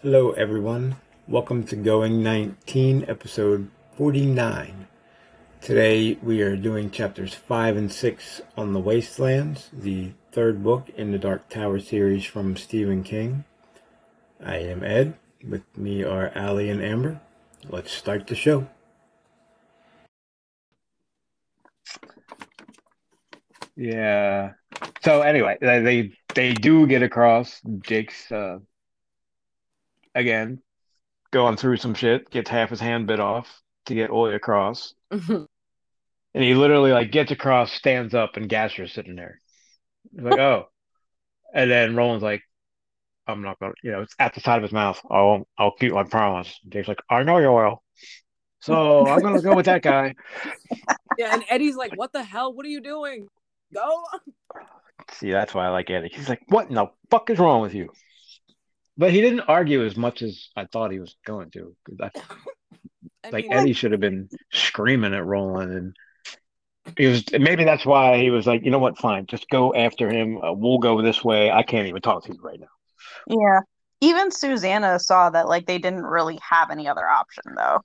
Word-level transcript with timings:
Hello, 0.00 0.30
everyone. 0.30 0.94
Welcome 1.26 1.64
to 1.64 1.74
Going 1.74 2.22
19, 2.22 3.06
episode 3.08 3.68
49. 3.96 4.86
Today 5.60 6.16
we 6.22 6.40
are 6.40 6.56
doing 6.56 6.92
chapters 6.92 7.34
5 7.34 7.76
and 7.76 7.90
6 7.90 8.40
on 8.56 8.74
the 8.74 8.78
Wastelands, 8.78 9.68
the 9.72 10.12
third 10.30 10.62
book 10.62 10.88
in 10.90 11.10
the 11.10 11.18
Dark 11.18 11.48
Tower 11.48 11.80
series 11.80 12.24
from 12.24 12.56
Stephen 12.56 13.02
King. 13.02 13.42
I 14.40 14.58
am 14.58 14.84
Ed. 14.84 15.14
With 15.44 15.64
me 15.76 16.04
are 16.04 16.30
Allie 16.32 16.70
and 16.70 16.80
Amber. 16.80 17.20
Let's 17.68 17.90
start 17.90 18.28
the 18.28 18.36
show. 18.36 18.68
Yeah. 23.74 24.52
So 25.02 25.22
anyway, 25.22 25.58
they 25.60 26.12
they, 26.36 26.52
do 26.52 26.86
get 26.86 27.02
across. 27.02 27.60
Jake's 27.80 28.30
uh, 28.30 28.58
again 30.18 30.62
going 31.30 31.56
through 31.56 31.76
some 31.78 31.94
shit. 31.94 32.30
Gets 32.30 32.50
half 32.50 32.70
his 32.70 32.80
hand 32.80 33.06
bit 33.06 33.20
off 33.20 33.62
to 33.86 33.94
get 33.94 34.10
Oi 34.10 34.34
across, 34.34 34.94
mm-hmm. 35.12 35.44
and 36.34 36.44
he 36.44 36.54
literally 36.54 36.92
like 36.92 37.12
gets 37.12 37.30
across, 37.30 37.72
stands 37.72 38.14
up, 38.14 38.36
and 38.36 38.48
Gasher's 38.48 38.92
sitting 38.92 39.16
there. 39.16 39.40
He's 40.12 40.22
like, 40.24 40.38
oh, 40.38 40.68
and 41.54 41.70
then 41.70 41.96
Roland's 41.96 42.22
like, 42.22 42.42
I'm 43.26 43.42
not 43.42 43.58
gonna, 43.58 43.74
you 43.82 43.92
know, 43.92 44.02
it's 44.02 44.14
at 44.18 44.34
the 44.34 44.40
side 44.40 44.56
of 44.56 44.62
his 44.62 44.72
mouth. 44.72 45.00
I 45.10 45.20
won't. 45.22 45.46
I'll 45.56 45.72
keep 45.72 45.92
my 45.92 46.04
promise. 46.04 46.58
Dave's 46.68 46.88
like, 46.88 47.02
I 47.10 47.22
know 47.22 47.38
you 47.38 47.52
will. 47.52 47.82
So 48.60 49.06
I'm 49.06 49.20
gonna 49.20 49.40
go 49.40 49.54
with 49.54 49.66
that 49.66 49.82
guy. 49.82 50.14
Yeah, 51.18 51.34
and 51.34 51.42
Eddie's 51.48 51.74
like, 51.74 51.96
"What 51.96 52.12
the 52.12 52.22
hell? 52.22 52.52
What 52.52 52.64
are 52.64 52.68
you 52.68 52.80
doing? 52.80 53.26
Go!" 53.74 54.04
See, 55.10 55.32
that's 55.32 55.52
why 55.52 55.66
I 55.66 55.70
like 55.70 55.90
Eddie. 55.90 56.12
He's 56.14 56.28
like, 56.28 56.42
"What 56.46 56.68
in 56.68 56.76
the 56.76 56.86
fuck 57.10 57.28
is 57.28 57.40
wrong 57.40 57.60
with 57.60 57.74
you?" 57.74 57.90
But 58.98 59.12
he 59.12 59.20
didn't 59.20 59.42
argue 59.42 59.86
as 59.86 59.96
much 59.96 60.22
as 60.22 60.48
I 60.56 60.66
thought 60.66 60.90
he 60.90 60.98
was 60.98 61.16
going 61.24 61.50
to. 61.52 61.74
I, 62.02 62.10
I 63.24 63.30
like 63.30 63.44
mean, 63.44 63.52
Eddie 63.52 63.72
should 63.72 63.92
have 63.92 64.00
been 64.00 64.28
screaming 64.52 65.14
at 65.14 65.24
Roland, 65.24 65.72
and 65.72 65.96
he 66.96 67.06
was. 67.06 67.24
Maybe 67.32 67.64
that's 67.64 67.86
why 67.86 68.18
he 68.18 68.30
was 68.30 68.46
like, 68.46 68.64
"You 68.64 68.72
know 68.72 68.78
what? 68.78 68.98
Fine, 68.98 69.26
just 69.26 69.48
go 69.48 69.72
after 69.74 70.10
him. 70.10 70.42
Uh, 70.42 70.52
we'll 70.52 70.78
go 70.78 71.00
this 71.00 71.24
way. 71.24 71.50
I 71.50 71.62
can't 71.62 71.86
even 71.86 72.02
talk 72.02 72.24
to 72.24 72.32
you 72.32 72.40
right 72.42 72.60
now." 72.60 72.66
Yeah. 73.28 73.60
Even 74.00 74.30
Susanna 74.30 74.98
saw 74.98 75.30
that 75.30 75.48
like 75.48 75.66
they 75.66 75.78
didn't 75.78 76.04
really 76.04 76.38
have 76.48 76.70
any 76.70 76.88
other 76.88 77.06
option 77.06 77.54
though. 77.56 77.80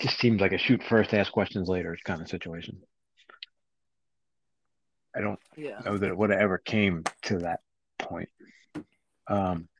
Just 0.00 0.18
seems 0.18 0.40
like 0.40 0.52
a 0.52 0.58
shoot 0.58 0.82
first, 0.82 1.14
ask 1.14 1.30
questions 1.30 1.68
later 1.68 1.96
kind 2.04 2.20
of 2.20 2.28
situation. 2.28 2.80
I 5.14 5.20
don't 5.20 5.38
yeah. 5.56 5.80
know 5.84 5.98
that 5.98 6.08
it 6.08 6.16
would 6.16 6.30
have 6.30 6.40
ever 6.40 6.58
came 6.58 7.04
to 7.22 7.38
that 7.38 7.60
point. 7.98 8.28
Um, 9.28 9.68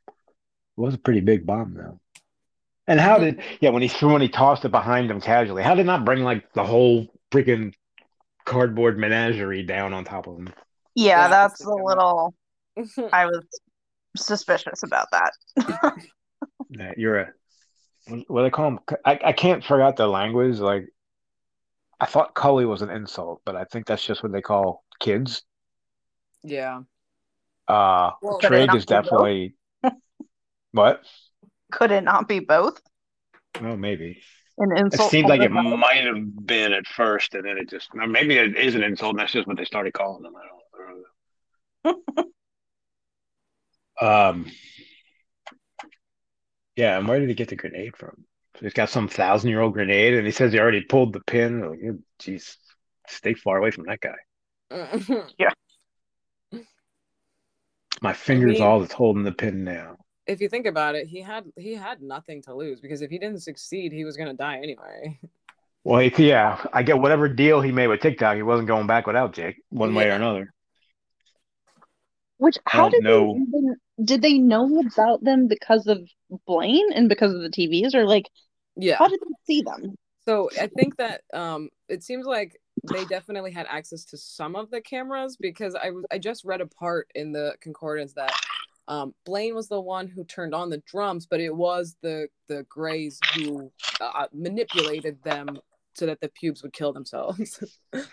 was 0.75 0.93
a 0.95 0.97
pretty 0.97 1.21
big 1.21 1.45
bomb 1.45 1.73
though. 1.73 1.99
And 2.87 2.99
how 2.99 3.19
did 3.19 3.41
yeah 3.61 3.69
when 3.69 3.81
he 3.81 3.87
threw 3.87 4.13
when 4.13 4.21
he 4.21 4.29
tossed 4.29 4.65
it 4.65 4.69
behind 4.71 5.09
him 5.11 5.21
casually? 5.21 5.63
How 5.63 5.75
did 5.75 5.85
not 5.85 6.05
bring 6.05 6.23
like 6.23 6.51
the 6.53 6.63
whole 6.65 7.07
freaking 7.31 7.73
cardboard 8.45 8.97
menagerie 8.97 9.63
down 9.63 9.93
on 9.93 10.03
top 10.05 10.27
of 10.27 10.37
him? 10.37 10.53
Yeah, 10.95 11.27
Yeah, 11.27 11.27
that's 11.27 11.59
that's 11.59 11.65
a 11.65 11.69
little 11.73 12.33
I 13.13 13.25
was 13.25 13.45
suspicious 14.17 14.83
about 14.83 15.07
that. 15.11 15.31
That 16.71 16.97
you're 16.97 17.17
a 17.19 17.33
what, 18.07 18.19
what 18.29 18.39
do 18.41 18.43
they 18.45 18.49
call 18.51 18.67
him? 18.67 18.79
I 19.05 19.19
I 19.25 19.33
can't 19.33 19.63
figure 19.63 19.81
out 19.81 19.95
the 19.97 20.07
language. 20.07 20.59
Like 20.59 20.87
I 21.99 22.05
thought 22.05 22.33
Cully 22.35 22.65
was 22.65 22.81
an 22.81 22.89
insult, 22.89 23.41
but 23.45 23.55
I 23.55 23.63
think 23.65 23.85
that's 23.85 24.05
just 24.05 24.23
what 24.23 24.31
they 24.31 24.41
call 24.41 24.83
kids. 24.99 25.43
yeah. 26.43 26.81
Uh, 27.67 28.11
Well, 28.21 28.37
Could 28.39 28.57
it 28.57 28.65
Trig 28.65 28.67
not 28.67 28.77
is 28.77 28.85
be 28.87 28.99
both? 28.99 29.03
definitely 29.03 29.55
what? 30.71 31.01
Could 31.71 31.91
it 31.91 32.03
not 32.03 32.27
be 32.27 32.39
both? 32.39 32.81
Oh, 33.61 33.75
maybe. 33.75 34.21
An 34.57 34.77
insult. 34.77 35.07
It 35.07 35.11
seemed 35.11 35.29
like 35.29 35.41
it 35.41 35.51
and 35.51 35.79
might 35.79 36.03
have 36.05 36.45
been 36.45 36.73
at 36.73 36.85
first, 36.85 37.33
and 37.33 37.45
then 37.45 37.57
it 37.57 37.69
just 37.69 37.89
or 37.93 38.05
maybe 38.07 38.37
it 38.37 38.55
is 38.57 38.75
an 38.75 38.83
insult, 38.83 39.11
and 39.11 39.19
that's 39.19 39.31
just 39.31 39.47
what 39.47 39.57
they 39.57 39.65
started 39.65 39.93
calling 39.93 40.23
them. 40.23 40.33
I 40.35 40.47
don't, 40.47 41.05
I 41.85 41.93
don't 41.93 42.25
know. 44.01 44.07
um, 44.29 44.51
yeah, 46.75 46.97
and 46.97 47.07
where 47.07 47.19
did 47.19 47.29
he 47.29 47.35
get 47.35 47.47
the 47.49 47.55
grenade 47.55 47.95
from? 47.97 48.25
So 48.55 48.61
he's 48.61 48.73
got 48.73 48.89
some 48.89 49.07
thousand-year-old 49.07 49.73
grenade, 49.73 50.13
and 50.13 50.25
he 50.25 50.31
says 50.31 50.51
he 50.51 50.59
already 50.59 50.81
pulled 50.81 51.13
the 51.13 51.21
pin. 51.21 51.67
Like, 51.67 51.79
"Yeah, 51.81 51.91
Jeez, 52.19 52.55
stay 53.07 53.33
far 53.33 53.57
away 53.57 53.71
from 53.71 53.85
that 53.85 53.99
guy. 53.99 54.15
Yeah. 55.37 55.49
My 58.01 58.13
finger's 58.13 58.53
mean- 58.53 58.63
all 58.63 58.79
that's 58.79 58.93
holding 58.93 59.23
the 59.23 59.31
pin 59.31 59.63
now. 59.63 59.97
If 60.31 60.39
you 60.39 60.47
think 60.47 60.65
about 60.65 60.95
it, 60.95 61.07
he 61.07 61.19
had 61.21 61.43
he 61.57 61.73
had 61.75 62.01
nothing 62.01 62.41
to 62.43 62.55
lose 62.55 62.79
because 62.79 63.01
if 63.01 63.11
he 63.11 63.19
didn't 63.19 63.41
succeed, 63.41 63.91
he 63.91 64.05
was 64.05 64.15
gonna 64.15 64.33
die 64.33 64.57
anyway. 64.57 65.19
Well, 65.83 65.99
he, 65.99 66.27
yeah, 66.27 66.63
I 66.71 66.83
get 66.83 66.99
whatever 66.99 67.27
deal 67.27 67.59
he 67.59 67.71
made 67.71 67.87
with 67.87 68.01
Tick-Tock, 68.01 68.35
he 68.35 68.43
wasn't 68.43 68.67
going 68.67 68.85
back 68.85 69.07
without 69.07 69.33
Jake, 69.33 69.57
one 69.69 69.95
way 69.95 70.09
or 70.09 70.13
another. 70.13 70.53
Which 72.37 72.57
how 72.65 72.87
did 72.89 73.03
know. 73.03 73.33
they 73.33 73.39
even 73.41 73.75
did 74.03 74.21
they 74.21 74.37
know 74.37 74.79
about 74.79 75.23
them 75.23 75.47
because 75.47 75.87
of 75.87 76.07
Blaine 76.47 76.93
and 76.93 77.09
because 77.09 77.33
of 77.33 77.41
the 77.41 77.49
TVs 77.49 77.93
or 77.93 78.05
like 78.05 78.29
Yeah. 78.77 78.97
how 78.97 79.07
did 79.07 79.19
they 79.19 79.33
see 79.45 79.61
them? 79.63 79.95
So 80.23 80.49
I 80.59 80.67
think 80.67 80.97
that 80.97 81.21
um, 81.33 81.69
it 81.89 82.03
seems 82.03 82.25
like 82.25 82.59
they 82.91 83.05
definitely 83.05 83.51
had 83.51 83.65
access 83.69 84.05
to 84.05 84.17
some 84.17 84.55
of 84.55 84.69
the 84.71 84.81
cameras 84.81 85.35
because 85.35 85.75
I 85.75 85.89
was 85.89 86.05
I 86.11 86.19
just 86.19 86.45
read 86.45 86.61
a 86.61 86.67
part 86.67 87.09
in 87.15 87.31
the 87.31 87.55
concordance 87.59 88.13
that 88.13 88.33
um, 88.87 89.13
Blaine 89.25 89.55
was 89.55 89.67
the 89.67 89.79
one 89.79 90.07
who 90.07 90.23
turned 90.23 90.53
on 90.55 90.69
the 90.69 90.81
drums, 90.85 91.25
but 91.25 91.39
it 91.39 91.55
was 91.55 91.95
the 92.01 92.27
the 92.47 92.63
Greys 92.69 93.19
who 93.35 93.71
uh, 94.01 94.27
manipulated 94.33 95.21
them 95.23 95.59
so 95.93 96.05
that 96.05 96.19
the 96.21 96.29
pubes 96.29 96.63
would 96.63 96.73
kill 96.73 96.93
themselves. 96.93 97.63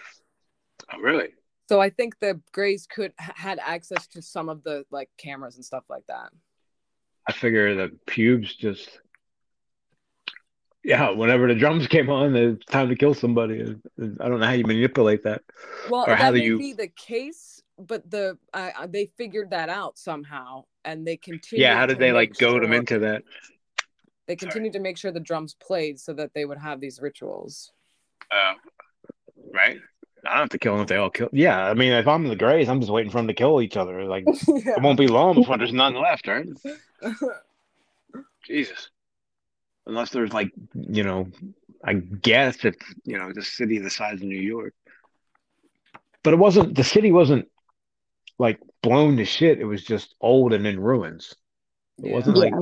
Oh, 0.91 0.99
really? 1.01 1.29
so 1.69 1.81
I 1.81 1.91
think 1.91 2.19
the 2.19 2.41
Greys 2.53 2.87
could 2.87 3.13
had 3.19 3.59
access 3.63 4.07
to 4.09 4.23
some 4.23 4.49
of 4.49 4.63
the 4.63 4.85
like 4.91 5.11
cameras 5.19 5.57
and 5.57 5.65
stuff 5.65 5.85
like 5.91 6.07
that. 6.09 6.31
I 7.29 7.33
figure 7.33 7.75
the 7.75 7.95
pubes 8.07 8.55
just, 8.55 8.89
yeah, 10.83 11.11
whenever 11.11 11.47
the 11.49 11.55
drums 11.55 11.87
came 11.89 12.09
on, 12.09 12.35
it's 12.35 12.65
time 12.65 12.89
to 12.89 12.97
kill 12.97 13.13
somebody. 13.13 13.61
I 14.01 14.29
don't 14.29 14.41
know 14.41 14.47
how 14.47 14.53
you 14.53 14.65
manipulate 14.65 15.25
that. 15.25 15.43
Well, 15.91 16.05
Or 16.09 16.15
how 16.15 16.31
that 16.31 16.39
do 16.39 16.45
you- 16.45 16.59
be 16.59 16.73
the 16.73 16.89
case, 16.89 17.58
but 17.79 18.11
the 18.11 18.39
uh, 18.53 18.71
uh, 18.79 18.87
they 18.87 19.07
figured 19.07 19.51
that 19.51 19.69
out 19.69 19.99
somehow, 19.99 20.65
and 20.85 21.07
they 21.07 21.17
continued. 21.17 21.63
Yeah, 21.63 21.77
how 21.77 21.87
did 21.87 21.99
they 21.99 22.13
like 22.13 22.31
make 22.31 22.39
goad 22.39 22.63
them 22.63 22.73
into 22.73 22.99
that? 23.01 23.23
They 24.27 24.37
Sorry. 24.37 24.51
continued 24.51 24.73
to 24.75 24.81
make 24.81 24.99
sure 24.99 25.11
the 25.11 25.21
drums 25.21 25.55
played 25.55 25.99
so 25.99 26.13
that 26.15 26.35
they 26.35 26.45
would 26.45 26.59
have 26.59 26.81
these 26.81 27.01
rituals. 27.01 27.73
Uh, 28.31 28.55
right? 29.53 29.79
I 30.27 30.31
don't 30.31 30.41
have 30.41 30.49
to 30.51 30.59
kill 30.59 30.75
them 30.75 30.83
if 30.83 30.89
they 30.89 30.97
all 30.97 31.11
kill. 31.11 31.29
Yeah, 31.33 31.65
I 31.65 31.75
mean, 31.75 31.93
if 31.93 32.07
I'm 32.07 32.25
in 32.25 32.31
the 32.31 32.37
Greys, 32.37 32.69
I'm 32.69 32.81
just 32.81 32.93
waiting 32.93 33.11
for 33.11 33.19
them 33.19 33.29
to 33.29 33.35
kill 33.35 33.63
each 33.63 33.77
other. 33.77 34.05
Like, 34.05 34.25
it 34.49 34.83
won't 34.83 34.99
be 34.99 35.07
long 35.07 35.37
before 35.37 35.57
there's 35.57 35.73
none 35.73 35.95
left, 35.95 36.27
right? 36.27 36.47
Jesus. 38.47 38.91
Unless 39.87 40.11
there's 40.11 40.33
like, 40.33 40.51
you 40.75 41.05
know, 41.05 41.29
I 41.83 41.95
guess 41.95 42.65
it's, 42.65 42.85
you 43.05 43.17
know, 43.17 43.33
the 43.33 43.43
city 43.43 43.79
the 43.79 43.89
size 43.89 44.15
of 44.15 44.23
New 44.23 44.41
York. 44.41 44.75
But 46.23 46.35
it 46.35 46.37
wasn't, 46.39 46.75
the 46.75 46.85
city 46.85 47.13
wasn't 47.13 47.49
like 48.39 48.61
blown 48.83 49.17
to 49.17 49.25
shit. 49.25 49.59
It 49.61 49.65
was 49.65 49.85
just 49.85 50.15
old 50.21 50.53
and 50.53 50.67
in 50.67 50.79
ruins. 50.81 51.35
It 51.99 52.07
Yeah. 52.09 52.15
wasn't 52.15 52.37
Yeah. 52.37 52.43
like 52.45 52.55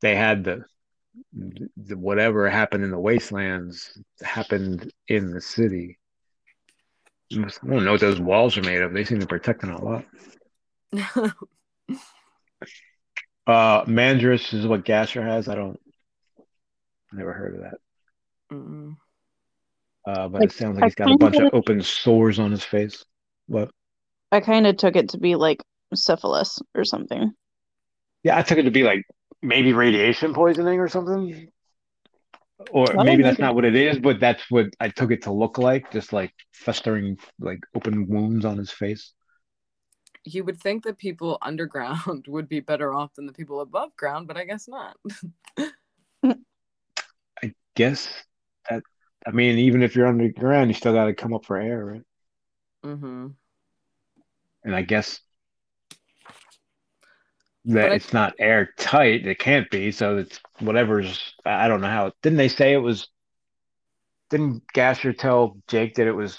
they 0.00 0.14
had 0.14 0.44
the, 0.44 0.64
the 1.32 1.96
whatever 1.96 2.48
happened 2.48 2.84
in 2.84 2.90
the 2.90 2.98
wastelands 3.00 3.98
happened 4.22 4.92
in 5.08 5.32
the 5.32 5.40
city. 5.40 5.98
I 7.32 7.36
don't 7.66 7.84
know 7.84 7.92
what 7.92 8.00
those 8.00 8.20
walls 8.20 8.56
are 8.56 8.62
made 8.62 8.82
of. 8.82 8.92
They 8.92 9.04
seem 9.04 9.18
to 9.20 9.26
protect 9.26 9.62
them 9.62 9.70
a 9.74 9.84
lot. 9.84 10.04
Uh, 13.46 13.84
Mandrus 13.84 14.54
is 14.54 14.66
what 14.66 14.86
Gasher 14.86 15.22
has. 15.22 15.48
I 15.48 15.54
don't, 15.54 15.78
never 17.12 17.32
heard 17.34 17.56
of 17.56 17.60
that. 17.60 17.74
Mm. 18.50 18.96
Uh, 20.06 20.28
but 20.28 20.40
Like, 20.40 20.50
it 20.50 20.52
sounds 20.56 20.76
like 20.76 20.84
I 20.84 20.86
he's 20.86 20.94
got 20.94 21.10
a 21.12 21.18
bunch 21.18 21.36
of 21.36 21.52
open 21.52 21.82
sores 21.82 22.38
on 22.38 22.50
his 22.50 22.64
face. 22.64 23.04
What? 23.46 23.70
I 24.34 24.40
kind 24.40 24.66
of 24.66 24.76
took 24.76 24.96
it 24.96 25.10
to 25.10 25.18
be 25.18 25.36
like 25.36 25.62
syphilis 25.94 26.60
or 26.74 26.84
something. 26.84 27.32
Yeah, 28.22 28.38
I 28.38 28.42
took 28.42 28.58
it 28.58 28.62
to 28.62 28.70
be 28.70 28.82
like 28.82 29.02
maybe 29.42 29.72
radiation 29.72 30.34
poisoning 30.34 30.80
or 30.80 30.88
something. 30.88 31.48
Or 32.70 32.96
maybe 32.98 33.22
that's 33.22 33.38
maybe. 33.38 33.40
not 33.40 33.54
what 33.54 33.64
it 33.64 33.74
is, 33.74 33.98
but 33.98 34.20
that's 34.20 34.50
what 34.50 34.66
I 34.80 34.88
took 34.88 35.10
it 35.10 35.22
to 35.22 35.32
look 35.32 35.58
like, 35.58 35.90
just 35.92 36.12
like 36.12 36.32
festering, 36.52 37.18
like 37.38 37.60
open 37.74 38.08
wounds 38.08 38.44
on 38.44 38.58
his 38.58 38.70
face. 38.70 39.12
You 40.24 40.44
would 40.44 40.60
think 40.60 40.84
that 40.84 40.98
people 40.98 41.38
underground 41.42 42.26
would 42.28 42.48
be 42.48 42.60
better 42.60 42.92
off 42.92 43.14
than 43.14 43.26
the 43.26 43.32
people 43.32 43.60
above 43.60 43.96
ground, 43.96 44.26
but 44.28 44.36
I 44.36 44.44
guess 44.44 44.68
not. 44.68 44.96
I 47.42 47.52
guess 47.76 48.08
that, 48.68 48.82
I 49.26 49.30
mean, 49.30 49.58
even 49.58 49.82
if 49.82 49.94
you're 49.96 50.06
underground, 50.06 50.70
you 50.70 50.74
still 50.74 50.92
got 50.92 51.06
to 51.06 51.14
come 51.14 51.34
up 51.34 51.44
for 51.44 51.56
air, 51.56 51.84
right? 51.84 52.02
hmm 52.82 53.36
And 54.64 54.74
I 54.74 54.82
guess 54.82 55.20
that 57.66 57.92
I- 57.92 57.94
it's 57.94 58.12
not 58.12 58.34
airtight. 58.38 59.26
It 59.26 59.38
can't 59.38 59.70
be. 59.70 59.92
So 59.92 60.18
it's 60.18 60.40
whatever's. 60.60 61.34
I 61.44 61.68
don't 61.68 61.80
know 61.80 61.88
how. 61.88 62.12
Didn't 62.22 62.38
they 62.38 62.48
say 62.48 62.72
it 62.72 62.78
was? 62.78 63.08
Didn't 64.30 64.62
Gasher 64.72 65.12
tell 65.12 65.58
Jake 65.68 65.94
that 65.94 66.06
it 66.06 66.12
was 66.12 66.38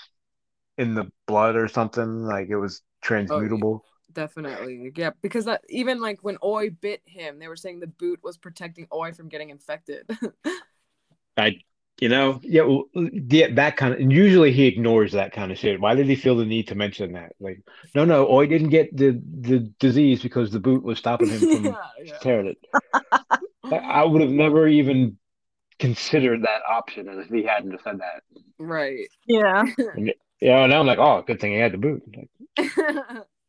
in 0.77 0.95
the 0.95 1.12
blood 1.27 1.56
or 1.56 1.68
something? 1.68 2.24
Like 2.24 2.50
it 2.50 2.57
was 2.57 2.81
oh, 2.83 3.07
transmutable. 3.07 3.81
Definitely. 4.12 4.92
Yeah, 4.95 5.12
because 5.21 5.45
that 5.45 5.62
even 5.69 6.00
like 6.00 6.19
when 6.21 6.38
Oi 6.44 6.69
bit 6.69 7.01
him, 7.06 7.39
they 7.39 7.48
were 7.48 7.56
saying 7.56 7.80
the 7.80 7.88
boot 7.88 8.21
was 8.24 8.38
protecting 8.38 8.88
Oi 8.94 9.12
from 9.12 9.30
getting 9.30 9.50
infected. 9.50 10.10
I, 11.38 11.57
you 12.00 12.09
know, 12.09 12.39
yeah, 12.44 12.63
well, 12.63 12.86
yeah, 12.94 13.47
that 13.53 13.77
kind 13.77 13.94
of. 13.94 14.00
And 14.00 14.12
usually 14.12 14.51
he 14.51 14.68
ignores 14.68 15.13
that 15.13 15.31
kind 15.31 15.51
of 15.51 15.57
shit. 15.57 15.80
Why 15.80 15.95
did 15.95 16.07
he 16.07 16.15
feel 16.15 16.36
the 16.36 16.45
need 16.45 16.68
to 16.68 16.75
mention 16.75 17.13
that? 17.13 17.33
Like, 17.39 17.62
no, 17.94 18.03
no, 18.03 18.27
Oi 18.30 18.47
didn't 18.47 18.69
get 18.69 18.95
the 18.95 19.21
the 19.42 19.59
disease 19.80 20.21
because 20.21 20.51
the 20.51 20.59
boot 20.59 20.83
was 20.83 20.97
stopping 20.97 21.30
him 21.30 21.39
from 21.39 21.65
yeah, 21.65 21.74
yeah. 22.03 22.18
tearing 22.19 22.47
it. 22.47 22.57
I- 23.63 23.77
I 23.77 24.03
would 24.03 24.21
have 24.21 24.30
never 24.30 24.68
even 24.68 25.18
considered 25.80 26.44
that 26.44 26.62
option 26.69 27.07
if 27.09 27.27
he 27.30 27.44
hadn't 27.44 27.71
have 27.71 27.81
said 27.83 28.00
that. 28.00 28.24
Right. 28.59 29.07
Yeah. 29.27 29.65
Yeah, 30.42 30.65
now 30.68 30.81
I'm 30.81 30.86
like, 30.86 31.00
oh, 31.00 31.24
good 31.25 31.39
thing 31.39 31.53
he 31.53 31.57
had 31.59 31.71
the 31.71 31.77
boot. 31.77 32.03
Like, 32.15 32.30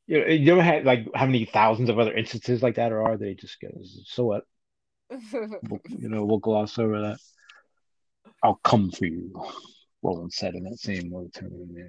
you 0.07 0.21
know, 0.21 0.27
you 0.27 0.47
don't 0.47 0.65
have 0.65 0.85
like 0.85 1.07
how 1.15 1.27
many 1.27 1.45
thousands 1.45 1.91
of 1.91 1.99
other 1.99 2.15
instances 2.15 2.63
like 2.63 2.77
that, 2.77 2.93
or 2.93 3.03
are 3.03 3.17
they 3.17 3.35
just 3.35 3.61
get 3.61 3.73
so 4.05 4.25
what? 4.25 4.45
We'll, 5.11 5.81
you 5.89 6.09
know, 6.09 6.25
we'll 6.25 6.39
gloss 6.39 6.79
over 6.79 7.01
that. 7.03 7.19
I'll 8.43 8.61
come 8.63 8.91
for 8.91 9.07
you, 9.07 9.33
Roland 10.03 10.33
said 10.33 10.55
in 10.55 10.65
that 10.65 10.79
same 10.79 11.11
monotone. 11.11 11.69
Yeah. 11.73 11.85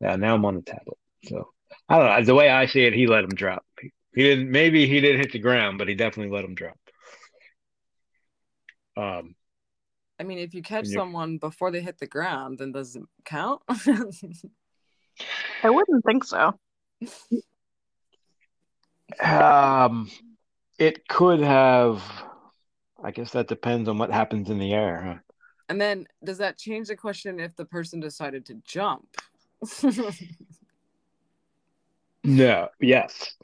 Yeah, 0.00 0.16
now 0.16 0.34
I'm 0.34 0.44
on 0.44 0.56
the 0.56 0.62
tablet. 0.62 0.98
So 1.24 1.48
I 1.88 1.98
don't 1.98 2.06
know. 2.06 2.24
The 2.24 2.34
way 2.34 2.50
I 2.50 2.66
see 2.66 2.84
it, 2.84 2.92
he 2.92 3.06
let 3.06 3.24
him 3.24 3.30
drop. 3.30 3.64
He, 3.80 3.92
he 4.14 4.22
didn't. 4.22 4.50
Maybe 4.50 4.86
he 4.86 5.00
didn't 5.00 5.20
hit 5.20 5.32
the 5.32 5.38
ground, 5.38 5.78
but 5.78 5.88
he 5.88 5.94
definitely 5.94 6.34
let 6.34 6.44
him 6.44 6.54
drop. 6.54 6.78
Um, 8.96 9.34
I 10.20 10.22
mean, 10.22 10.38
if 10.38 10.54
you 10.54 10.62
catch 10.62 10.86
someone 10.86 11.38
before 11.38 11.70
they 11.70 11.80
hit 11.80 11.98
the 11.98 12.06
ground, 12.06 12.58
then 12.58 12.72
does 12.72 12.96
it 12.96 13.02
count? 13.24 13.62
I 13.68 15.70
wouldn't 15.70 16.04
think 16.04 16.24
so. 16.24 16.58
um, 19.22 20.10
it 20.78 21.08
could 21.08 21.40
have. 21.40 22.02
I 23.02 23.10
guess 23.10 23.32
that 23.32 23.48
depends 23.48 23.88
on 23.88 23.98
what 23.98 24.10
happens 24.10 24.50
in 24.50 24.58
the 24.58 24.72
air. 24.72 25.02
Huh? 25.02 25.33
And 25.68 25.80
then 25.80 26.06
does 26.22 26.38
that 26.38 26.58
change 26.58 26.88
the 26.88 26.96
question 26.96 27.40
if 27.40 27.54
the 27.56 27.64
person 27.64 28.00
decided 28.00 28.46
to 28.46 28.54
jump? 28.64 29.16
No. 32.24 32.68
Yes. 32.80 33.34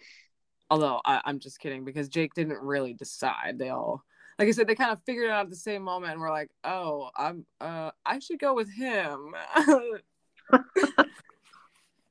Although 0.71 1.01
I, 1.05 1.21
I'm 1.25 1.39
just 1.39 1.61
kidding 1.61 1.85
because 1.85 2.09
Jake 2.09 2.33
didn't 2.35 2.63
really 2.63 2.95
decide. 2.95 3.59
They 3.59 3.69
all, 3.69 4.03
like 4.39 4.49
I 4.49 4.53
said, 4.53 4.67
they 4.67 4.75
kind 4.75 4.91
of 4.91 5.03
figured 5.05 5.27
it 5.27 5.31
out 5.31 5.45
at 5.45 5.51
the 5.51 5.57
same 5.57 5.83
moment 5.83 6.13
and 6.13 6.21
were 6.21 6.31
like, 6.31 6.51
"Oh, 6.65 7.11
I'm, 7.17 7.45
uh, 7.61 7.91
I 8.07 8.21
should 8.21 8.39
go 8.39 8.55
with 8.55 8.73
him." 8.73 9.35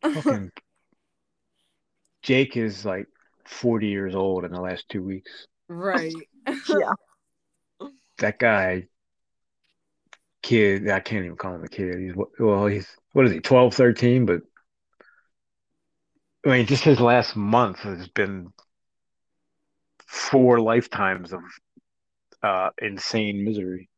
Fucking 0.03 0.51
Jake 2.21 2.55
is 2.55 2.85
like 2.85 3.07
40 3.45 3.87
years 3.87 4.13
old 4.13 4.45
in 4.45 4.51
the 4.51 4.61
last 4.61 4.87
two 4.89 5.01
weeks. 5.01 5.47
right. 5.67 6.13
Yeah. 6.67 6.93
That 8.19 8.37
guy, 8.37 8.87
kid, 10.41 10.89
I 10.89 10.99
can't 10.99 11.25
even 11.25 11.37
call 11.37 11.55
him 11.55 11.63
a 11.63 11.67
kid. 11.67 11.99
He's 11.99 12.13
well, 12.39 12.67
he's 12.67 12.87
what 13.13 13.25
is 13.25 13.31
he, 13.31 13.39
12, 13.39 13.73
13? 13.73 14.25
But 14.25 14.41
I 16.45 16.49
mean, 16.49 16.65
just 16.65 16.83
his 16.83 16.99
last 16.99 17.35
month 17.35 17.79
has 17.79 18.07
been 18.07 18.53
four 20.07 20.59
lifetimes 20.59 21.33
of 21.33 21.41
uh, 22.41 22.69
insane 22.81 23.43
misery. 23.43 23.89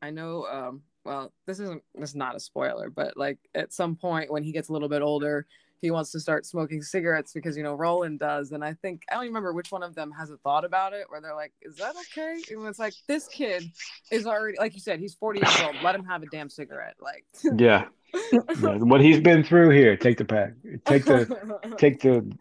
I 0.00 0.10
know. 0.10 0.46
Um, 0.46 0.82
well, 1.04 1.32
this 1.46 1.60
isn't 1.60 1.82
this 1.94 2.10
is 2.10 2.16
not 2.16 2.36
a 2.36 2.40
spoiler, 2.40 2.90
but 2.90 3.16
like 3.16 3.38
at 3.54 3.72
some 3.72 3.96
point 3.96 4.30
when 4.30 4.42
he 4.42 4.52
gets 4.52 4.68
a 4.68 4.72
little 4.72 4.88
bit 4.88 5.02
older, 5.02 5.46
he 5.84 5.90
wants 5.90 6.10
to 6.12 6.18
start 6.18 6.46
smoking 6.46 6.80
cigarettes 6.80 7.34
because 7.34 7.58
you 7.58 7.62
know 7.62 7.74
Roland 7.74 8.18
does, 8.18 8.52
and 8.52 8.64
I 8.64 8.72
think 8.72 9.02
I 9.10 9.16
don't 9.16 9.26
remember 9.26 9.52
which 9.52 9.70
one 9.70 9.82
of 9.82 9.94
them 9.94 10.10
has 10.12 10.30
a 10.30 10.38
thought 10.38 10.64
about 10.64 10.94
it 10.94 11.10
where 11.10 11.20
they're 11.20 11.34
like, 11.34 11.52
"Is 11.60 11.76
that 11.76 11.94
okay?" 11.94 12.40
And 12.50 12.66
it's 12.66 12.78
like 12.78 12.94
this 13.06 13.28
kid 13.28 13.64
is 14.10 14.24
already 14.26 14.56
like 14.58 14.72
you 14.72 14.80
said, 14.80 14.98
he's 14.98 15.14
forty 15.14 15.40
years 15.40 15.60
old. 15.60 15.76
Let 15.82 15.94
him 15.94 16.06
have 16.06 16.22
a 16.22 16.26
damn 16.26 16.48
cigarette, 16.48 16.96
like. 17.00 17.26
Yeah. 17.58 17.84
Yeah, 18.32 18.76
what 18.78 19.02
he's 19.02 19.20
been 19.20 19.44
through 19.44 19.70
here. 19.70 19.94
Take 19.96 20.16
the 20.16 20.24
pack. 20.24 20.52
Take 20.86 21.04
the 21.04 21.74
take 21.76 22.00
the 22.00 22.32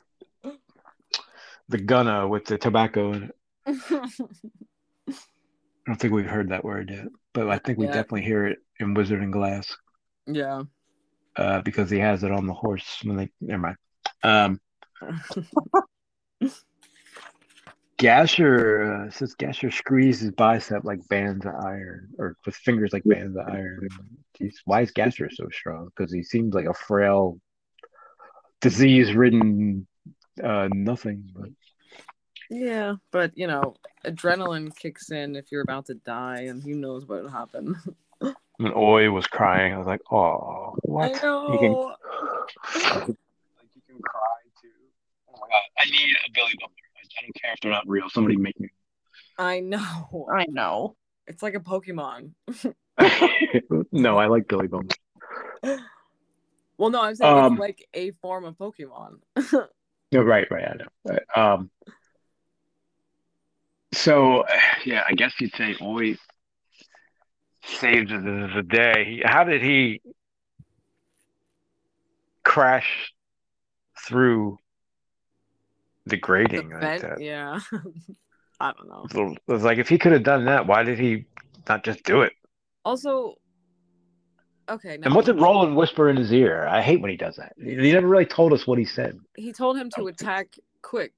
the 1.67 1.79
gunna 1.79 2.27
with 2.27 2.45
the 2.45 2.57
tobacco 2.57 3.11
in 3.11 3.23
it. 3.23 3.35
I 3.65 5.13
don't 5.87 5.99
think 5.99 6.13
we've 6.13 6.25
heard 6.25 6.49
that 6.49 6.63
word 6.63 6.91
yet, 6.91 7.07
but 7.33 7.49
I 7.49 7.57
think 7.57 7.77
we 7.77 7.87
Yeah. 7.87 7.91
definitely 7.91 8.21
hear 8.21 8.45
it 8.47 8.59
in 8.79 8.93
Wizard 8.93 9.21
and 9.21 9.33
Glass 9.33 9.75
yeah. 10.25 10.63
Uh, 11.35 11.61
because 11.61 11.89
he 11.89 11.99
has 11.99 12.23
it 12.23 12.31
on 12.31 12.47
the 12.47 12.53
horse 12.53 12.99
when 13.03 13.17
they. 13.17 13.29
Never 13.41 13.61
mind. 13.61 13.77
Um, 14.23 14.59
Gasher 17.97 19.07
uh, 19.07 19.11
says 19.11 19.35
Gasher 19.35 19.71
squeezed 19.71 20.21
his 20.21 20.31
bicep 20.31 20.83
like 20.83 21.07
bands 21.07 21.45
of 21.45 21.53
iron, 21.55 22.09
or 22.17 22.35
with 22.45 22.55
fingers 22.55 22.91
like 22.91 23.03
bands 23.05 23.37
of 23.37 23.47
iron. 23.47 23.87
Jeez, 24.37 24.55
why 24.65 24.81
is 24.81 24.91
Gasher 24.91 25.29
so 25.31 25.47
strong? 25.51 25.89
Because 25.95 26.11
he 26.11 26.23
seems 26.23 26.53
like 26.53 26.65
a 26.65 26.73
frail, 26.73 27.39
disease-ridden 28.61 29.87
uh, 30.43 30.67
nothing. 30.73 31.31
But 31.35 31.49
Yeah, 32.49 32.95
but 33.11 33.31
you 33.35 33.47
know, 33.47 33.75
adrenaline 34.05 34.75
kicks 34.75 35.11
in 35.11 35.35
if 35.35 35.51
you're 35.51 35.61
about 35.61 35.85
to 35.85 35.93
die, 35.93 36.45
and 36.49 36.61
who 36.63 36.73
knows 36.73 37.07
what 37.07 37.23
will 37.23 37.29
happen. 37.29 37.75
when 38.57 38.73
Oi 38.75 39.11
was 39.11 39.27
crying, 39.27 39.73
I 39.73 39.77
was 39.77 39.87
like, 39.87 40.01
"Oh, 40.11 40.75
what?" 40.83 41.05
I 41.05 41.07
You 41.09 41.57
can, 41.59 41.71
know. 41.73 41.95
like 42.85 43.17
you 43.75 43.81
can 43.87 44.01
cry 44.01 44.21
too. 44.61 44.69
Oh 45.29 45.33
my 45.33 45.47
god, 45.47 45.61
I 45.79 45.85
need 45.89 46.15
a 46.27 46.31
Billy 46.33 46.53
Bumbler. 46.61 46.77
I 47.19 47.21
don't 47.21 47.35
care 47.41 47.53
if 47.53 47.59
they're 47.61 47.71
not 47.71 47.87
real. 47.87 48.09
Somebody 48.09 48.37
make 48.37 48.59
me. 48.59 48.69
I 49.37 49.59
know. 49.59 50.27
I 50.33 50.45
know. 50.49 50.95
It's 51.27 51.43
like 51.43 51.55
a 51.55 51.59
Pokemon. 51.59 52.31
no, 53.91 54.17
I 54.17 54.27
like 54.27 54.47
Billy 54.47 54.67
Bumbler. 54.67 54.95
Well, 56.77 56.89
no, 56.89 57.01
I'm 57.01 57.15
saying 57.15 57.37
Um, 57.37 57.53
it's 57.53 57.59
like 57.59 57.87
a 57.93 58.11
form 58.21 58.45
of 58.45 58.57
Pokemon. 58.57 59.19
No, 60.11 60.21
right, 60.23 60.49
right. 60.49 60.67
I 60.67 60.73
know. 60.75 60.87
Right. 61.05 61.23
Um. 61.35 61.69
So, 63.93 64.43
yeah, 64.85 65.03
I 65.07 65.13
guess 65.13 65.33
you'd 65.39 65.55
say 65.55 65.75
Oi 65.81 66.17
saved 67.65 68.09
the, 68.09 68.49
the 68.55 68.63
day. 68.63 69.21
How 69.25 69.43
did 69.43 69.61
he 69.61 70.01
crash 72.43 73.13
through 74.05 74.57
the 76.05 76.11
The 76.11 76.17
grating 76.17 76.69
like 76.69 77.01
that? 77.01 77.21
yeah. 77.21 77.59
I 78.59 78.71
don't 78.73 78.87
know. 78.89 79.01
It's 79.05 79.13
a 79.13 79.17
little- 79.17 79.37
It's 79.47 79.63
like 79.63 79.77
if 79.77 79.89
he 79.89 79.97
could 79.97 80.11
have 80.11 80.23
done 80.23 80.45
that, 80.45 80.67
why 80.67 80.83
did 80.83 80.99
he 80.99 81.25
not 81.67 81.83
just 81.83 82.03
do 82.03 82.21
it? 82.21 82.33
Also, 82.85 83.35
okay, 84.69 84.97
And 85.01 85.15
what 85.15 85.25
did 85.25 85.39
Roland 85.39 85.75
whisper 85.75 86.09
in 86.09 86.17
his 86.17 86.31
ear? 86.33 86.67
I 86.67 86.81
hate 86.81 87.01
when 87.01 87.09
he 87.11 87.17
does 87.17 87.37
that. 87.37 87.53
He 87.57 87.91
never 87.93 88.07
really 88.07 88.25
told 88.25 88.51
us 88.53 88.67
what 88.67 88.77
he 88.77 88.85
said. 88.85 89.17
he 89.35 89.53
told 89.53 89.77
him 89.77 89.89
to 89.91 90.07
attack 90.07 90.47
quick, 90.81 91.13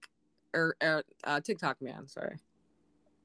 or 0.54 0.76
uh, 0.82 1.02
uh, 1.24 1.40
Tick-Tock 1.42 1.82
man. 1.82 2.08
Sorry. 2.08 2.36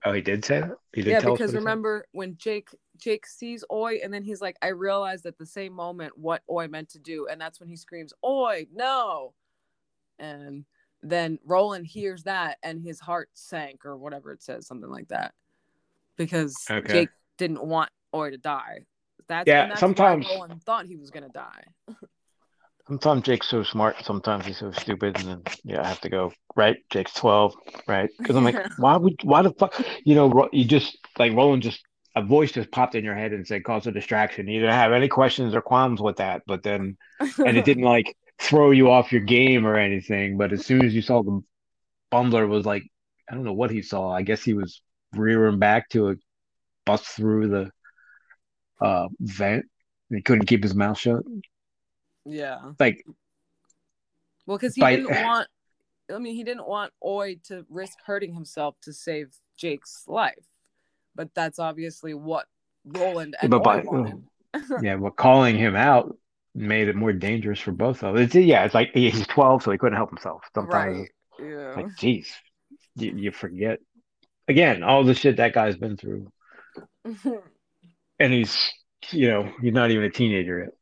Oh, 0.04 0.12
he 0.12 0.20
did 0.22 0.44
say 0.44 0.60
that. 0.60 0.76
He 0.94 1.02
did 1.02 1.10
yeah, 1.10 1.20
tell 1.20 1.32
because 1.32 1.54
remember 1.54 2.06
when 2.12 2.36
Jake 2.36 2.68
Jake 2.96 3.26
sees 3.26 3.64
Oi, 3.72 4.00
and 4.02 4.12
then 4.12 4.22
he's 4.22 4.40
like, 4.40 4.56
I 4.62 4.68
realized 4.68 5.26
at 5.26 5.36
the 5.38 5.46
same 5.46 5.72
moment 5.72 6.16
what 6.16 6.42
Oi 6.50 6.68
meant 6.68 6.88
to 6.90 6.98
do, 6.98 7.26
and 7.30 7.40
that's 7.40 7.60
when 7.60 7.68
he 7.68 7.76
screams, 7.76 8.12
Oi, 8.24 8.66
no! 8.74 9.34
And 10.18 10.64
then 11.02 11.38
Roland 11.44 11.86
hears 11.86 12.24
that, 12.24 12.58
and 12.62 12.80
his 12.82 13.00
heart 13.00 13.30
sank, 13.34 13.84
or 13.86 13.96
whatever 13.96 14.32
it 14.32 14.42
says, 14.42 14.66
something 14.66 14.90
like 14.90 15.08
that, 15.08 15.34
because 16.16 16.56
Okay. 16.70 16.92
Jake 16.92 17.08
didn't 17.38 17.64
want 17.64 17.90
Oi 18.14 18.30
to 18.30 18.38
die. 18.38 18.86
That's, 19.28 19.46
Yeah, 19.48 19.68
that's 19.68 19.80
sometimes- 19.80 20.26
Roland 20.28 20.62
thought 20.62 20.86
he 20.86 20.96
was 20.96 21.10
gonna 21.10 21.28
die. 21.30 21.64
Sometimes 22.90 23.22
Jake's 23.22 23.46
so 23.46 23.62
smart, 23.62 24.04
sometimes 24.04 24.44
he's 24.44 24.58
so 24.58 24.72
stupid, 24.72 25.16
and 25.20 25.28
then 25.28 25.42
yeah, 25.62 25.80
I 25.80 25.86
have 25.86 26.00
to 26.00 26.08
go 26.08 26.32
right. 26.56 26.76
Jake's 26.90 27.14
twelve, 27.14 27.54
right? 27.86 28.10
Because 28.18 28.34
I'm 28.34 28.42
like, 28.42 28.56
why 28.78 28.96
would, 28.96 29.14
why 29.22 29.42
the 29.42 29.52
fuck? 29.52 29.80
You 30.04 30.16
know, 30.16 30.48
you 30.52 30.64
just 30.64 30.98
like 31.16 31.32
Roland 31.32 31.62
just 31.62 31.80
a 32.16 32.22
voice 32.22 32.50
just 32.50 32.72
popped 32.72 32.96
in 32.96 33.04
your 33.04 33.14
head 33.14 33.32
and 33.32 33.46
said, 33.46 33.62
"Cause 33.62 33.86
a 33.86 33.92
distraction." 33.92 34.48
You 34.48 34.58
didn't 34.58 34.74
have 34.74 34.90
any 34.90 35.06
questions 35.06 35.54
or 35.54 35.60
qualms 35.60 36.00
with 36.00 36.16
that, 36.16 36.42
but 36.48 36.64
then 36.64 36.96
and 37.20 37.56
it 37.56 37.64
didn't 37.64 37.84
like 37.84 38.16
throw 38.40 38.72
you 38.72 38.90
off 38.90 39.12
your 39.12 39.20
game 39.20 39.68
or 39.68 39.76
anything. 39.76 40.36
But 40.36 40.52
as 40.52 40.66
soon 40.66 40.84
as 40.84 40.92
you 40.92 41.00
saw 41.00 41.22
the 41.22 41.40
Bumbler 42.10 42.48
was 42.48 42.66
like, 42.66 42.82
I 43.30 43.34
don't 43.34 43.44
know 43.44 43.52
what 43.52 43.70
he 43.70 43.82
saw. 43.82 44.10
I 44.10 44.22
guess 44.22 44.42
he 44.42 44.54
was 44.54 44.82
rearing 45.14 45.60
back 45.60 45.90
to 45.90 46.10
a 46.10 46.14
bust 46.84 47.06
through 47.06 47.48
the 47.50 47.70
uh 48.84 49.06
vent. 49.20 49.66
And 50.10 50.16
he 50.16 50.22
couldn't 50.22 50.46
keep 50.46 50.64
his 50.64 50.74
mouth 50.74 50.98
shut. 50.98 51.22
Yeah. 52.24 52.72
Like 52.78 53.04
Well, 54.46 54.58
because 54.58 54.74
he 54.74 54.80
By- 54.80 54.96
didn't 54.96 55.10
want 55.24 55.48
I 56.12 56.18
mean, 56.18 56.34
he 56.34 56.42
didn't 56.42 56.66
want 56.66 56.92
Oi 57.04 57.36
to 57.44 57.64
risk 57.68 57.98
hurting 58.04 58.34
himself 58.34 58.74
to 58.82 58.92
save 58.92 59.32
Jake's 59.56 60.04
life, 60.08 60.44
but 61.14 61.32
that's 61.34 61.58
obviously 61.58 62.14
what 62.14 62.46
Roland 62.84 63.36
and 63.40 63.50
But 63.50 63.62
by- 63.62 63.82
oh, 63.82 64.22
yeah, 64.82 64.96
but 64.96 65.16
calling 65.16 65.56
him 65.56 65.76
out 65.76 66.16
made 66.52 66.88
it 66.88 66.96
more 66.96 67.12
dangerous 67.12 67.60
for 67.60 67.70
both 67.70 68.02
of 68.02 68.14
them. 68.14 68.24
It's, 68.24 68.34
yeah, 68.34 68.64
it's 68.64 68.74
like 68.74 68.90
he's 68.92 69.24
12, 69.28 69.62
so 69.62 69.70
he 69.70 69.78
couldn't 69.78 69.96
help 69.96 70.10
himself. 70.10 70.42
Sometimes 70.52 70.98
right? 70.98 71.48
Yeah. 71.48 71.74
like, 71.76 71.96
geez, 71.96 72.34
you, 72.96 73.12
you 73.16 73.30
forget. 73.30 73.78
Again, 74.48 74.82
all 74.82 75.04
the 75.04 75.14
shit 75.14 75.36
that 75.36 75.54
guy's 75.54 75.76
been 75.76 75.96
through. 75.96 76.26
And 78.20 78.34
he's, 78.34 78.70
you 79.12 79.30
know, 79.30 79.50
he's 79.62 79.72
not 79.72 79.90
even 79.90 80.04
a 80.04 80.10
teenager 80.10 80.58
yet. 80.58 80.74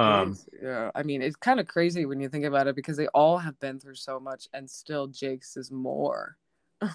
Um, 0.00 0.38
yeah, 0.62 0.90
I 0.94 1.02
mean, 1.02 1.22
it's 1.22 1.36
kind 1.36 1.60
of 1.60 1.66
crazy 1.68 2.06
when 2.06 2.20
you 2.20 2.28
think 2.28 2.44
about 2.44 2.66
it 2.66 2.76
because 2.76 2.96
they 2.96 3.08
all 3.08 3.38
have 3.38 3.58
been 3.60 3.78
through 3.80 3.96
so 3.96 4.20
much, 4.20 4.48
and 4.52 4.70
still 4.70 5.06
Jake's 5.06 5.56
is 5.56 5.70
more. 5.70 6.36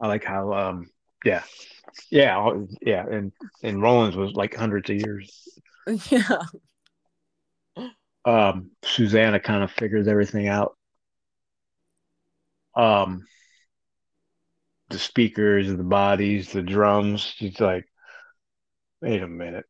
I 0.00 0.06
like 0.08 0.24
how, 0.24 0.52
um, 0.52 0.90
yeah, 1.24 1.42
yeah, 2.10 2.50
yeah, 2.82 3.06
and 3.10 3.32
and 3.62 3.82
Roland's 3.82 4.16
was 4.16 4.32
like 4.34 4.54
hundreds 4.54 4.90
of 4.90 4.96
years. 4.96 5.58
yeah, 6.10 6.38
Um, 8.24 8.72
Susanna 8.84 9.40
kind 9.40 9.62
of 9.62 9.70
figures 9.70 10.08
everything 10.08 10.48
out. 10.48 10.76
Um, 12.74 13.26
the 14.90 14.98
speakers, 14.98 15.68
the 15.68 15.82
bodies, 15.84 16.52
the 16.52 16.62
drums. 16.62 17.20
She's 17.22 17.60
like, 17.60 17.86
wait 19.00 19.22
a 19.22 19.28
minute, 19.28 19.66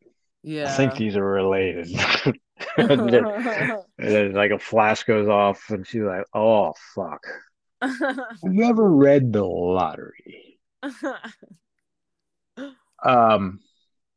yeah. 0.46 0.72
I 0.72 0.76
think 0.76 0.94
these 0.94 1.16
are 1.16 1.24
related. 1.24 1.88
and 2.78 3.12
then, 3.12 3.26
and 3.26 3.82
then 3.98 4.32
like 4.32 4.52
a 4.52 4.58
flash 4.58 5.02
goes 5.02 5.28
off, 5.28 5.60
and 5.70 5.86
she's 5.86 6.02
like, 6.02 6.24
oh 6.32 6.72
fuck. 6.94 7.22
Have 7.82 8.52
you 8.52 8.64
ever 8.64 8.88
read 8.88 9.32
the 9.32 9.44
lottery? 9.44 10.60
Um, 13.04 13.60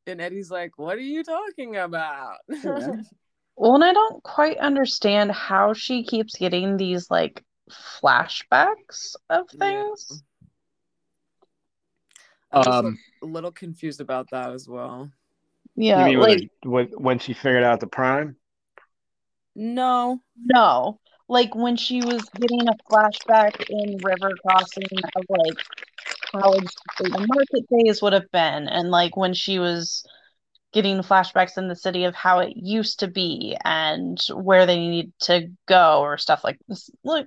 and 0.07 0.21
Eddie's 0.21 0.50
like, 0.50 0.77
"What 0.77 0.98
are 0.98 1.01
you 1.01 1.24
talking 1.24 1.75
about?" 1.75 2.38
Yeah. 2.48 3.01
Well, 3.55 3.75
and 3.75 3.83
I 3.83 3.91
don't 3.91 4.24
quite 4.24 4.57
understand 4.57 5.31
how 5.31 5.74
she 5.74 6.03
keeps 6.03 6.38
getting 6.38 6.77
these 6.77 7.12
like 7.12 7.43
flashbacks 7.69 9.15
of 9.29 9.48
Yeah. 9.53 9.59
things. 9.59 10.24
I 12.51 12.57
was 12.59 12.67
um, 12.67 12.98
a 13.21 13.25
little 13.25 13.51
confused 13.51 14.00
about 14.00 14.29
that 14.31 14.51
as 14.53 14.67
well. 14.67 15.12
You 15.79 15.86
Yeah, 15.86 16.05
mean 16.05 16.19
like 16.19 16.50
when, 16.63 16.88
when 16.98 17.19
she 17.19 17.33
figured 17.33 17.63
out 17.63 17.79
the 17.79 17.88
prime? 17.88 18.36
No, 19.55 20.21
no, 20.38 21.00
like 21.27 21.55
when 21.55 21.77
she 21.77 22.01
was 22.01 22.27
getting 22.39 22.67
a 22.67 22.74
flashback 22.91 23.69
in 23.69 23.98
River 24.03 24.31
Crossing 24.45 24.83
of 25.15 25.25
like 25.29 25.57
how 26.33 26.51
the 27.00 27.25
market 27.27 27.65
days 27.71 28.01
would 28.01 28.13
have 28.13 28.29
been, 28.31 28.67
and 28.67 28.91
like 28.91 29.15
when 29.17 29.33
she 29.33 29.59
was 29.59 30.05
getting 30.71 30.98
flashbacks 31.00 31.57
in 31.57 31.67
the 31.67 31.75
city 31.75 32.03
of 32.03 32.13
how 32.13 32.39
it 32.39 32.53
used 32.55 33.00
to 33.00 33.07
be 33.07 33.57
and 33.65 34.19
where 34.33 34.65
they 34.65 34.77
need 34.77 35.12
to 35.21 35.48
go 35.67 36.01
or 36.01 36.17
stuff 36.17 36.43
like 36.43 36.59
this. 36.67 36.89
Like 37.03 37.25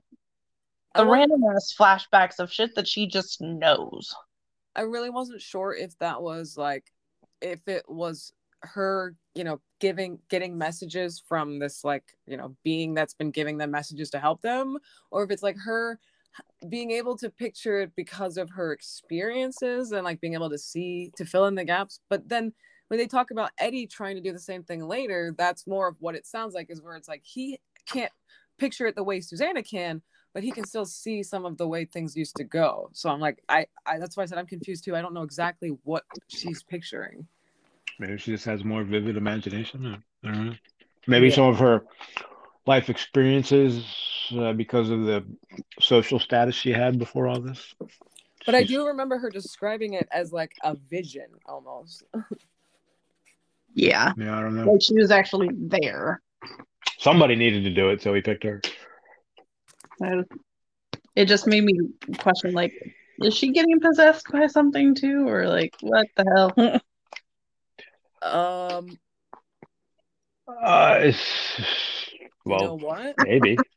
the 0.94 1.06
random 1.06 1.42
ass 1.54 1.74
flashbacks 1.78 2.38
of 2.38 2.52
shit 2.52 2.74
that 2.76 2.86
she 2.86 3.06
just 3.06 3.40
knows. 3.40 4.14
I 4.76 4.82
really 4.82 5.10
wasn't 5.10 5.42
sure 5.42 5.74
if 5.74 5.98
that 5.98 6.22
was 6.22 6.56
like 6.56 6.84
if 7.40 7.66
it 7.66 7.84
was 7.88 8.32
her, 8.62 9.16
you 9.34 9.44
know, 9.44 9.60
giving 9.80 10.18
getting 10.28 10.56
messages 10.56 11.22
from 11.26 11.58
this 11.58 11.84
like, 11.84 12.04
you 12.26 12.36
know, 12.36 12.56
being 12.62 12.94
that's 12.94 13.14
been 13.14 13.30
giving 13.30 13.58
them 13.58 13.70
messages 13.70 14.10
to 14.10 14.18
help 14.18 14.42
them 14.42 14.78
or 15.10 15.24
if 15.24 15.30
it's 15.30 15.42
like 15.42 15.56
her 15.64 15.98
being 16.68 16.92
able 16.92 17.16
to 17.18 17.28
picture 17.28 17.80
it 17.80 17.92
because 17.96 18.36
of 18.36 18.50
her 18.50 18.72
experiences 18.72 19.92
and 19.92 20.04
like 20.04 20.20
being 20.20 20.34
able 20.34 20.50
to 20.50 20.58
see 20.58 21.10
to 21.16 21.24
fill 21.24 21.46
in 21.46 21.54
the 21.54 21.64
gaps. 21.64 22.00
But 22.08 22.28
then 22.28 22.52
when 22.88 22.98
they 22.98 23.06
talk 23.06 23.30
about 23.30 23.50
Eddie 23.58 23.86
trying 23.86 24.16
to 24.16 24.22
do 24.22 24.32
the 24.32 24.38
same 24.38 24.62
thing 24.62 24.86
later, 24.86 25.34
that's 25.36 25.66
more 25.66 25.88
of 25.88 25.96
what 25.98 26.14
it 26.14 26.26
sounds 26.26 26.54
like 26.54 26.70
is 26.70 26.82
where 26.82 26.96
it's 26.96 27.08
like 27.08 27.22
he 27.24 27.58
can't 27.86 28.12
picture 28.58 28.86
it 28.86 28.94
the 28.94 29.02
way 29.02 29.20
Susanna 29.20 29.62
can, 29.62 30.02
but 30.34 30.42
he 30.42 30.52
can 30.52 30.64
still 30.64 30.84
see 30.84 31.22
some 31.22 31.44
of 31.44 31.56
the 31.58 31.66
way 31.66 31.84
things 31.84 32.16
used 32.16 32.36
to 32.36 32.44
go. 32.44 32.90
So 32.92 33.10
I'm 33.10 33.20
like, 33.20 33.42
I, 33.48 33.66
I 33.86 33.98
that's 33.98 34.16
why 34.16 34.22
I 34.22 34.26
said 34.26 34.38
I'm 34.38 34.46
confused 34.46 34.84
too. 34.84 34.94
I 34.94 35.02
don't 35.02 35.14
know 35.14 35.22
exactly 35.22 35.76
what 35.84 36.04
she's 36.28 36.62
picturing. 36.62 37.26
Maybe 38.02 38.18
she 38.18 38.32
just 38.32 38.44
has 38.46 38.64
more 38.64 38.82
vivid 38.82 39.16
imagination. 39.16 39.86
I 40.24 40.26
don't 40.26 40.46
know. 40.46 40.54
Maybe 41.06 41.28
Yeah. 41.28 41.34
some 41.36 41.44
of 41.44 41.58
her 41.60 41.84
life 42.66 42.90
experiences 42.90 43.86
uh, 44.32 44.52
because 44.54 44.90
of 44.90 45.04
the 45.04 45.24
social 45.78 46.18
status 46.18 46.56
she 46.56 46.72
had 46.72 46.98
before 46.98 47.28
all 47.28 47.40
this. 47.40 47.76
But 48.44 48.56
I 48.56 48.64
do 48.64 48.88
remember 48.88 49.18
her 49.18 49.30
describing 49.30 49.92
it 49.92 50.08
as 50.10 50.32
like 50.32 50.50
a 50.64 50.74
vision 50.74 51.28
almost. 51.46 52.02
Yeah. 53.74 54.12
Yeah, 54.18 54.36
I 54.38 54.42
don't 54.42 54.54
know. 54.54 54.70
Like 54.70 54.82
she 54.82 54.94
was 54.96 55.10
actually 55.10 55.48
there. 55.50 56.20
Somebody 56.98 57.36
needed 57.36 57.64
to 57.64 57.70
do 57.70 57.88
it, 57.88 58.02
so 58.02 58.12
he 58.12 58.20
picked 58.20 58.44
her. 58.44 58.60
It 61.16 61.24
just 61.24 61.46
made 61.46 61.64
me 61.64 61.72
question 62.18 62.52
like, 62.52 62.74
is 63.22 63.34
she 63.34 63.50
getting 63.50 63.80
possessed 63.80 64.26
by 64.30 64.46
something 64.48 64.94
too? 64.94 65.26
Or 65.26 65.48
like 65.48 65.74
what 65.80 66.06
the 66.16 66.24
hell? 66.36 66.80
Um, 68.22 68.98
Uh, 70.48 70.98
it's, 71.00 71.60
you 72.44 72.56
know 72.56 72.74
well, 72.74 72.78
what? 72.78 73.16
maybe. 73.18 73.58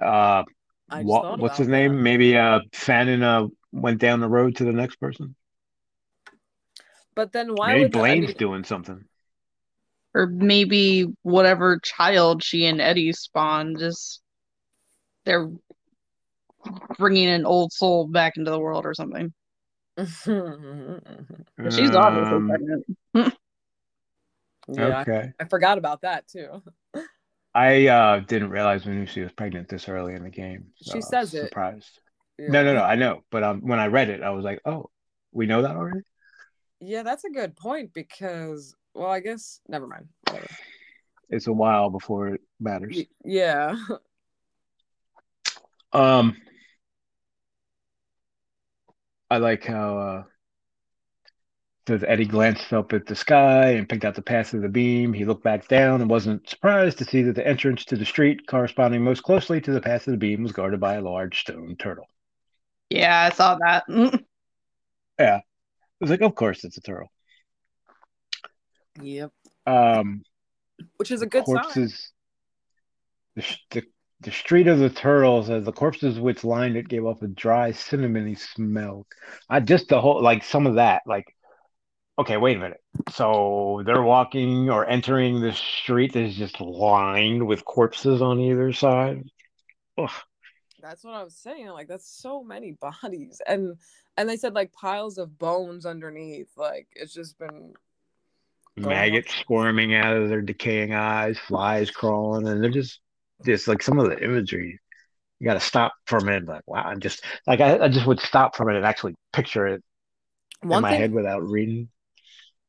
Uh, 0.00 0.44
I 0.88 1.02
what, 1.02 1.22
thought 1.22 1.40
what's 1.40 1.56
about 1.56 1.58
his 1.58 1.66
that. 1.66 1.72
name? 1.72 2.02
Maybe 2.02 2.36
uh, 2.36 2.60
Fannin 2.72 3.22
uh, 3.22 3.48
went 3.72 3.98
down 3.98 4.20
the 4.20 4.28
road 4.28 4.56
to 4.56 4.64
the 4.64 4.72
next 4.72 4.96
person. 4.96 5.34
But 7.14 7.32
then 7.32 7.54
why 7.54 7.72
Maybe 7.72 7.82
would 7.82 7.92
the, 7.92 7.98
I 7.98 8.02
Blaine's 8.02 8.26
mean, 8.26 8.34
doing 8.36 8.64
something. 8.64 9.04
or 10.14 10.26
maybe 10.26 11.06
whatever 11.22 11.78
child 11.82 12.42
she 12.42 12.66
and 12.66 12.80
Eddie 12.80 13.12
spawned 13.12 13.78
just 13.78 14.20
they're 15.24 15.50
bringing 16.98 17.28
an 17.28 17.46
old 17.46 17.72
soul 17.72 18.06
back 18.06 18.36
into 18.36 18.50
the 18.50 18.58
world 18.58 18.86
or 18.86 18.94
something. 18.94 19.32
She's 21.70 21.94
obviously 21.94 22.38
Um, 22.38 22.48
pregnant. 22.48 22.84
yeah, 24.72 25.00
Okay. 25.02 25.32
I 25.38 25.44
forgot 25.44 25.78
about 25.78 26.02
that 26.02 26.28
too. 26.28 26.62
I 27.54 27.88
uh, 27.88 28.20
didn't 28.20 28.50
realize 28.50 28.82
she 29.10 29.20
was 29.22 29.32
pregnant 29.32 29.68
this 29.68 29.88
early 29.88 30.14
in 30.14 30.22
the 30.22 30.30
game. 30.30 30.66
so 30.76 30.92
She 30.92 30.98
I 30.98 31.00
says 31.00 31.34
it. 31.34 31.46
Surprised. 31.48 32.00
No, 32.38 32.64
no, 32.64 32.74
no. 32.74 32.82
I 32.82 32.94
know, 32.94 33.22
but 33.30 33.42
um, 33.42 33.60
when 33.66 33.78
I 33.80 33.86
read 33.88 34.08
it, 34.08 34.22
I 34.22 34.30
was 34.30 34.44
like, 34.44 34.60
"Oh, 34.64 34.88
we 35.32 35.46
know 35.46 35.62
that 35.62 35.76
already." 35.76 36.00
Yeah, 36.80 37.02
that's 37.02 37.24
a 37.24 37.30
good 37.30 37.56
point 37.56 37.92
because, 37.92 38.74
well, 38.94 39.10
I 39.10 39.20
guess 39.20 39.60
never 39.68 39.86
mind. 39.86 40.08
Whatever. 40.22 40.46
It's 41.28 41.46
a 41.48 41.52
while 41.52 41.90
before 41.90 42.28
it 42.28 42.40
matters. 42.60 42.96
Y- 42.96 43.08
yeah, 43.24 43.76
Um, 45.92 46.36
I 49.30 49.38
like 49.38 49.64
how 49.64 49.98
uh, 49.98 50.22
says 51.90 52.04
Eddie 52.06 52.24
glanced 52.24 52.72
up 52.72 52.92
at 52.92 53.06
the 53.06 53.16
sky 53.16 53.70
and 53.70 53.88
picked 53.88 54.04
out 54.04 54.14
the 54.14 54.22
path 54.22 54.54
of 54.54 54.62
the 54.62 54.68
beam. 54.68 55.12
He 55.12 55.24
looked 55.24 55.42
back 55.42 55.66
down 55.66 56.00
and 56.00 56.08
wasn't 56.08 56.48
surprised 56.48 56.98
to 56.98 57.04
see 57.04 57.22
that 57.22 57.34
the 57.34 57.46
entrance 57.46 57.84
to 57.86 57.96
the 57.96 58.04
street, 58.04 58.46
corresponding 58.46 59.02
most 59.02 59.22
closely 59.22 59.60
to 59.60 59.72
the 59.72 59.80
path 59.80 60.06
of 60.06 60.12
the 60.12 60.18
beam, 60.18 60.42
was 60.42 60.52
guarded 60.52 60.78
by 60.78 60.94
a 60.94 61.00
large 61.00 61.40
stone 61.40 61.76
turtle. 61.76 62.06
Yeah, 62.88 63.20
I 63.20 63.34
saw 63.34 63.56
that. 63.56 63.84
Yeah. 65.18 65.36
I 65.36 65.42
was 66.00 66.08
like, 66.08 66.22
"Of 66.22 66.34
course, 66.34 66.64
it's 66.64 66.78
a 66.78 66.80
turtle." 66.80 67.12
yep. 69.02 69.30
Um, 69.66 70.22
Which 70.96 71.10
is 71.10 71.20
a 71.20 71.26
good 71.26 71.44
sign. 71.44 71.56
corpses. 71.56 72.10
The, 73.36 73.44
the 73.70 73.82
the 74.22 74.30
street 74.30 74.66
of 74.66 74.78
the 74.78 74.90
turtles, 74.90 75.48
as 75.50 75.64
the 75.64 75.72
corpses 75.72 76.18
which 76.18 76.44
lined 76.44 76.76
it, 76.76 76.88
gave 76.88 77.04
off 77.04 77.22
a 77.22 77.28
dry, 77.28 77.72
cinnamony 77.72 78.38
smell. 78.38 79.06
I 79.48 79.60
just 79.60 79.88
the 79.88 80.00
whole 80.00 80.22
like 80.22 80.44
some 80.44 80.66
of 80.66 80.76
that. 80.76 81.02
Like, 81.06 81.26
okay, 82.20 82.36
wait 82.36 82.56
a 82.56 82.60
minute. 82.60 82.80
So 83.10 83.82
they're 83.84 84.02
walking 84.02 84.70
or 84.70 84.86
entering 84.86 85.40
the 85.40 85.52
street 85.52 86.12
that 86.12 86.22
is 86.22 86.36
just 86.36 86.60
lined 86.60 87.46
with 87.46 87.64
corpses 87.64 88.22
on 88.22 88.40
either 88.40 88.72
side. 88.72 89.24
Ugh. 89.98 90.10
That's 90.80 91.04
what 91.04 91.14
I 91.14 91.22
was 91.22 91.36
saying. 91.36 91.68
Like 91.68 91.88
that's 91.88 92.08
so 92.08 92.42
many 92.42 92.72
bodies, 93.02 93.40
and 93.46 93.76
and 94.16 94.28
they 94.28 94.36
said 94.36 94.54
like 94.54 94.72
piles 94.72 95.18
of 95.18 95.38
bones 95.38 95.86
underneath. 95.86 96.50
Like 96.56 96.88
it's 96.94 97.14
just 97.14 97.38
been 97.38 97.74
Maggots 98.76 99.34
squirming 99.34 99.94
out 99.94 100.16
of 100.16 100.28
their 100.28 100.42
decaying 100.42 100.94
eyes, 100.94 101.38
flies 101.38 101.90
crawling, 101.90 102.48
and 102.48 102.62
they're 102.62 102.70
just 102.70 103.00
just 103.44 103.68
like 103.68 103.82
some 103.82 103.98
of 103.98 104.08
the 104.08 104.22
imagery. 104.22 104.78
You 105.38 105.46
got 105.46 105.54
to 105.54 105.60
stop 105.60 105.92
for 106.06 106.18
a 106.18 106.24
minute, 106.24 106.46
like 106.46 106.66
wow, 106.66 106.82
I'm 106.82 107.00
just 107.00 107.24
like 107.46 107.60
I, 107.60 107.78
I 107.78 107.88
just 107.88 108.06
would 108.06 108.20
stop 108.20 108.56
for 108.56 108.62
a 108.62 108.66
minute 108.66 108.78
and 108.78 108.86
actually 108.86 109.16
picture 109.32 109.66
it 109.66 109.82
in 110.62 110.68
one 110.68 110.82
my 110.82 110.90
thing. 110.90 111.00
head 111.00 111.12
without 111.12 111.42
reading. 111.42 111.88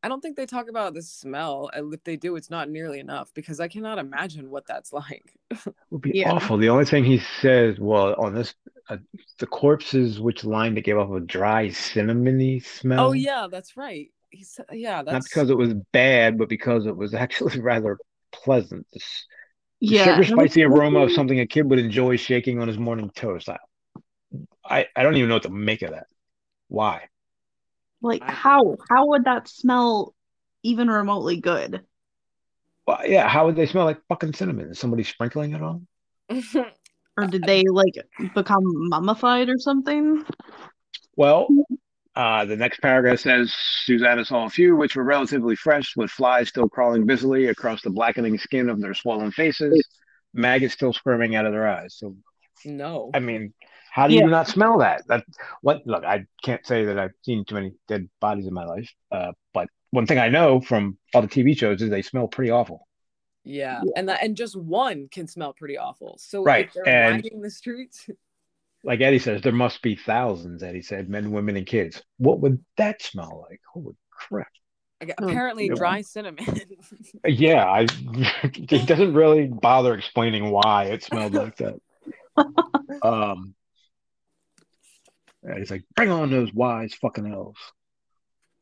I 0.03 0.08
don't 0.10 0.22
think 0.22 0.36
they 0.36 0.46
talk 0.46 0.67
about 0.70 0.93
the 0.93 1.01
smell. 1.01 1.70
And 1.74 1.93
if 1.93 2.03
they 2.03 2.17
do, 2.17 2.36
it's 2.36 2.50
not 2.50 2.70
nearly 2.70 3.00
enough 3.00 3.34
because 3.34 3.60
I 3.60 3.67
cannot 3.67 4.00
imagine 4.00 4.50
what 4.50 4.65
that's 4.67 4.93
like. 4.93 5.38
It 5.50 5.75
would 5.91 6.01
be 6.01 6.15
Yeah. 6.15 6.24
awful. 6.24 6.58
The 6.58 6.70
only 6.70 6.86
thing 6.86 7.03
he 7.03 7.20
says, 7.20 7.79
well, 7.79 8.15
on 8.20 8.34
this, 8.34 8.55
uh, 8.89 8.98
the 9.39 9.48
corpses 9.48 10.20
which 10.20 10.43
lined 10.43 10.77
it 10.77 10.81
gave 10.81 10.98
off 10.98 11.12
a 11.12 11.20
dry 11.20 11.67
cinnamony 11.67 12.63
smell. 12.65 13.12
oh 13.12 13.13
yeah, 13.13 13.48
that's 13.50 13.77
right. 13.77 14.12
He 14.29 14.43
said, 14.43 14.65
yeah, 14.72 15.03
that's 15.03 15.24
Not 15.24 15.24
because 15.25 15.50
it 15.50 15.58
was 15.58 15.74
bad, 15.91 16.38
but 16.38 16.50
because 16.50 16.86
it 16.86 16.96
was 16.96 17.13
actually 17.13 17.60
rather 17.60 18.00
pleasant. 18.31 18.88
The 18.91 19.01
the 19.88 19.96
Yeah. 19.96 19.96
sugar 19.96 20.24
spicy 20.25 20.63
it's 20.63 20.63
aroma 20.63 21.01
of 21.01 21.12
something 21.13 21.39
a 21.39 21.48
kid 21.48 21.70
would 21.70 21.79
enjoy 21.79 22.17
shaking 22.17 22.60
on 22.60 22.67
his 22.70 22.77
morning 22.79 23.12
toast. 23.15 23.50
I, 23.50 23.60
I, 24.63 24.88
I 24.96 25.03
don't 25.03 25.15
even 25.17 25.29
know 25.29 25.36
what 25.36 25.43
to 25.43 25.50
make 25.50 25.81
of 25.81 25.91
that. 25.91 26.08
Why? 26.70 27.10
Like 28.01 28.24
I- 28.24 28.31
how 28.31 28.77
how 28.89 29.08
would 29.08 29.25
that 29.25 29.48
smell 29.48 30.13
even 30.63 30.89
remotely 30.89 31.39
good? 31.39 31.81
Well, 32.88 33.00
yeah, 33.05 33.27
how 33.27 33.46
would 33.46 33.55
they 33.55 33.67
smell 33.67 33.86
like 33.86 34.01
fucking 34.10 34.34
cinnamon? 34.34 34.72
Is 34.72 34.79
somebody 34.79 35.03
sprinkling 35.03 35.53
it 35.53 35.62
on? 35.62 35.88
Or 37.17 37.27
did 37.27 37.43
they 37.43 37.63
like 37.70 37.93
become 38.34 38.63
mummified 38.63 39.50
or 39.50 39.58
something? 39.58 40.24
Well, 41.17 41.48
uh, 42.15 42.46
the 42.46 42.55
next 42.55 42.79
paragraph 42.81 43.20
says 43.20 43.53
Susanna 43.86 44.24
saw 44.24 44.46
a 44.46 44.50
few 44.50 44.75
which 44.77 44.96
were 44.96 45.03
relatively 45.03 45.55
fresh, 45.55 45.93
with 45.98 46.10
flies 46.10 46.50
still 46.50 46.70
crawling 46.70 47.05
busily 47.05 47.48
across 47.48 47.81
the 47.81 47.89
blackening 47.89 48.38
skin 48.38 48.70
of 48.70 48.79
their 48.79 48.93
swollen 48.93 49.31
faces, 49.31 49.86
maggots 50.34 50.74
still 50.74 50.93
squirming 50.93 51.36
out 51.36 51.46
of 51.46 51.51
their 51.51 51.67
eyes. 51.67 51.96
So, 51.98 52.15
no. 52.63 53.12
I 53.13 53.20
mean, 53.20 53.53
how 53.92 54.08
do 54.08 54.14
you 54.16 54.26
not 54.28 54.48
smell 54.48 54.78
that? 54.80 55.06
That 55.08 55.26
what? 55.62 55.86
Look, 55.86 56.04
I 56.06 56.26
can't 56.44 56.66
say 56.66 56.86
that 56.86 56.98
I've 56.98 57.12
seen 57.24 57.44
too 57.46 57.56
many 57.56 57.74
dead 57.88 58.10
bodies 58.20 58.48
in 58.48 58.54
my 58.54 58.66
life, 58.66 58.90
uh, 59.12 59.34
but 59.54 59.68
one 59.92 60.06
thing 60.08 60.18
I 60.18 60.30
know 60.30 60.62
from 60.62 60.98
all 61.14 61.22
the 61.22 61.28
TV 61.28 61.58
shows 61.58 61.82
is 61.82 61.90
they 61.90 62.02
smell 62.02 62.28
pretty 62.28 62.52
awful. 62.52 62.88
Yeah, 63.44 63.82
and 63.96 64.08
that 64.08 64.24
and 64.24 64.38
just 64.38 64.56
one 64.56 65.10
can 65.12 65.28
smell 65.28 65.52
pretty 65.54 65.78
awful. 65.78 66.18
So 66.20 66.44
Right, 66.44 66.68
if 66.68 66.74
they're 66.74 66.88
and- 66.88 67.30
the 67.42 67.50
streets, 67.50 68.08
Like 68.84 69.02
Eddie 69.02 69.20
says, 69.20 69.42
there 69.44 69.52
must 69.52 69.82
be 69.84 69.96
thousands. 69.96 70.64
Eddie 70.64 70.82
said, 70.82 71.08
men, 71.08 71.32
women, 71.32 71.56
and 71.56 71.68
kids. 71.68 72.02
What 72.18 72.40
would 72.40 72.64
that 72.78 73.00
smell 73.02 73.46
like? 73.48 73.62
Holy 73.72 73.96
crap! 74.10 74.48
like, 75.00 75.14
Oh, 75.20 75.28
apparently 75.28 75.68
yeah. 75.68 75.76
dry 75.76 76.02
cinnamon. 76.02 76.46
Yeah, 77.28 77.66
I 77.66 77.86
he 78.54 78.86
doesn't 78.86 79.14
really 79.14 79.48
bother 79.48 79.94
explaining 79.96 80.50
why 80.50 80.86
it 80.86 81.04
smelled 81.04 81.34
like 81.36 81.58
that. 81.58 81.80
Um 83.04 83.54
he's 85.58 85.72
like, 85.72 85.84
bring 85.96 86.12
on 86.12 86.30
those 86.32 86.54
wise 86.54 86.94
fucking 86.94 87.32
elves. 87.32 87.60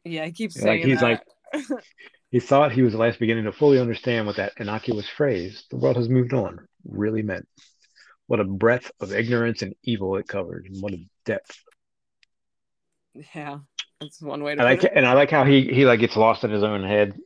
yeah, 0.03 0.25
he 0.25 0.31
keeps 0.31 0.55
Like, 0.55 0.81
saying 0.81 0.87
he's 0.87 0.99
that. 1.01 1.23
He 2.31 2.39
thought 2.39 2.71
he 2.71 2.83
was 2.83 2.93
at 2.93 2.99
last 2.99 3.19
beginning 3.19 3.45
to 3.45 3.51
fully 3.51 3.79
understand 3.79 4.27
what 4.27 4.35
that 4.35 4.53
innocuous 4.57 5.09
phrase, 5.09 5.65
the 5.71 5.77
world 5.77 5.97
has 5.97 6.09
moved 6.09 6.33
on, 6.33 6.67
really 6.85 7.23
meant. 7.23 7.47
What 8.27 8.39
a 8.39 8.43
breadth 8.43 8.91
of 8.99 9.11
ignorance 9.11 9.63
and 9.63 9.73
evil 9.83 10.15
it 10.17 10.27
covered, 10.27 10.65
and 10.65 10.79
what 10.81 10.93
a 10.93 11.03
depth. 11.25 11.57
yeah, 13.35 13.59
that's 13.99 14.21
one 14.21 14.43
way 14.43 14.55
to 14.55 14.61
I 14.61 14.65
put 14.65 14.83
like 14.83 14.83
it. 14.83 14.91
and 14.95 15.05
I 15.05 15.13
like 15.13 15.31
how 15.31 15.43
he 15.43 15.63
he 15.73 15.85
like 15.85 15.99
gets 15.99 16.15
lost 16.15 16.43
in 16.43 16.51
his 16.51 16.63
own 16.63 16.83
head. 16.83 17.17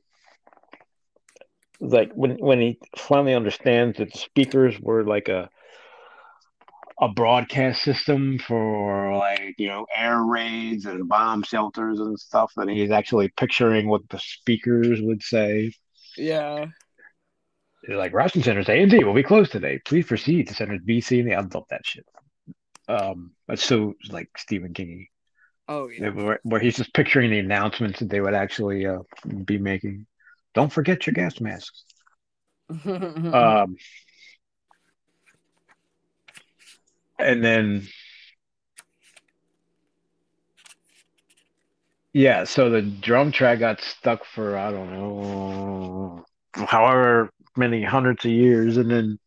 Like 1.79 2.13
when 2.13 2.37
when 2.37 2.61
he 2.61 2.79
finally 2.97 3.33
understands 3.33 3.97
that 3.97 4.11
the 4.13 4.17
speakers 4.17 4.79
were 4.79 5.03
like 5.03 5.27
a 5.27 5.49
a 6.99 7.09
broadcast 7.09 7.81
system 7.83 8.39
for 8.39 9.15
like 9.17 9.55
you 9.57 9.67
know 9.67 9.85
air 9.95 10.21
raids 10.23 10.85
and 10.85 11.07
bomb 11.09 11.43
shelters 11.43 11.99
and 11.99 12.19
stuff, 12.19 12.53
and 12.57 12.69
he's 12.69 12.91
actually 12.91 13.29
picturing 13.37 13.87
what 13.87 14.07
the 14.09 14.19
speakers 14.19 15.01
would 15.01 15.21
say. 15.23 15.73
Yeah, 16.17 16.67
They're 17.83 17.97
like 17.97 18.13
Russian 18.13 18.43
centers 18.43 18.69
A 18.69 18.81
and 18.81 18.91
D 18.91 19.03
will 19.03 19.13
be 19.13 19.23
closed 19.23 19.51
today. 19.51 19.79
Please 19.85 20.05
proceed 20.05 20.47
to 20.47 20.53
centers 20.53 20.81
B, 20.85 21.01
C, 21.01 21.19
and 21.19 21.29
D. 21.29 21.35
I 21.35 21.41
love 21.41 21.65
that 21.69 21.85
shit. 21.85 22.05
Um, 22.87 23.33
that's 23.47 23.63
so 23.63 23.93
like 24.09 24.29
Stephen 24.37 24.73
King. 24.73 25.07
oh 25.67 25.89
yeah, 25.89 26.09
where, 26.09 26.39
where 26.43 26.61
he's 26.61 26.77
just 26.77 26.93
picturing 26.93 27.31
the 27.31 27.39
announcements 27.39 27.99
that 27.99 28.09
they 28.09 28.21
would 28.21 28.33
actually 28.33 28.85
uh, 28.85 28.99
be 29.45 29.57
making. 29.57 30.05
Don't 30.53 30.71
forget 30.71 31.05
your 31.07 31.13
gas 31.13 31.39
masks. 31.41 31.83
Um, 33.33 33.75
and 37.19 37.43
then, 37.43 37.87
yeah, 42.13 42.43
so 42.43 42.69
the 42.69 42.81
drum 42.81 43.31
track 43.31 43.59
got 43.59 43.81
stuck 43.81 44.25
for, 44.25 44.57
I 44.57 44.71
don't 44.71 44.91
know, 44.91 46.25
however 46.55 47.31
many 47.55 47.83
hundreds 47.83 48.25
of 48.25 48.31
years. 48.31 48.77
And 48.77 48.89
then 48.89 49.19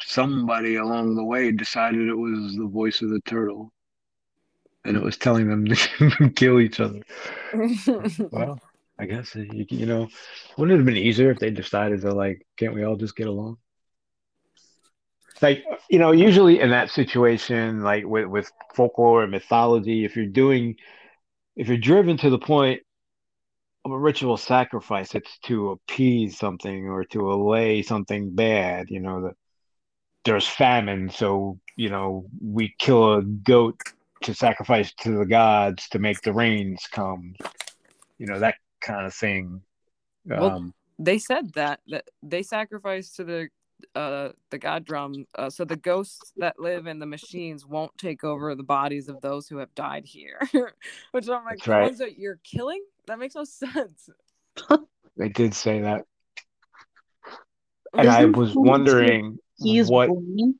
somebody 0.00 0.76
along 0.76 1.16
the 1.16 1.24
way 1.24 1.50
decided 1.52 2.08
it 2.08 2.14
was 2.14 2.56
the 2.56 2.66
voice 2.66 3.02
of 3.02 3.10
the 3.10 3.20
turtle. 3.26 3.72
And 4.84 4.96
it 4.96 5.02
was 5.02 5.16
telling 5.16 5.48
them 5.48 5.66
to 5.66 6.30
kill 6.30 6.60
each 6.60 6.78
other. 6.80 7.00
Well, 8.30 8.60
I 8.98 9.06
guess 9.06 9.34
you, 9.34 9.66
you 9.68 9.86
know, 9.86 10.08
wouldn't 10.56 10.74
it 10.74 10.78
have 10.78 10.86
been 10.86 10.96
easier 10.96 11.30
if 11.30 11.38
they 11.38 11.50
decided 11.50 12.00
to 12.02 12.14
like, 12.14 12.46
can't 12.56 12.74
we 12.74 12.84
all 12.84 12.96
just 12.96 13.16
get 13.16 13.26
along? 13.26 13.58
Like, 15.42 15.64
you 15.90 15.98
know, 15.98 16.12
usually 16.12 16.60
in 16.60 16.70
that 16.70 16.90
situation, 16.90 17.82
like 17.82 18.04
with 18.06 18.26
with 18.26 18.50
folklore 18.74 19.22
and 19.22 19.30
mythology, 19.30 20.04
if 20.04 20.16
you're 20.16 20.26
doing, 20.26 20.76
if 21.56 21.68
you're 21.68 21.76
driven 21.76 22.16
to 22.18 22.30
the 22.30 22.38
point 22.38 22.80
of 23.84 23.92
a 23.92 23.98
ritual 23.98 24.36
sacrifice, 24.36 25.14
it's 25.14 25.38
to 25.44 25.70
appease 25.70 26.38
something 26.38 26.88
or 26.88 27.04
to 27.04 27.32
allay 27.32 27.82
something 27.82 28.34
bad. 28.34 28.90
You 28.90 29.00
know, 29.00 29.22
the, 29.22 29.32
there's 30.24 30.46
famine, 30.46 31.10
so 31.10 31.58
you 31.76 31.90
know 31.90 32.26
we 32.42 32.74
kill 32.78 33.14
a 33.14 33.22
goat 33.22 33.78
to 34.22 34.34
sacrifice 34.34 34.92
to 34.94 35.18
the 35.18 35.26
gods 35.26 35.88
to 35.90 35.98
make 35.98 36.20
the 36.22 36.32
rains 36.32 36.86
come. 36.90 37.34
You 38.18 38.26
know 38.26 38.38
that 38.38 38.56
kind 38.80 39.06
of 39.06 39.14
thing. 39.14 39.60
Well, 40.24 40.46
Um, 40.46 40.74
they 40.98 41.18
said 41.18 41.52
that 41.52 41.80
that 41.88 42.08
they 42.22 42.42
sacrificed 42.42 43.16
to 43.16 43.24
the 43.24 43.48
uh 43.94 44.30
the 44.50 44.58
god 44.58 44.84
drum 44.84 45.26
uh, 45.36 45.50
so 45.50 45.64
the 45.64 45.76
ghosts 45.76 46.32
that 46.36 46.58
live 46.58 46.86
in 46.86 46.98
the 46.98 47.06
machines 47.06 47.66
won't 47.66 47.96
take 47.98 48.24
over 48.24 48.54
the 48.54 48.62
bodies 48.62 49.08
of 49.08 49.20
those 49.20 49.48
who 49.48 49.58
have 49.58 49.74
died 49.74 50.04
here 50.04 50.40
which 51.12 51.28
i'm 51.28 51.44
like 51.44 51.58
That's 51.58 51.68
right. 51.68 51.82
ones 51.82 51.98
that 51.98 52.18
you're 52.18 52.40
killing 52.42 52.82
that 53.06 53.18
makes 53.18 53.34
no 53.34 53.44
sense 53.44 54.08
they 55.18 55.28
did 55.28 55.54
say 55.54 55.82
that, 55.82 56.04
and 57.92 58.08
I 58.08 58.24
was 58.24 58.54
wondering 58.54 59.38
He's 59.58 59.88
what, 59.88 60.08
Blaine. 60.08 60.58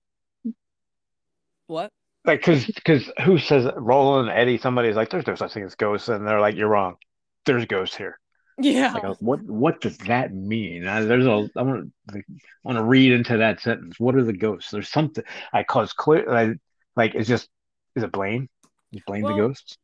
what 1.66 1.92
like, 2.24 2.40
because 2.40 2.66
because 2.66 3.10
who 3.24 3.38
says 3.38 3.70
Roland, 3.76 4.30
Eddie, 4.30 4.58
somebody's 4.58 4.96
like, 4.96 5.10
there's 5.10 5.26
no 5.26 5.36
such 5.36 5.52
thing 5.52 5.62
as 5.62 5.76
ghosts, 5.76 6.08
and 6.08 6.26
they're 6.26 6.40
like, 6.40 6.56
you're 6.56 6.68
wrong. 6.68 6.96
There's 7.44 7.64
ghosts 7.66 7.96
here. 7.96 8.18
Yeah 8.58 8.92
Like, 8.94 9.04
uh, 9.04 9.14
what 9.20 9.42
what 9.42 9.80
does 9.80 9.98
that 9.98 10.34
mean? 10.34 10.86
I, 10.86 11.02
there's 11.02 11.26
a 11.26 11.48
I 11.56 11.62
want 11.62 11.92
to 12.12 12.18
I 12.18 12.22
want 12.64 12.78
to 12.78 12.84
read 12.84 13.12
into 13.12 13.36
that 13.38 13.60
sentence. 13.60 14.00
What 14.00 14.16
are 14.16 14.24
the 14.24 14.32
ghosts? 14.32 14.70
There's 14.70 14.90
something 14.90 15.24
I 15.52 15.62
cause 15.62 15.92
clear. 15.92 16.30
I, 16.32 16.54
like, 16.96 17.14
it's 17.14 17.28
just 17.28 17.48
is 17.94 18.02
it 18.02 18.12
Blaine? 18.12 18.48
Is 18.92 19.02
Blaine 19.06 19.22
Well, 19.22 19.34
the 19.36 19.42
ghost? 19.42 19.78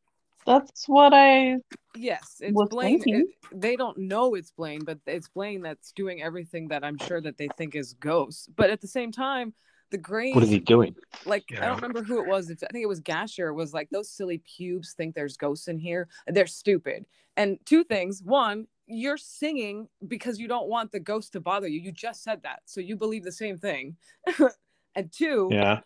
That's 0.45 0.87
what 0.87 1.13
I 1.13 1.57
yes 1.95 2.37
it's 2.39 2.53
Was 2.53 2.69
blaine 2.69 3.01
it- 3.05 3.27
they 3.51 3.75
don't 3.75 3.97
know 3.97 4.33
it's 4.33 4.51
blaine 4.51 4.83
but 4.83 4.97
it's 5.05 5.29
blaine 5.29 5.61
that's 5.61 5.91
doing 5.91 6.23
everything 6.23 6.69
that 6.69 6.83
i'm 6.83 6.97
sure 6.97 7.21
that 7.21 7.37
they 7.37 7.47
think 7.57 7.75
is 7.75 7.93
ghosts 7.93 8.49
but 8.55 8.71
at 8.71 8.81
the 8.81 8.87
same 8.87 9.11
time 9.11 9.53
the 9.93 9.97
graves 9.99 10.33
What 10.33 10.43
is 10.43 10.49
he 10.49 10.59
doing? 10.59 10.95
like 11.25 11.49
You 11.51 11.59
I 11.61 11.67
don't 11.67 11.75
remember 11.75 12.03
who 12.03 12.19
it 12.19 12.27
was. 12.27 12.51
I 12.51 12.55
think 12.55 12.83
it 12.83 12.87
was 12.87 12.99
Gasher 12.99 13.53
was 13.53 13.73
like 13.73 13.89
those 13.91 14.09
silly 14.09 14.39
pubes 14.39 14.93
think 14.93 15.13
there's 15.15 15.37
ghosts 15.37 15.67
in 15.69 15.77
here. 15.77 16.09
They're 16.27 16.47
stupid. 16.47 17.05
And 17.37 17.59
two 17.65 17.83
things. 17.83 18.21
One, 18.23 18.67
you're 18.87 19.17
singing 19.17 19.87
because 20.07 20.39
you 20.39 20.47
don't 20.47 20.67
want 20.67 20.91
the 20.91 20.99
ghost 20.99 21.33
to 21.33 21.39
bother 21.39 21.67
you. 21.67 21.79
You 21.79 21.91
just 21.91 22.23
said 22.23 22.41
that. 22.43 22.63
So 22.65 22.81
you 22.81 22.95
believe 22.97 23.23
the 23.23 23.31
same 23.31 23.57
thing. 23.57 23.95
and 24.95 25.11
two, 25.11 25.49
Yeah, 25.51 25.81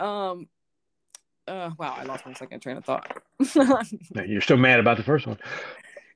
um 0.00 0.48
uh 1.46 1.70
wow, 1.78 1.94
I 1.96 2.02
lost 2.02 2.26
my 2.26 2.32
second 2.34 2.60
train 2.60 2.76
of 2.76 2.84
thought. 2.84 3.22
You're 4.26 4.40
so 4.40 4.56
mad 4.56 4.80
about 4.80 4.96
the 4.96 5.04
first 5.04 5.26
one. 5.28 5.38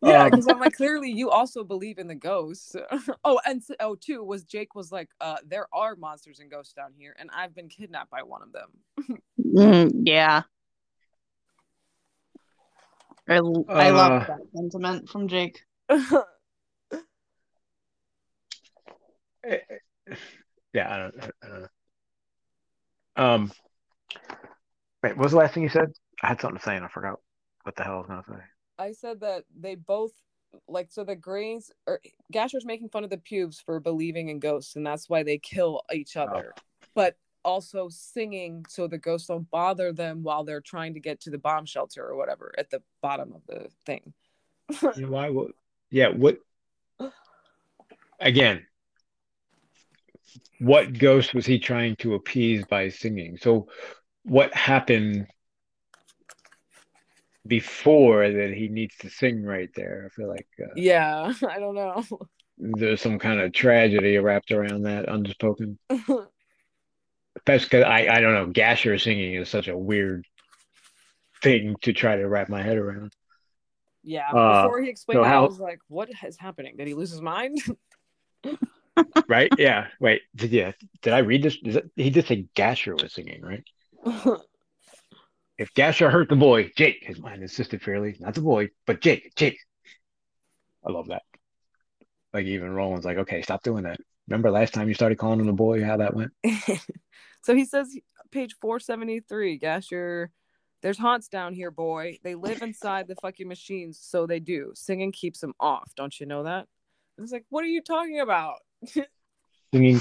Yeah, 0.03 0.25
Um, 0.25 0.31
because 0.31 0.47
I'm 0.49 0.59
like, 0.61 0.73
clearly 0.77 1.11
you 1.11 1.31
also 1.31 1.65
believe 1.65 1.99
in 1.99 2.07
the 2.07 2.15
ghosts. 2.15 2.75
oh, 3.25 3.41
and 3.45 3.61
s- 3.61 3.77
oh, 3.81 3.95
two 3.95 4.23
was 4.25 4.45
Jake 4.45 4.75
was 4.75 4.91
like, 4.91 5.09
uh, 5.21 5.37
there 5.47 5.67
are 5.73 5.97
monsters 5.97 6.41
and 6.41 6.51
ghosts 6.51 6.73
down 6.73 6.93
here, 6.97 7.15
and 7.19 7.31
I've 7.35 7.55
been 7.55 7.69
kidnapped 7.69 8.11
by 8.11 8.23
one 8.23 8.43
of 8.43 8.53
them. 8.53 9.19
Mm, 9.45 9.93
yeah. 10.05 10.43
I, 13.29 13.37
Uh, 13.39 13.93
love 13.93 14.27
that 14.27 14.41
sentiment 14.55 15.09
from 15.09 15.29
Jake. 15.29 15.63
yeah, 20.73 20.95
I 20.95 20.99
don't, 20.99 21.15
I 21.43 21.49
don't 21.49 21.61
know. 21.63 21.69
Um, 23.17 23.53
wait, 25.03 25.17
what 25.17 25.25
was 25.25 25.33
the 25.33 25.39
last 25.39 25.55
thing 25.55 25.63
you 25.63 25.69
said? 25.69 25.93
I 26.23 26.29
had 26.29 26.41
something 26.41 26.59
to 26.59 26.65
say 26.65 26.77
and 26.77 26.85
I 26.85 26.89
forgot 26.89 27.19
what 27.65 27.77
the 27.77 27.85
hell 27.85 27.95
I 27.95 27.99
was 27.99 28.07
gonna 28.09 28.23
say. 28.29 28.45
I 28.81 28.93
said 28.93 29.21
that 29.21 29.45
they 29.59 29.75
both 29.75 30.13
like 30.67 30.91
so 30.91 31.05
the 31.05 31.15
Greys 31.15 31.71
or 31.87 31.95
er, 31.95 32.01
Gasher's 32.33 32.65
making 32.65 32.89
fun 32.89 33.05
of 33.05 33.11
the 33.11 33.19
pubes 33.19 33.61
for 33.61 33.79
believing 33.79 34.31
in 34.31 34.41
ghosts, 34.41 34.75
and 34.75 34.87
that's 34.87 35.09
why 35.09 35.23
they 35.23 35.39
kill 35.39 35.83
each 35.93 36.17
oh. 36.17 36.23
other. 36.23 36.55
But 36.95 37.17
also 37.45 37.89
singing 37.91 38.65
so 38.69 38.87
the 38.87 38.99
ghosts 38.99 39.29
don't 39.29 39.51
bother 39.51 39.93
them 39.93 40.23
while 40.23 40.45
they're 40.45 40.61
trying 40.61 40.95
to 40.95 41.01
get 41.01 41.21
to 41.21 41.31
the 41.31 41.39
bomb 41.39 41.67
shelter 41.67 42.07
or 42.07 42.17
whatever 42.17 42.55
at 42.59 42.71
the 42.71 42.83
bottom 43.03 43.33
of 43.35 43.43
the 43.47 43.69
thing. 43.87 44.13
You 44.97 45.03
know, 45.03 45.11
why 45.11 45.29
would 45.29 45.53
yeah, 45.91 46.09
what 46.09 46.39
again, 48.19 48.65
what 50.59 50.97
ghost 50.97 51.35
was 51.35 51.45
he 51.45 51.59
trying 51.59 51.97
to 51.97 52.15
appease 52.15 52.65
by 52.65 52.89
singing? 52.89 53.37
So 53.37 53.69
what 54.23 54.55
happened 54.55 55.27
before 57.47 58.31
that 58.31 58.53
he 58.55 58.69
needs 58.69 58.97
to 58.99 59.11
sing 59.11 59.43
right 59.43 59.71
there? 59.75 60.07
I 60.07 60.15
feel 60.15 60.29
like 60.29 60.47
uh, 60.63 60.67
Yeah, 60.77 61.33
I 61.49 61.59
don't 61.59 61.75
know. 61.75 62.05
there's 62.59 63.01
some 63.01 63.19
kind 63.19 63.41
of 63.41 63.53
tragedy 63.53 64.19
wrapped 64.19 64.51
around 64.51 64.83
that 64.83 65.09
unspoken. 65.09 65.79
That's 67.47 67.65
because 67.65 67.85
I, 67.85 68.07
I 68.09 68.21
don't 68.21 68.35
know. 68.35 68.47
Gasher 68.47 68.99
singing 68.99 69.35
is 69.35 69.49
such 69.49 69.69
a 69.69 69.77
weird 69.77 70.27
thing 71.43 71.77
to 71.83 71.93
try 71.93 72.17
to 72.17 72.29
wrap 72.29 72.49
my 72.49 72.61
head 72.63 72.77
around. 72.77 73.13
yeah, 74.03 74.31
Uh, 74.31 74.63
before 74.65 74.83
he 74.83 74.91
explained 74.91 75.19
so 75.21 75.25
it, 75.25 75.29
I 75.29 75.41
was 75.41 75.59
like, 75.61 75.79
"What 75.89 76.11
is 76.27 76.37
happening? 76.37 76.77
Did 76.77 76.89
he 76.89 76.95
lose 76.95 77.11
his 77.11 77.23
mind?" 77.23 77.59
Right? 79.29 79.51
yeah. 79.57 79.87
Wait. 80.01 80.23
Did 80.37 80.51
yeah? 80.51 80.73
Did 81.01 81.15
I 81.15 81.19
read 81.19 81.43
this? 81.43 81.57
He 81.97 82.11
did 82.11 82.27
say 82.27 82.47
Gasher 82.55 82.95
was 82.95 83.15
singing, 83.15 83.41
right? 83.41 83.65
If 85.61 85.75
Gasher 85.75 86.09
hurt 86.09 86.31
the 86.31 86.37
boy, 86.37 86.71
Jake, 86.75 87.01
his 87.03 87.21
mind 87.21 87.43
insisted 87.43 87.83
fairly, 87.83 88.17
not 88.19 88.33
the 88.33 88.41
boy, 88.41 88.71
but 88.87 89.03
Jake, 89.03 89.35
Jake. 89.37 89.59
I 90.83 90.91
love 90.91 91.09
that. 91.09 91.21
Like 92.33 92.47
even 92.47 92.71
Roland's 92.71 93.05
like, 93.05 93.19
okay, 93.19 93.43
stop 93.43 93.63
doing 93.63 93.85
that. 93.85 94.01
Remember 94.27 94.51
last 94.51 94.73
time 94.73 94.89
you 94.89 94.95
started 94.95 95.19
calling 95.19 95.39
him 95.39 95.47
the 95.47 95.53
boy, 95.53 95.85
how 95.85 95.99
that 95.99 96.15
went? 96.15 96.33
so 97.43 97.55
he 97.55 97.67
says, 97.67 97.95
page 98.31 98.55
473, 98.59 99.59
Gasher, 99.59 100.31
there's 100.81 100.97
haunts 100.97 101.29
down 101.29 101.53
here, 101.53 101.71
boy. 101.71 102.17
They 102.25 102.37
live 102.37 102.63
inside 102.63 103.07
the 103.07 103.17
fucking 103.17 103.47
machines, 103.47 103.99
so 104.01 104.27
they 104.27 104.41
do. 104.41 104.73
Singing 104.75 105.13
keeps 105.13 105.41
them 105.41 105.53
off. 105.61 105.93
Don't 105.95 106.19
you 106.19 106.25
know 106.25 106.45
that? 106.45 106.69
I 107.19 107.21
was 107.21 107.33
like, 107.33 107.45
what 107.51 107.65
are 107.65 107.69
you 107.69 107.83
talking 107.83 108.21
about? 108.21 108.61
Singing. 109.75 110.01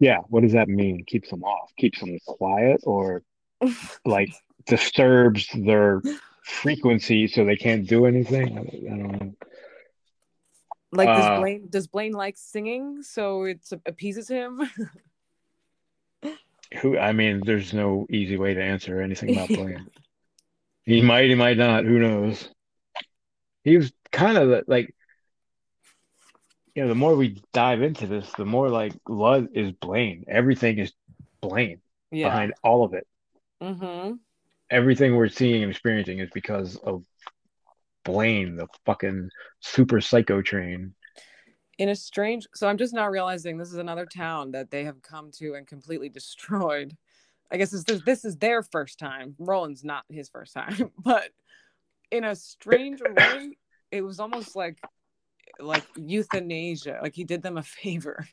Yeah, 0.00 0.18
what 0.28 0.42
does 0.42 0.52
that 0.52 0.68
mean? 0.68 1.04
Keeps 1.06 1.30
them 1.30 1.42
off, 1.42 1.72
keeps 1.76 2.00
them 2.00 2.18
quiet, 2.26 2.80
or 2.84 3.22
like 4.04 4.30
disturbs 4.66 5.48
their 5.54 6.02
frequency 6.44 7.26
so 7.26 7.44
they 7.44 7.56
can't 7.56 7.86
do 7.86 8.06
anything? 8.06 8.58
I, 8.58 8.60
I 8.60 8.96
don't 8.96 9.12
know. 9.20 9.34
Like, 10.92 11.08
does 11.08 11.24
Uh, 11.24 11.38
Blaine 11.40 11.66
does 11.68 11.86
Blaine 11.86 12.12
like 12.12 12.36
singing, 12.36 13.02
so 13.02 13.44
it 13.44 13.60
appeases 13.86 14.28
him? 14.28 14.62
Who? 16.80 16.98
I 16.98 17.12
mean, 17.12 17.42
there's 17.44 17.72
no 17.72 18.06
easy 18.10 18.36
way 18.36 18.54
to 18.54 18.62
answer 18.62 19.00
anything 19.00 19.32
about 19.32 19.48
Blaine. 19.48 19.86
He 20.84 21.02
might, 21.02 21.28
he 21.28 21.34
might 21.34 21.58
not. 21.58 21.84
Who 21.84 21.98
knows? 21.98 22.48
He 23.64 23.76
was 23.76 23.92
kind 24.12 24.38
of 24.38 24.64
like, 24.68 24.94
you 26.78 26.84
know, 26.84 26.90
the 26.90 26.94
more 26.94 27.16
we 27.16 27.42
dive 27.52 27.82
into 27.82 28.06
this, 28.06 28.30
the 28.38 28.44
more 28.44 28.68
like 28.68 28.92
Lud 29.08 29.48
is 29.52 29.72
Blaine. 29.72 30.24
Everything 30.28 30.78
is 30.78 30.92
Blaine 31.40 31.80
yeah. 32.12 32.28
behind 32.28 32.54
all 32.62 32.84
of 32.84 32.94
it. 32.94 33.04
Mm-hmm. 33.60 34.12
Everything 34.70 35.16
we're 35.16 35.28
seeing 35.28 35.64
and 35.64 35.72
experiencing 35.72 36.20
is 36.20 36.30
because 36.32 36.76
of 36.76 37.02
Blaine, 38.04 38.54
the 38.54 38.68
fucking 38.86 39.28
super 39.58 40.00
psycho 40.00 40.40
train. 40.40 40.94
In 41.78 41.88
a 41.88 41.96
strange, 41.96 42.46
so 42.54 42.68
I'm 42.68 42.78
just 42.78 42.94
now 42.94 43.08
realizing 43.08 43.58
this 43.58 43.72
is 43.72 43.78
another 43.78 44.06
town 44.06 44.52
that 44.52 44.70
they 44.70 44.84
have 44.84 45.02
come 45.02 45.32
to 45.38 45.54
and 45.54 45.66
completely 45.66 46.08
destroyed. 46.20 46.96
I 47.50 47.56
guess 47.56 47.72
this 47.72 47.82
this, 47.82 48.02
this 48.04 48.24
is 48.24 48.36
their 48.36 48.62
first 48.62 49.00
time. 49.00 49.34
Roland's 49.40 49.82
not 49.82 50.04
his 50.08 50.28
first 50.28 50.54
time, 50.54 50.92
but 51.04 51.30
in 52.12 52.22
a 52.22 52.36
strange 52.36 53.00
way, 53.00 53.56
it 53.90 54.02
was 54.02 54.20
almost 54.20 54.54
like 54.54 54.78
like 55.60 55.84
euthanasia. 55.96 56.98
Like 57.02 57.14
he 57.14 57.24
did 57.24 57.42
them 57.42 57.58
a 57.58 57.62
favor. 57.82 58.26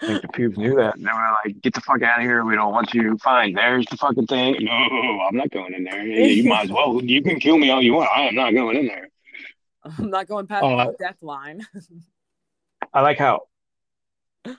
I 0.00 0.06
think 0.06 0.22
the 0.22 0.28
pubes 0.28 0.58
knew 0.58 0.74
that. 0.76 0.96
And 0.96 1.04
they 1.06 1.12
were 1.12 1.32
like, 1.44 1.60
get 1.62 1.74
the 1.74 1.80
fuck 1.80 2.02
out 2.02 2.18
of 2.18 2.24
here. 2.24 2.44
We 2.44 2.56
don't 2.56 2.72
want 2.72 2.92
you. 2.92 3.16
Fine. 3.18 3.54
There's 3.54 3.86
the 3.86 3.96
fucking 3.96 4.26
thing. 4.26 4.56
No, 4.60 4.72
I'm 4.72 5.36
not 5.36 5.50
going 5.50 5.74
in 5.74 5.84
there. 5.84 6.04
Yeah, 6.04 6.26
You 6.26 6.48
might 6.48 6.64
as 6.64 6.70
well. 6.72 7.00
You 7.02 7.22
can 7.22 7.38
kill 7.38 7.56
me 7.58 7.70
all 7.70 7.80
you 7.80 7.94
want. 7.94 8.10
I 8.16 8.22
am 8.22 8.34
not 8.34 8.52
going 8.52 8.78
in 8.78 8.86
there. 8.86 9.08
I'm 9.98 10.10
not 10.10 10.26
going 10.26 10.46
past 10.46 10.64
Uh, 10.64 10.86
the 10.86 10.96
death 10.98 11.22
line. 11.22 11.60
I 12.94 13.02
like 13.02 13.18
how 13.18 13.42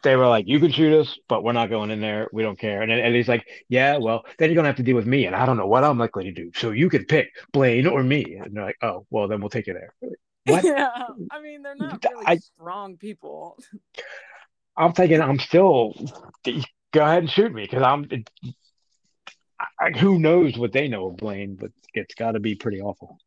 they 0.01 0.15
were 0.15 0.27
like, 0.27 0.47
you 0.47 0.62
can 0.62 0.71
shoot 0.71 0.97
us, 0.97 1.19
but 1.27 1.43
we're 1.43 1.51
not 1.51 1.69
going 1.69 1.91
in 1.91 1.99
there. 1.99 2.29
We 2.31 2.41
don't 2.41 2.57
care. 2.57 2.81
And, 2.81 2.89
then- 2.89 2.99
and 2.99 3.13
he's 3.13 3.27
like, 3.27 3.45
yeah, 3.67 3.97
well, 3.97 4.23
then 4.38 4.49
you're 4.49 4.55
going 4.55 4.63
to 4.63 4.69
have 4.69 4.77
to 4.77 4.83
deal 4.83 4.95
with 4.95 5.05
me. 5.05 5.25
And 5.25 5.36
I 5.36 5.45
don't 5.45 5.57
know 5.57 5.67
what 5.67 5.83
I'm 5.83 5.97
likely 5.97 6.23
to 6.25 6.31
do. 6.31 6.51
So 6.55 6.71
you 6.71 6.89
can 6.89 7.03
pick 7.05 7.27
Blaine 7.51 7.88
or 7.88 8.01
me. 8.01 8.36
And 8.41 8.55
they're 8.55 8.63
like, 8.63 8.77
oh, 8.81 9.05
well, 9.09 9.27
then 9.27 9.41
we'll 9.41 9.49
take 9.49 9.67
you 9.67 9.73
there. 9.73 9.93
What? 10.51 10.63
yeah, 10.65 10.89
I 11.32 11.41
mean 11.41 11.62
they're 11.62 11.75
not 11.75 12.03
really 12.03 12.25
I- 12.25 12.38
strong 12.38 12.97
people. 12.97 13.58
I'm 14.75 14.91
thinking 14.93 15.21
I'm 15.21 15.39
still 15.39 15.93
go 16.43 17.01
ahead 17.01 17.19
and 17.19 17.29
shoot 17.29 17.53
me 17.53 17.63
because 17.63 17.82
I'm. 17.84 18.08
I, 19.79 19.91
who 19.91 20.19
knows 20.19 20.58
what 20.58 20.73
they 20.73 20.88
know 20.89 21.08
of 21.08 21.17
Blaine, 21.17 21.56
but 21.56 21.71
it's 21.93 22.15
got 22.15 22.32
to 22.34 22.39
be 22.39 22.56
pretty 22.56 22.82
awful. 22.82 23.17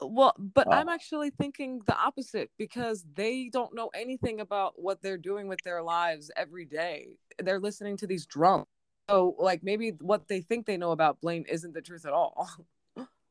Well, 0.00 0.34
but 0.38 0.66
Oh. 0.66 0.72
I'm 0.72 0.88
actually 0.88 1.30
thinking 1.30 1.80
the 1.86 1.96
opposite 1.96 2.50
because 2.58 3.04
they 3.14 3.48
don't 3.52 3.74
know 3.74 3.90
anything 3.94 4.40
about 4.40 4.74
what 4.76 5.00
they're 5.00 5.16
doing 5.18 5.48
with 5.48 5.60
their 5.64 5.82
lives 5.82 6.30
every 6.36 6.64
day. 6.64 7.16
They're 7.38 7.60
listening 7.60 7.96
to 7.98 8.06
these 8.06 8.26
drums. 8.26 8.66
So, 9.08 9.36
like, 9.38 9.62
maybe 9.62 9.90
what 10.00 10.26
they 10.28 10.40
think 10.40 10.66
they 10.66 10.76
know 10.76 10.90
about 10.90 11.20
Blaine 11.20 11.44
isn't 11.48 11.72
the 11.72 11.80
truth 11.82 12.04
at 12.04 12.12
all. 12.12 12.48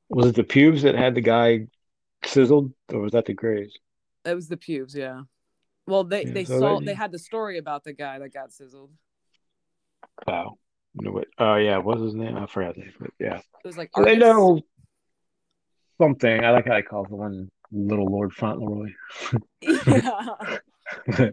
Was 0.09 0.27
it 0.27 0.35
the 0.35 0.43
pubes 0.43 0.83
that 0.83 0.95
had 0.95 1.13
the 1.15 1.21
guy 1.21 1.67
sizzled, 2.25 2.71
or 2.91 2.99
was 3.01 3.11
that 3.13 3.25
the 3.25 3.33
Grays? 3.33 3.73
It 4.25 4.33
was 4.33 4.47
the 4.47 4.57
pubes, 4.57 4.95
yeah. 4.95 5.21
Well, 5.87 6.03
they 6.03 6.23
Yeah, 6.25 6.31
they 6.33 6.45
so 6.45 6.59
saw 6.59 6.79
that- 6.79 6.85
they 6.85 6.93
had 6.93 7.11
the 7.11 7.19
story 7.19 7.57
about 7.57 7.83
the 7.83 7.93
guy 7.93 8.19
that 8.19 8.29
got 8.33 8.51
sizzled. 8.51 8.91
Wow. 10.27 10.57
No. 10.95 11.21
Oh, 11.37 11.55
yeah. 11.55 11.77
What 11.77 11.99
was 11.99 12.13
his 12.13 12.15
name? 12.15 12.37
I 12.37 12.45
forgot. 12.47 12.75
his 12.75 12.85
name, 12.85 12.93
But 12.99 13.09
yeah. 13.19 13.37
It 13.37 13.43
was 13.67 13.77
like 13.77 13.91
So 13.95 14.03
they 14.03 14.15
know 14.17 14.61
something. 16.01 16.43
I 16.43 16.51
like 16.51 16.65
how 16.67 16.73
they 16.73 16.81
call 16.81 17.03
the 17.05 17.15
one 17.15 17.51
Little 17.71 18.05
Lord 18.05 18.31
Fauntleroy. 18.33 18.91
Yeah. 19.61 20.35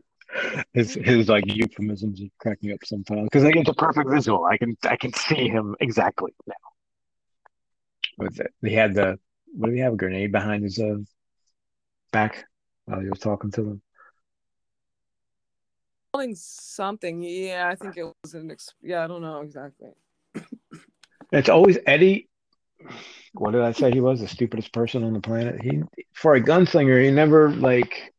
his 0.73 0.95
his 0.95 1.29
like 1.29 1.45
euphemisms 1.47 2.21
are 2.23 2.27
cracking 2.41 2.73
up 2.73 2.79
sometimes 2.85 3.25
because 3.25 3.45
I 3.45 3.51
get 3.51 3.69
a 3.69 3.75
perfect 3.75 4.09
visual. 4.11 4.45
I 4.45 4.57
can 4.57 4.77
I 4.85 4.97
can 4.97 5.13
see 5.13 5.49
him 5.49 5.77
exactly 5.81 6.33
now. 6.47 6.55
What's 8.17 8.41
it? 8.41 8.53
He 8.63 8.73
had 8.75 8.95
the 8.95 9.19
what 9.53 9.69
did 9.69 9.77
he 9.77 9.83
have? 9.83 9.95
A 9.95 9.97
grenade 9.97 10.33
behind 10.33 10.65
his 10.65 10.79
uh, 10.79 10.97
back 12.13 12.45
while 12.85 13.01
he 13.01 13.09
was 13.09 13.19
talking 13.19 13.51
to 13.53 13.63
them. 13.63 13.83
Holding 16.15 16.35
something. 16.35 17.23
Yeah, 17.23 17.69
I 17.69 17.75
think 17.75 17.97
it 17.97 18.05
was 18.23 18.35
an. 18.35 18.51
Ex- 18.51 18.75
yeah, 18.83 19.05
I 19.05 19.07
don't 19.07 19.23
know 19.23 19.41
exactly. 19.41 19.91
It's 21.35 21.49
always 21.49 21.79
Eddie. 21.87 22.29
What 23.33 23.53
did 23.53 23.63
I 23.63 23.73
say? 23.73 23.91
He 23.91 24.01
was 24.03 24.21
the 24.21 24.29
stupidest 24.29 24.71
person 24.71 25.03
on 25.03 25.15
the 25.15 25.21
planet. 25.21 25.63
He 25.63 25.81
for 26.13 26.35
a 26.35 26.43
gunslinger, 26.43 27.03
he 27.03 27.11
never 27.11 27.51
like. 27.51 28.13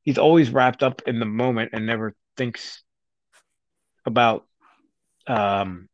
He's 0.00 0.16
always 0.16 0.48
wrapped 0.48 0.82
up 0.82 1.02
in 1.06 1.18
the 1.18 1.26
moment 1.26 1.70
and 1.74 1.84
never 1.84 2.14
thinks 2.38 2.82
about. 4.06 4.46
Um, 5.26 5.90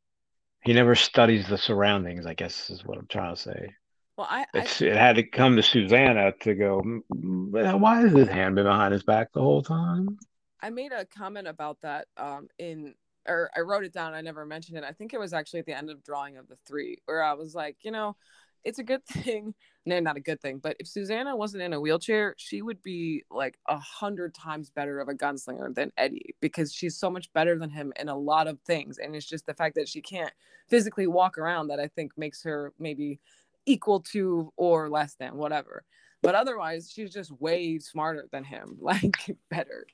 he 0.62 0.72
never 0.74 0.94
studies 0.94 1.48
the 1.48 1.58
surroundings. 1.58 2.24
I 2.24 2.34
guess 2.34 2.70
is 2.70 2.84
what 2.84 2.96
I'm 2.96 3.08
trying 3.08 3.34
to 3.34 3.40
say. 3.40 3.74
Well, 4.20 4.28
I, 4.30 4.44
I 4.54 4.58
it 4.58 4.96
had 4.96 5.16
to 5.16 5.22
come 5.22 5.56
to 5.56 5.62
Susanna 5.62 6.32
to 6.40 6.54
go. 6.54 6.82
"Mm, 6.82 7.80
Why 7.80 8.02
has 8.02 8.12
his 8.12 8.28
hand 8.28 8.54
been 8.54 8.64
behind 8.66 8.92
his 8.92 9.02
back 9.02 9.32
the 9.32 9.40
whole 9.40 9.62
time? 9.62 10.18
I 10.60 10.68
made 10.68 10.92
a 10.92 11.06
comment 11.06 11.48
about 11.48 11.80
that 11.80 12.06
um 12.18 12.48
in 12.58 12.94
or 13.26 13.50
I 13.56 13.60
wrote 13.60 13.84
it 13.84 13.94
down. 13.94 14.12
I 14.12 14.20
never 14.20 14.44
mentioned 14.44 14.76
it. 14.76 14.84
I 14.84 14.92
think 14.92 15.14
it 15.14 15.20
was 15.20 15.32
actually 15.32 15.60
at 15.60 15.66
the 15.66 15.76
end 15.76 15.88
of 15.88 16.04
drawing 16.04 16.36
of 16.36 16.48
the 16.48 16.56
three, 16.66 16.98
where 17.06 17.22
I 17.22 17.32
was 17.32 17.54
like, 17.54 17.78
you 17.80 17.92
know, 17.92 18.14
it's 18.62 18.78
a 18.78 18.84
good 18.84 19.06
thing. 19.06 19.54
No, 19.86 20.00
not 20.00 20.18
a 20.18 20.20
good 20.20 20.42
thing, 20.42 20.58
but 20.58 20.76
if 20.78 20.86
Susanna 20.86 21.34
wasn't 21.34 21.62
in 21.62 21.72
a 21.72 21.80
wheelchair, 21.80 22.34
she 22.36 22.60
would 22.60 22.82
be 22.82 23.24
like 23.30 23.58
a 23.66 23.78
hundred 23.78 24.34
times 24.34 24.68
better 24.68 25.00
of 25.00 25.08
a 25.08 25.14
gunslinger 25.14 25.74
than 25.74 25.92
Eddie 25.96 26.34
because 26.42 26.74
she's 26.74 26.98
so 26.98 27.08
much 27.10 27.32
better 27.32 27.58
than 27.58 27.70
him 27.70 27.90
in 27.98 28.10
a 28.10 28.16
lot 28.16 28.46
of 28.48 28.60
things. 28.60 28.98
And 28.98 29.16
it's 29.16 29.24
just 29.24 29.46
the 29.46 29.54
fact 29.54 29.76
that 29.76 29.88
she 29.88 30.02
can't 30.02 30.32
physically 30.68 31.06
walk 31.06 31.38
around 31.38 31.68
that 31.68 31.80
I 31.80 31.86
think 31.88 32.12
makes 32.18 32.42
her 32.42 32.74
maybe 32.78 33.20
equal 33.66 34.00
to 34.12 34.52
or 34.56 34.88
less 34.88 35.14
than 35.14 35.36
whatever. 35.36 35.84
But 36.22 36.34
otherwise, 36.34 36.90
she's 36.92 37.12
just 37.12 37.30
way 37.40 37.78
smarter 37.78 38.26
than 38.30 38.44
him, 38.44 38.76
like 38.80 39.16
better. 39.50 39.86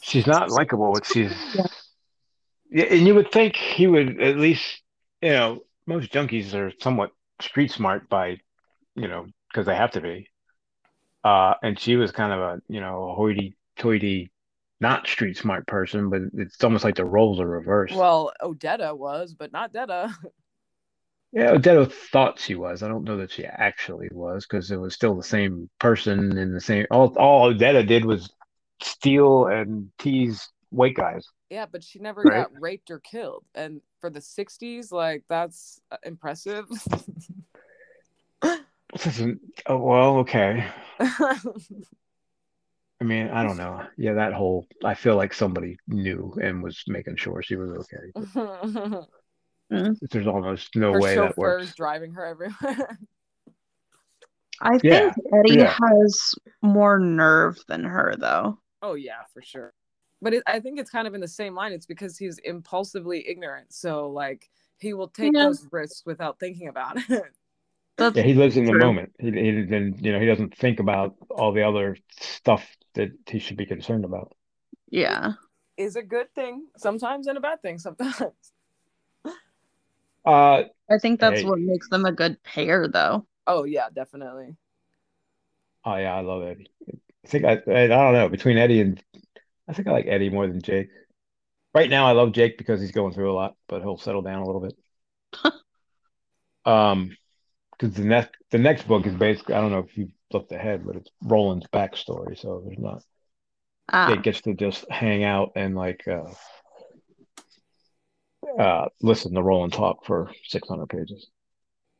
She's 0.00 0.26
not 0.26 0.50
likable, 0.50 0.92
but 0.92 1.06
she's. 1.06 1.32
Yeah, 2.70 2.84
and 2.84 3.06
you 3.06 3.14
would 3.14 3.30
think 3.30 3.56
he 3.56 3.86
would 3.86 4.20
at 4.20 4.38
least, 4.38 4.82
you 5.22 5.30
know, 5.30 5.60
most 5.86 6.12
junkies 6.12 6.52
are 6.54 6.72
somewhat 6.80 7.10
street 7.40 7.70
smart 7.70 8.08
by, 8.08 8.40
you 8.94 9.08
know, 9.08 9.26
because 9.48 9.66
they 9.66 9.76
have 9.76 9.92
to 9.92 10.00
be. 10.00 10.28
Uh, 11.22 11.54
and 11.62 11.78
she 11.78 11.96
was 11.96 12.10
kind 12.10 12.32
of 12.32 12.40
a, 12.40 12.62
you 12.68 12.80
know, 12.80 13.10
a 13.10 13.14
hoity-toity, 13.14 14.30
not 14.80 15.06
street 15.06 15.36
smart 15.36 15.66
person, 15.66 16.10
but 16.10 16.20
it's 16.34 16.62
almost 16.62 16.84
like 16.84 16.96
the 16.96 17.04
roles 17.04 17.40
are 17.40 17.46
reversed. 17.46 17.94
Well, 17.94 18.32
Odetta 18.42 18.96
was, 18.96 19.34
but 19.34 19.52
not 19.52 19.72
Detta. 19.72 20.14
Yeah, 21.32 21.52
Odetta 21.52 21.92
thought 21.92 22.38
she 22.38 22.54
was. 22.54 22.82
I 22.82 22.88
don't 22.88 23.04
know 23.04 23.18
that 23.18 23.30
she 23.30 23.44
actually 23.44 24.08
was 24.10 24.46
because 24.46 24.70
it 24.70 24.78
was 24.78 24.94
still 24.94 25.14
the 25.14 25.22
same 25.22 25.68
person 25.78 26.38
in 26.38 26.54
the 26.54 26.60
same. 26.60 26.86
All 26.90 27.14
all 27.18 27.52
Odetta 27.52 27.86
did 27.86 28.04
was 28.04 28.32
steal 28.80 29.46
and 29.46 29.90
tease 29.98 30.48
white 30.70 30.94
guys. 30.94 31.26
Yeah, 31.50 31.66
but 31.66 31.84
she 31.84 31.98
never 31.98 32.22
Right. 32.22 32.38
got 32.38 32.60
raped 32.60 32.90
or 32.90 33.00
killed. 33.00 33.44
And 33.54 33.80
for 34.00 34.10
the 34.10 34.20
60s, 34.20 34.92
like 34.92 35.24
that's 35.28 35.80
uh, 35.90 35.96
impressive. 36.04 36.66
Oh, 38.42 39.78
well, 39.78 40.18
okay. 40.18 40.66
I 41.00 43.04
mean, 43.04 43.28
I 43.28 43.42
don't 43.42 43.58
know. 43.58 43.82
Yeah, 43.98 44.14
that 44.14 44.32
whole. 44.32 44.66
I 44.84 44.94
feel 44.94 45.16
like 45.16 45.34
somebody 45.34 45.76
knew 45.86 46.34
and 46.42 46.62
was 46.62 46.82
making 46.86 47.16
sure 47.16 47.42
she 47.42 47.56
was 47.56 47.70
okay. 47.72 48.12
Her 49.70 49.94
There's 50.10 50.26
almost 50.26 50.74
no 50.76 50.92
way 50.92 51.14
that 51.16 51.36
chauffeurs 51.36 51.36
works. 51.36 51.74
driving 51.74 52.12
her 52.12 52.24
everywhere. 52.24 52.98
I 54.60 54.78
Yeah, 54.82 55.10
think 55.10 55.14
Eddie 55.34 55.58
yeah. 55.58 55.74
has 55.82 56.34
more 56.62 56.98
nerve 56.98 57.58
than 57.68 57.84
her, 57.84 58.14
though. 58.18 58.58
oh 58.82 58.94
yeah, 58.94 59.22
for 59.32 59.42
sure. 59.42 59.72
But 60.22 60.34
it, 60.34 60.42
I 60.46 60.60
think 60.60 60.78
it's 60.78 60.90
kind 60.90 61.06
of 61.06 61.14
in 61.14 61.20
the 61.20 61.28
same 61.28 61.54
line. 61.54 61.72
It's 61.72 61.86
because 61.86 62.16
he's 62.16 62.38
impulsively 62.38 63.28
ignorant. 63.28 63.72
So 63.72 64.08
like 64.10 64.48
he 64.78 64.94
will 64.94 65.08
take 65.08 65.34
Yeah. 65.34 65.44
those 65.44 65.66
risks 65.70 66.02
without 66.06 66.38
thinking 66.40 66.68
about 66.68 66.96
it. 67.10 67.24
That's 67.98 68.16
Yeah, 68.16 68.22
he 68.22 68.34
lives 68.34 68.56
in 68.56 68.64
the 68.64 68.72
True. 68.72 68.80
moment. 68.80 69.12
He, 69.18 69.26
he 69.26 69.32
didn't, 69.32 70.04
you 70.04 70.12
know, 70.12 70.20
he 70.20 70.26
doesn't 70.26 70.56
think 70.56 70.80
about 70.80 71.14
all 71.30 71.52
the 71.52 71.62
other 71.62 71.96
stuff 72.20 72.66
that 72.94 73.10
he 73.28 73.38
should 73.38 73.56
be 73.56 73.66
concerned 73.66 74.04
about. 74.04 74.32
yeah. 74.90 75.32
is 75.76 75.96
a 75.96 76.02
good 76.02 76.34
thing 76.34 76.66
sometimes 76.76 77.26
and 77.26 77.36
a 77.38 77.40
bad 77.40 77.60
thing 77.62 77.78
sometimes. 77.78 78.32
Uh, 80.26 80.64
I 80.90 80.98
think 80.98 81.20
that's 81.20 81.42
Hey. 81.42 81.44
what 81.44 81.60
makes 81.60 81.88
them 81.88 82.04
a 82.04 82.12
good 82.12 82.42
pair, 82.42 82.88
though. 82.88 83.26
Oh 83.46 83.64
yeah, 83.64 83.88
definitely. 83.90 84.56
oh 85.84 85.96
yeah, 85.96 86.14
I 86.14 86.20
love 86.20 86.42
Eddie. 86.42 86.70
I 87.24 87.28
think 87.28 87.44
I, 87.44 87.52
I, 87.68 87.84
I 87.84 87.86
don't 87.88 88.14
know 88.14 88.28
between 88.28 88.58
Eddie 88.58 88.80
and 88.80 89.02
I 89.68 89.72
think 89.72 89.88
I 89.88 89.92
like 89.92 90.06
Eddie 90.06 90.30
more 90.30 90.46
than 90.46 90.62
Jake. 90.62 90.88
Right 91.74 91.90
now, 91.90 92.06
I 92.06 92.12
love 92.12 92.32
Jake 92.32 92.58
because 92.58 92.80
he's 92.80 92.92
going 92.92 93.14
through 93.14 93.32
a 93.32 93.34
lot, 93.36 93.56
but 93.68 93.82
he'll 93.82 93.98
settle 93.98 94.22
down 94.22 94.42
a 94.42 94.46
little 94.46 94.60
bit. 94.62 94.76
Um, 96.64 97.16
because 97.78 97.94
the 97.96 98.04
next 98.04 98.32
the 98.50 98.58
next 98.58 98.88
book 98.88 99.06
is 99.06 99.14
basically 99.14 99.54
I 99.54 99.60
don't 99.60 99.72
know 99.72 99.80
if 99.80 99.96
you 99.98 100.10
looked 100.32 100.52
ahead, 100.52 100.86
but 100.86 100.96
it's 100.96 101.10
Roland's 101.22 101.66
backstory. 101.68 102.38
So 102.38 102.62
there's 102.64 102.78
not 102.78 103.02
Ah, 103.88 104.16
Jake 104.16 104.22
gets 104.22 104.40
to 104.42 104.54
just 104.54 104.90
hang 104.90 105.22
out 105.24 105.52
and 105.56 105.74
like 105.76 106.06
uh 106.08 106.32
uh 108.58 108.86
listen 109.00 109.34
to 109.34 109.42
Roland 109.42 109.72
talk 109.72 110.04
for 110.04 110.30
600 110.44 110.86
pages. 110.88 111.28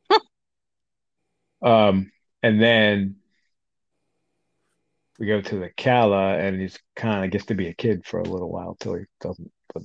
um, 1.61 2.11
and 2.43 2.61
then 2.61 3.17
we 5.19 5.27
go 5.27 5.41
to 5.41 5.59
the 5.59 5.69
Calla, 5.75 6.37
and 6.37 6.61
he's 6.61 6.77
kind 6.95 7.25
of 7.25 7.31
gets 7.31 7.45
to 7.45 7.55
be 7.55 7.67
a 7.67 7.73
kid 7.73 8.05
for 8.05 8.19
a 8.19 8.23
little 8.27 8.51
while 8.51 8.75
till 8.79 8.95
he 8.95 9.05
doesn't. 9.19 9.51
But 9.73 9.83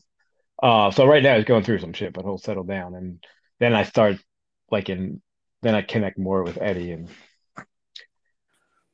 uh, 0.62 0.90
so 0.90 1.06
right 1.06 1.22
now 1.22 1.36
he's 1.36 1.44
going 1.44 1.64
through 1.64 1.78
some 1.78 1.92
shit, 1.92 2.12
but 2.12 2.24
he'll 2.24 2.38
settle 2.38 2.64
down, 2.64 2.94
and 2.94 3.24
then 3.58 3.74
I 3.74 3.84
start 3.84 4.16
like 4.70 4.88
in 4.88 5.22
then 5.62 5.74
I 5.74 5.82
connect 5.82 6.18
more 6.18 6.42
with 6.42 6.58
Eddie, 6.60 6.92
and 6.92 7.08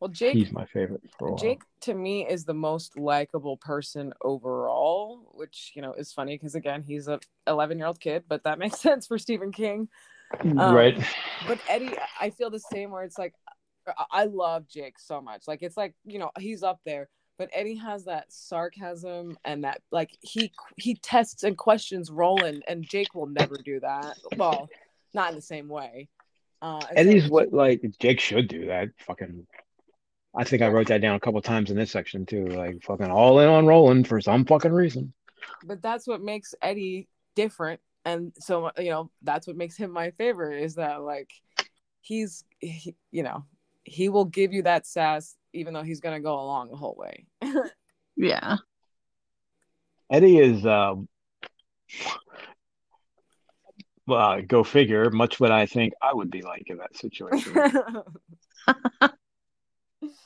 Well, 0.01 0.09
Jake 0.09 0.35
he's 0.35 0.53
my 0.53 0.65
favorite 0.67 1.03
for 1.19 1.29
a 1.29 1.31
while. 1.33 1.39
Jake 1.39 1.63
to 1.83 1.95
me 1.95 2.27
is 2.27 2.45
the 2.45 2.55
most 2.55 2.97
likable 2.97 3.57
person 3.57 4.13
overall, 4.23 5.29
which 5.35 5.73
you 5.75 5.83
know 5.83 5.93
is 5.93 6.13
funny 6.13 6.37
because 6.37 6.55
again 6.55 6.83
he's 6.87 7.09
a 7.09 7.19
11 7.47 7.79
year 7.79 7.87
old 7.89 8.01
kid, 8.01 8.25
but 8.29 8.45
that 8.45 8.59
makes 8.65 8.81
sense 8.81 9.07
for 9.07 9.19
Stephen 9.19 9.51
King. 9.53 9.89
um, 10.41 10.57
right? 10.59 10.97
But 11.47 11.59
Eddie, 11.69 11.95
I 12.21 12.31
feel 12.31 12.51
the 12.51 12.61
same 12.61 12.91
where 12.91 13.03
it's 13.03 13.19
like 13.19 13.35
I- 14.11 14.25
love 14.27 14.69
Jake 14.69 14.99
so 14.99 15.21
much. 15.21 15.49
Like 15.49 15.63
it's 15.63 15.77
like 15.77 15.95
you 16.05 16.19
know 16.19 16.31
he's 16.39 16.63
up 16.63 16.81
there, 16.85 17.09
but 17.39 17.51
Eddie 17.53 17.77
has 17.77 18.05
that 18.05 18.33
sarcasm 18.33 19.37
and 19.45 19.65
that 19.65 19.81
like 19.91 20.11
he 20.21 20.53
he 20.77 20.95
tests 20.95 21.43
and 21.43 21.57
questions 21.57 22.11
Roland, 22.11 22.63
and 22.69 22.85
Jake 22.89 23.15
will 23.15 23.27
never 23.27 23.57
do 23.65 23.81
that. 23.81 24.17
Well, 24.37 24.69
not 25.15 25.31
in 25.31 25.35
the 25.37 25.43
same 25.43 25.69
way. 25.69 26.09
Uh, 26.61 26.81
and 26.95 27.07
so- 27.07 27.11
Eddie's 27.11 27.29
what 27.29 27.53
like 27.53 27.83
Jake 27.99 28.21
should 28.21 28.47
do 28.49 28.67
that. 28.67 28.89
Fucking, 29.07 29.47
I 30.37 30.45
think 30.45 30.63
I 30.63 30.69
wrote 30.69 30.89
that 30.89 31.01
down 31.01 31.17
a 31.17 31.21
couple 31.21 31.41
times 31.43 31.71
in 31.71 31.77
this 31.77 31.91
section 31.91 32.27
too. 32.27 32.47
Like 32.47 32.83
fucking 32.83 33.11
all 33.11 33.41
in 33.41 33.49
on 33.49 33.67
Roland 33.67 34.07
for 34.07 34.21
some 34.21 34.45
fucking 34.45 34.73
reason. 34.73 35.13
but 35.65 35.83
that's 35.83 36.07
what 36.07 36.23
makes 36.23 36.55
Eddie 36.63 37.09
different. 37.35 37.81
And 38.05 38.33
so, 38.39 38.71
you 38.79 38.91
know, 38.91 39.11
that's 39.23 39.47
what 39.47 39.57
makes 39.57 39.77
him 39.77 39.91
my 39.91 40.11
favorite 40.13 40.63
is 40.63 40.77
that, 40.77 41.03
like, 41.03 41.31
he's, 42.01 42.45
he, 42.59 42.95
you 43.11 43.23
know, 43.23 43.45
he 43.85 44.09
will 44.09 44.25
give 44.25 44.53
you 44.53 44.63
that 44.63 44.87
sass 44.87 45.37
even 45.53 45.75
though 45.75 45.83
he's 45.83 46.01
going 46.01 46.15
to 46.15 46.23
go 46.23 46.35
along 46.35 46.71
the 46.71 46.77
whole 46.77 46.97
way. 46.99 47.27
yeah. 48.17 48.57
Eddie 50.11 50.39
is, 50.39 50.65
um, 50.65 51.09
well, 54.07 54.41
go 54.43 54.65
figure. 54.65 55.11
Much 55.11 55.39
what 55.39 55.53
I 55.53 55.67
think 55.67 55.93
I 56.01 56.15
would 56.15 56.31
be 56.31 56.43
like 56.43 56.65
in 56.67 56.79
that 56.79 56.97
situation. 56.97 57.55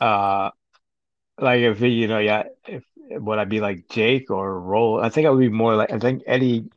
uh, 0.01 0.51
like 1.38 1.61
if 1.61 1.81
you 1.81 2.09
know, 2.09 2.18
yeah, 2.18 2.45
if 2.66 2.85
would 3.11 3.38
I 3.38 3.45
be 3.45 3.61
like 3.61 3.88
Jake 3.88 4.31
or 4.31 4.61
Roll? 4.61 5.01
I 5.01 5.09
think 5.09 5.27
I 5.27 5.31
would 5.31 5.40
be 5.40 5.49
more 5.49 5.75
like 5.75 5.92
I 5.92 5.99
think 5.99 6.23
Eddie's 6.27 6.68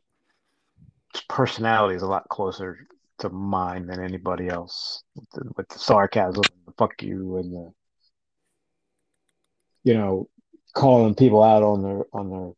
personality 1.28 1.96
is 1.96 2.02
a 2.02 2.06
lot 2.06 2.28
closer 2.28 2.86
to 3.18 3.30
mine 3.30 3.86
than 3.86 4.00
anybody 4.00 4.48
else 4.48 5.02
with 5.14 5.30
the, 5.30 5.50
with 5.56 5.68
the 5.68 5.78
sarcasm, 5.78 6.42
the 6.66 6.72
fuck 6.76 7.02
you, 7.02 7.38
and 7.38 7.52
the 7.52 7.72
you 9.84 9.94
know 9.94 10.28
calling 10.74 11.14
people 11.14 11.42
out 11.42 11.62
on 11.62 11.82
their 11.82 12.04
on 12.12 12.30
their 12.30 12.52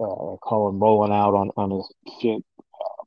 uh, 0.00 0.36
calling 0.36 0.78
Roland 0.78 1.12
out 1.12 1.34
on 1.34 1.50
on 1.56 1.70
his 1.70 1.92
shit. 2.20 2.44
Uh, 2.74 3.04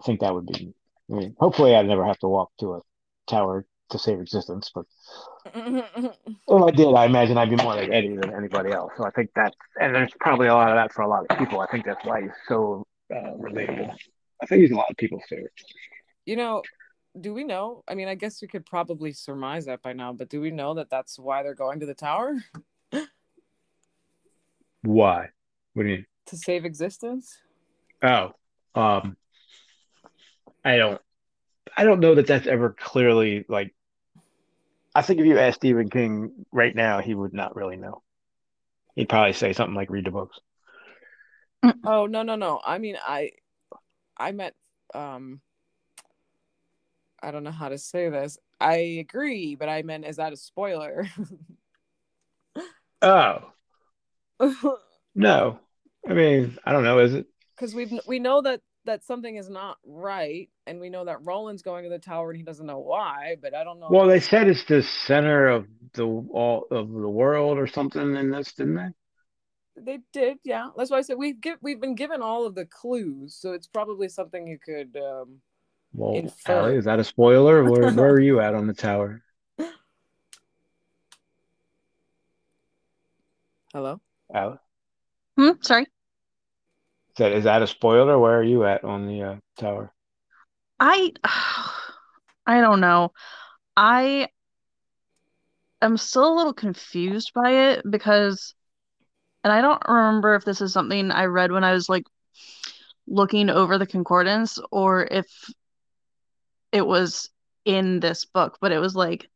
I 0.00 0.02
think 0.04 0.20
that 0.20 0.34
would 0.34 0.46
be. 0.46 0.74
I 1.10 1.14
mean, 1.14 1.36
hopefully, 1.38 1.74
I'd 1.74 1.86
never 1.86 2.04
have 2.04 2.18
to 2.20 2.28
walk 2.28 2.50
to 2.60 2.74
a 2.74 2.80
tower 3.26 3.66
to 3.90 3.98
save 3.98 4.20
existence, 4.20 4.70
but 4.74 4.86
if 5.54 6.14
I 6.48 6.70
did, 6.70 6.86
I 6.94 7.04
imagine 7.04 7.36
I'd 7.36 7.50
be 7.50 7.56
more 7.56 7.74
like 7.74 7.90
Eddie 7.90 8.16
than 8.16 8.34
anybody 8.34 8.72
else. 8.72 8.92
So 8.96 9.04
I 9.04 9.10
think 9.10 9.30
that, 9.36 9.54
and 9.80 9.94
there's 9.94 10.12
probably 10.20 10.48
a 10.48 10.54
lot 10.54 10.70
of 10.70 10.76
that 10.76 10.92
for 10.92 11.02
a 11.02 11.08
lot 11.08 11.26
of 11.28 11.38
people. 11.38 11.60
I 11.60 11.66
think 11.66 11.84
that's 11.84 12.04
why 12.04 12.22
he's 12.22 12.30
so 12.48 12.86
uh, 13.14 13.34
relatable. 13.38 13.94
I 14.42 14.46
think 14.46 14.62
he's 14.62 14.70
a 14.72 14.76
lot 14.76 14.90
of 14.90 14.96
people's 14.96 15.22
favorite. 15.28 15.52
you 16.24 16.36
know, 16.36 16.62
do 17.20 17.32
we 17.32 17.44
know? 17.44 17.84
I 17.86 17.94
mean, 17.94 18.08
I 18.08 18.14
guess 18.14 18.42
we 18.42 18.48
could 18.48 18.66
probably 18.66 19.12
surmise 19.12 19.66
that 19.66 19.82
by 19.82 19.92
now, 19.92 20.12
but 20.12 20.28
do 20.28 20.40
we 20.40 20.50
know 20.50 20.74
that 20.74 20.90
that's 20.90 21.18
why 21.18 21.42
they're 21.42 21.54
going 21.54 21.80
to 21.80 21.86
the 21.86 21.94
tower 21.94 22.34
Why? 24.84 25.28
What 25.72 25.84
do 25.84 25.88
you 25.88 25.96
mean? 25.96 26.06
to 26.26 26.36
save 26.36 26.64
existence? 26.64 27.38
Oh, 28.02 28.32
um, 28.74 29.16
I 30.64 30.76
don't, 30.76 31.00
I 31.76 31.84
don't 31.84 32.00
know 32.00 32.14
that 32.14 32.26
that's 32.26 32.46
ever 32.46 32.70
clearly 32.78 33.44
like. 33.48 33.74
I 34.94 35.02
think 35.02 35.18
if 35.20 35.26
you 35.26 35.38
ask 35.38 35.56
Stephen 35.56 35.90
King 35.90 36.46
right 36.52 36.74
now, 36.74 37.00
he 37.00 37.14
would 37.14 37.34
not 37.34 37.56
really 37.56 37.76
know. 37.76 38.02
He'd 38.94 39.08
probably 39.08 39.32
say 39.32 39.52
something 39.52 39.74
like 39.74 39.90
"read 39.90 40.06
the 40.06 40.10
books." 40.10 40.38
Oh 41.84 42.06
no 42.06 42.22
no 42.22 42.36
no! 42.36 42.60
I 42.64 42.78
mean 42.78 42.96
I, 43.02 43.32
I 44.16 44.32
meant 44.32 44.54
um. 44.94 45.40
I 47.22 47.30
don't 47.30 47.42
know 47.42 47.50
how 47.50 47.70
to 47.70 47.78
say 47.78 48.10
this. 48.10 48.36
I 48.60 48.76
agree, 48.76 49.54
but 49.54 49.68
I 49.68 49.82
meant 49.82 50.04
is 50.04 50.16
that 50.16 50.34
a 50.34 50.36
spoiler? 50.36 51.08
Oh 53.00 53.52
no, 55.14 55.58
I 56.08 56.12
mean 56.14 56.58
I 56.64 56.72
don't 56.72 56.84
know. 56.84 56.98
Is 57.00 57.14
it? 57.14 57.26
Because 57.54 57.74
we 57.74 58.00
we 58.06 58.18
know 58.18 58.42
that 58.42 58.60
that 58.84 59.04
something 59.04 59.36
is 59.36 59.48
not 59.48 59.78
right, 59.84 60.48
and 60.66 60.80
we 60.80 60.90
know 60.90 61.04
that 61.04 61.24
Roland's 61.24 61.62
going 61.62 61.84
to 61.84 61.90
the 61.90 61.98
tower 61.98 62.30
and 62.30 62.36
he 62.36 62.44
doesn't 62.44 62.66
know 62.66 62.78
why. 62.78 63.36
But 63.40 63.54
I 63.54 63.64
don't 63.64 63.80
know. 63.80 63.88
Well, 63.90 64.06
they 64.06 64.20
said 64.20 64.48
it's 64.48 64.64
the 64.64 64.82
center 64.82 65.48
of 65.48 65.66
the 65.94 66.04
all 66.04 66.66
of 66.70 66.90
the 66.90 67.08
world 67.08 67.58
or 67.58 67.66
something 67.66 68.16
in 68.16 68.30
this, 68.30 68.52
didn't 68.52 68.74
they? 68.74 68.88
they 69.76 69.98
did, 70.12 70.38
yeah. 70.44 70.68
That's 70.76 70.90
why 70.90 70.98
I 70.98 71.02
said 71.02 71.18
we've 71.18 71.40
give 71.40 71.58
we've 71.62 71.80
been 71.80 71.94
given 71.94 72.22
all 72.22 72.46
of 72.46 72.54
the 72.54 72.66
clues, 72.66 73.34
so 73.34 73.52
it's 73.52 73.66
probably 73.66 74.08
something 74.08 74.46
you 74.46 74.58
could. 74.58 74.96
um 74.96 75.40
Well, 75.92 76.14
Infer. 76.14 76.52
Allie, 76.52 76.76
is 76.76 76.84
that 76.84 76.98
a 76.98 77.04
spoiler? 77.04 77.64
Where 77.70 77.92
where 77.92 78.10
are 78.10 78.20
you 78.20 78.40
at 78.40 78.54
on 78.54 78.66
the 78.66 78.74
tower? 78.74 79.22
Hello. 83.72 84.00
Allie? 84.32 84.58
Hmm, 85.36 85.50
sorry. 85.60 85.86
That 87.16 87.32
is 87.32 87.44
that 87.44 87.62
a 87.62 87.66
spoiler? 87.66 88.18
Where 88.18 88.38
are 88.38 88.42
you 88.42 88.64
at 88.64 88.84
on 88.84 89.06
the 89.06 89.22
uh, 89.22 89.36
tower? 89.58 89.92
I 90.80 91.12
I 92.46 92.60
don't 92.60 92.80
know. 92.80 93.12
I 93.76 94.28
am 95.80 95.96
still 95.96 96.32
a 96.32 96.36
little 96.36 96.54
confused 96.54 97.32
by 97.34 97.50
it 97.72 97.82
because 97.88 98.54
and 99.42 99.52
I 99.52 99.60
don't 99.60 99.82
remember 99.86 100.34
if 100.34 100.44
this 100.44 100.60
is 100.60 100.72
something 100.72 101.10
I 101.10 101.24
read 101.24 101.52
when 101.52 101.64
I 101.64 101.72
was 101.72 101.88
like 101.88 102.04
looking 103.06 103.50
over 103.50 103.76
the 103.76 103.86
concordance 103.86 104.58
or 104.72 105.04
if 105.04 105.26
it 106.72 106.86
was 106.86 107.28
in 107.64 108.00
this 108.00 108.24
book, 108.24 108.58
but 108.60 108.72
it 108.72 108.78
was 108.78 108.96
like 108.96 109.28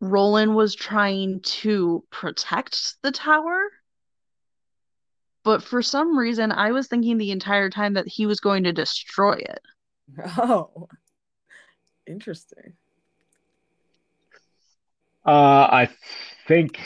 Roland 0.00 0.54
was 0.54 0.74
trying 0.74 1.40
to 1.40 2.04
protect 2.10 2.94
the 3.02 3.12
tower. 3.12 3.60
But 5.42 5.62
for 5.62 5.80
some 5.82 6.16
reason, 6.18 6.52
I 6.52 6.72
was 6.72 6.86
thinking 6.88 7.16
the 7.18 7.30
entire 7.30 7.70
time 7.70 7.94
that 7.94 8.06
he 8.06 8.26
was 8.26 8.40
going 8.40 8.64
to 8.64 8.72
destroy 8.72 9.34
it. 9.34 9.60
Oh, 10.38 10.88
interesting. 12.06 12.74
Uh, 15.24 15.30
I 15.70 15.88
think 16.48 16.80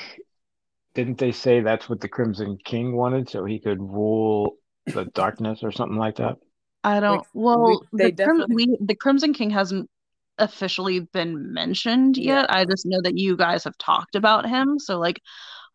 didn't 0.95 1.19
they 1.19 1.33
say 1.33 1.61
that's 1.61 1.89
what 1.89 2.01
the 2.01 2.09
Crimson 2.09 2.59
King 2.65 2.95
wanted, 2.95 3.29
so 3.29 3.45
he 3.45 3.59
could 3.59 3.81
rule 3.81 4.57
the 4.87 5.07
darkness 5.07 5.61
or 5.63 5.73
something 5.73 5.97
like 5.99 6.17
that? 6.17 6.37
I 6.85 7.01
don't. 7.01 7.19
Like, 7.19 7.27
well, 7.33 7.81
we- 7.93 7.99
they 7.99 8.11
the, 8.11 8.25
Crim- 8.25 8.39
definitely- 8.41 8.55
we, 8.69 8.79
the 8.81 8.95
Crimson 8.95 9.33
King 9.33 9.51
hasn't 9.51 9.89
officially 10.39 11.01
been 11.01 11.53
mentioned 11.53 12.17
Yeah. 12.17 12.41
yet. 12.43 12.51
I 12.53 12.65
just 12.65 12.85
know 12.87 13.01
that 13.03 13.17
you 13.17 13.37
guys 13.37 13.65
have 13.65 13.79
talked 13.79 14.15
about 14.17 14.49
him, 14.49 14.79
so 14.79 14.99
like 14.99 15.21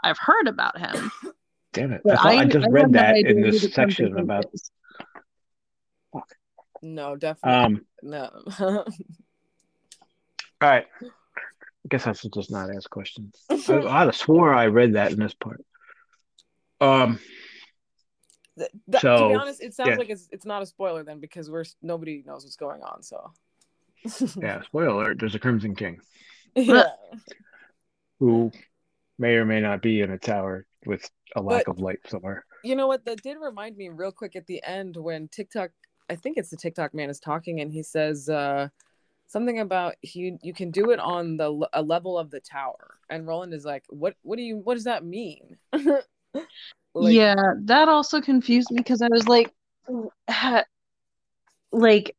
I've 0.03 0.17
heard 0.19 0.47
about 0.47 0.77
him. 0.77 1.11
Damn 1.73 1.93
it! 1.93 2.01
I 2.09 2.15
thought 2.15 2.25
I, 2.25 2.45
just 2.45 2.65
have 2.65 2.73
read 2.73 2.93
that 2.93 3.15
idea 3.15 3.31
in 3.31 3.41
this 3.41 3.71
section 3.73 4.17
about. 4.17 4.45
is. 4.53 4.71
No, 6.81 7.15
definitely 7.15 7.77
Um. 7.77 7.85
no. 8.01 8.29
All 8.59 8.85
right. 10.61 10.85
I 11.01 11.87
guess 11.89 12.07
I 12.07 12.13
should 12.13 12.33
just 12.33 12.51
not 12.51 12.69
ask 12.73 12.89
questions. 12.89 13.35
I, 13.49 13.55
I'd 13.69 14.05
have 14.05 14.15
swore 14.15 14.53
I 14.53 14.67
read 14.67 14.93
that 14.93 15.11
in 15.11 15.19
this 15.19 15.33
part. 15.33 15.63
Um. 16.81 17.19
Th- 18.57 18.69
that- 18.87 19.01
to 19.01 19.07
So, 19.07 19.29
be 19.29 19.35
honest, 19.35 19.61
it 19.61 19.73
sounds 19.73 19.89
yeah. 19.89 19.95
like 19.97 20.09
it's 20.09 20.27
it's 20.31 20.45
not 20.45 20.61
a 20.61 20.65
spoiler 20.65 21.03
then 21.03 21.19
because 21.19 21.49
we're 21.51 21.65
nobody 21.81 22.23
knows 22.25 22.43
what's 22.45 22.55
going 22.55 22.81
on. 22.81 23.03
So 23.03 23.31
Yeah. 24.41 24.61
Spoiler 24.63 24.87
alert: 24.87 25.19
There's 25.19 25.35
a 25.35 25.39
Crimson 25.39 25.75
King 25.75 25.99
yeah. 26.55 26.83
who 28.19 28.51
may 29.19 29.35
or 29.35 29.45
may 29.45 29.59
not 29.61 29.81
be 29.81 30.01
in 30.01 30.11
a 30.11 30.17
tower 30.17 30.65
with 30.85 31.09
a 31.35 31.41
lack 31.41 31.65
But- 31.65 31.71
of 31.71 31.79
light 31.79 31.99
somewhere. 32.07 32.45
You 32.63 32.75
know 32.75 32.87
what? 32.87 33.05
That 33.05 33.21
did 33.21 33.37
remind 33.39 33.77
me 33.77 33.87
real 33.89 34.11
quick 34.11 34.35
at 34.35 34.45
the 34.47 34.61
end 34.63 34.97
when 34.97 35.29
Tick-Tock, 35.29 35.71
I 36.09 36.15
think 36.15 36.37
it's 36.37 36.49
the 36.49 36.57
Tick-Tock 36.57 36.93
man 36.93 37.09
is 37.09 37.19
talking 37.19 37.61
and 37.61 37.71
he 37.71 37.83
says 37.83 38.27
uh, 38.27 38.67
something 39.27 39.59
about 39.59 39.95
he 40.01 40.35
you 40.41 40.53
can 40.53 40.71
do 40.71 40.89
it 40.91 40.99
on 40.99 41.37
the 41.37 41.45
l- 41.45 41.69
a 41.71 41.81
level 41.81 42.17
of 42.17 42.31
the 42.31 42.39
tower, 42.41 42.95
and 43.09 43.25
Roland 43.27 43.53
is 43.53 43.63
like, 43.63 43.85
"What? 43.89 44.15
What 44.23 44.35
do 44.37 44.41
you? 44.41 44.57
What 44.57 44.73
does 44.73 44.85
that 44.85 45.05
mean?" 45.05 45.57
Like, 46.95 47.13
yeah, 47.13 47.35
that 47.65 47.87
also 47.87 48.19
confused 48.19 48.71
me 48.71 48.77
because 48.77 49.01
I 49.03 49.07
was 49.09 49.27
like, 49.27 49.53
like, 51.71 52.15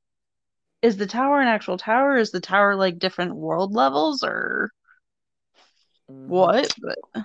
is 0.80 0.96
the 0.96 1.06
tower 1.06 1.40
an 1.40 1.48
actual 1.48 1.76
tower? 1.76 2.16
Is 2.16 2.30
the 2.30 2.40
tower 2.40 2.76
like 2.76 2.98
different 2.98 3.34
world 3.34 3.74
levels 3.74 4.22
or. 4.22 4.70
What? 6.26 6.74
But 6.80 7.24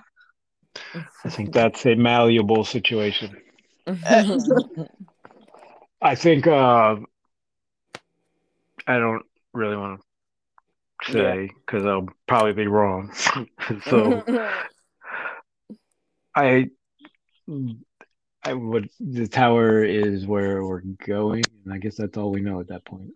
I 1.24 1.28
think 1.28 1.52
that's 1.52 1.86
a 1.86 1.94
malleable 1.94 2.64
situation. 2.64 3.36
I 6.02 6.14
think 6.14 6.46
uh, 6.46 6.96
I 8.86 8.98
don't 8.98 9.24
really 9.52 9.76
want 9.76 10.00
to 11.04 11.12
say 11.12 11.50
because 11.64 11.84
I'll 11.86 12.08
probably 12.26 12.52
be 12.52 12.66
wrong. 12.66 13.12
so 13.84 14.22
I, 16.34 16.68
I 18.44 18.52
would. 18.52 18.90
The 19.00 19.26
tower 19.26 19.84
is 19.84 20.26
where 20.26 20.64
we're 20.64 20.82
going, 21.06 21.44
and 21.64 21.72
I 21.72 21.78
guess 21.78 21.96
that's 21.96 22.16
all 22.16 22.30
we 22.30 22.40
know 22.40 22.60
at 22.60 22.68
that 22.68 22.84
point. 22.84 23.10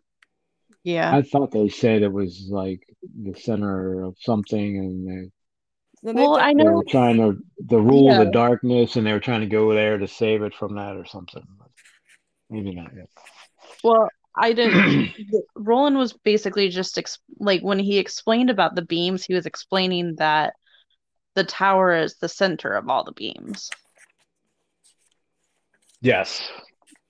yeah, 0.83 1.15
I 1.15 1.23
thought 1.23 1.51
they 1.51 1.69
said 1.69 2.03
it 2.03 2.13
was 2.13 2.49
like 2.51 2.83
the 3.23 3.35
center 3.35 4.03
of 4.05 4.17
something, 4.21 4.79
and 4.79 5.31
they, 6.03 6.13
No, 6.13 6.21
they 6.21 6.27
Well, 6.27 6.37
I 6.37 6.53
know 6.53 6.65
they 6.65 6.71
were 6.71 6.85
trying 6.85 7.17
to 7.19 7.39
the 7.67 7.79
rule 7.81 8.11
Yeah. 8.11 8.25
the 8.25 8.31
darkness, 8.31 8.97
and 8.97 9.07
they 9.07 9.13
were 9.13 9.21
trying 9.21 9.41
to 9.41 9.47
go 9.47 9.73
there 9.75 9.99
to 9.99 10.09
save 10.09 10.43
it 10.43 10.55
from 10.55 10.75
that 10.77 10.97
or 10.97 11.05
something. 11.05 11.43
But 11.59 11.69
maybe 12.49 12.75
not 12.75 12.95
yet. 12.95 13.09
well, 13.85 14.09
I 14.35 14.53
didn't. 14.53 15.13
Roland 15.57 15.97
was 15.99 16.13
basically 16.13 16.69
just 16.69 16.97
ex 16.99 17.19
like 17.39 17.63
when 17.63 17.79
he 17.79 17.99
explained 17.99 18.51
about 18.51 18.75
the 18.75 18.83
beams, 18.85 19.25
he 19.25 19.35
was 19.35 19.47
explaining 19.47 20.17
that 20.17 20.55
the 21.35 21.45
tower 21.45 21.95
is 21.97 22.17
the 22.17 22.29
center 22.29 22.73
of 22.75 22.89
all 22.89 23.05
the 23.05 23.13
beams. 23.13 23.71
Yes. 26.01 26.51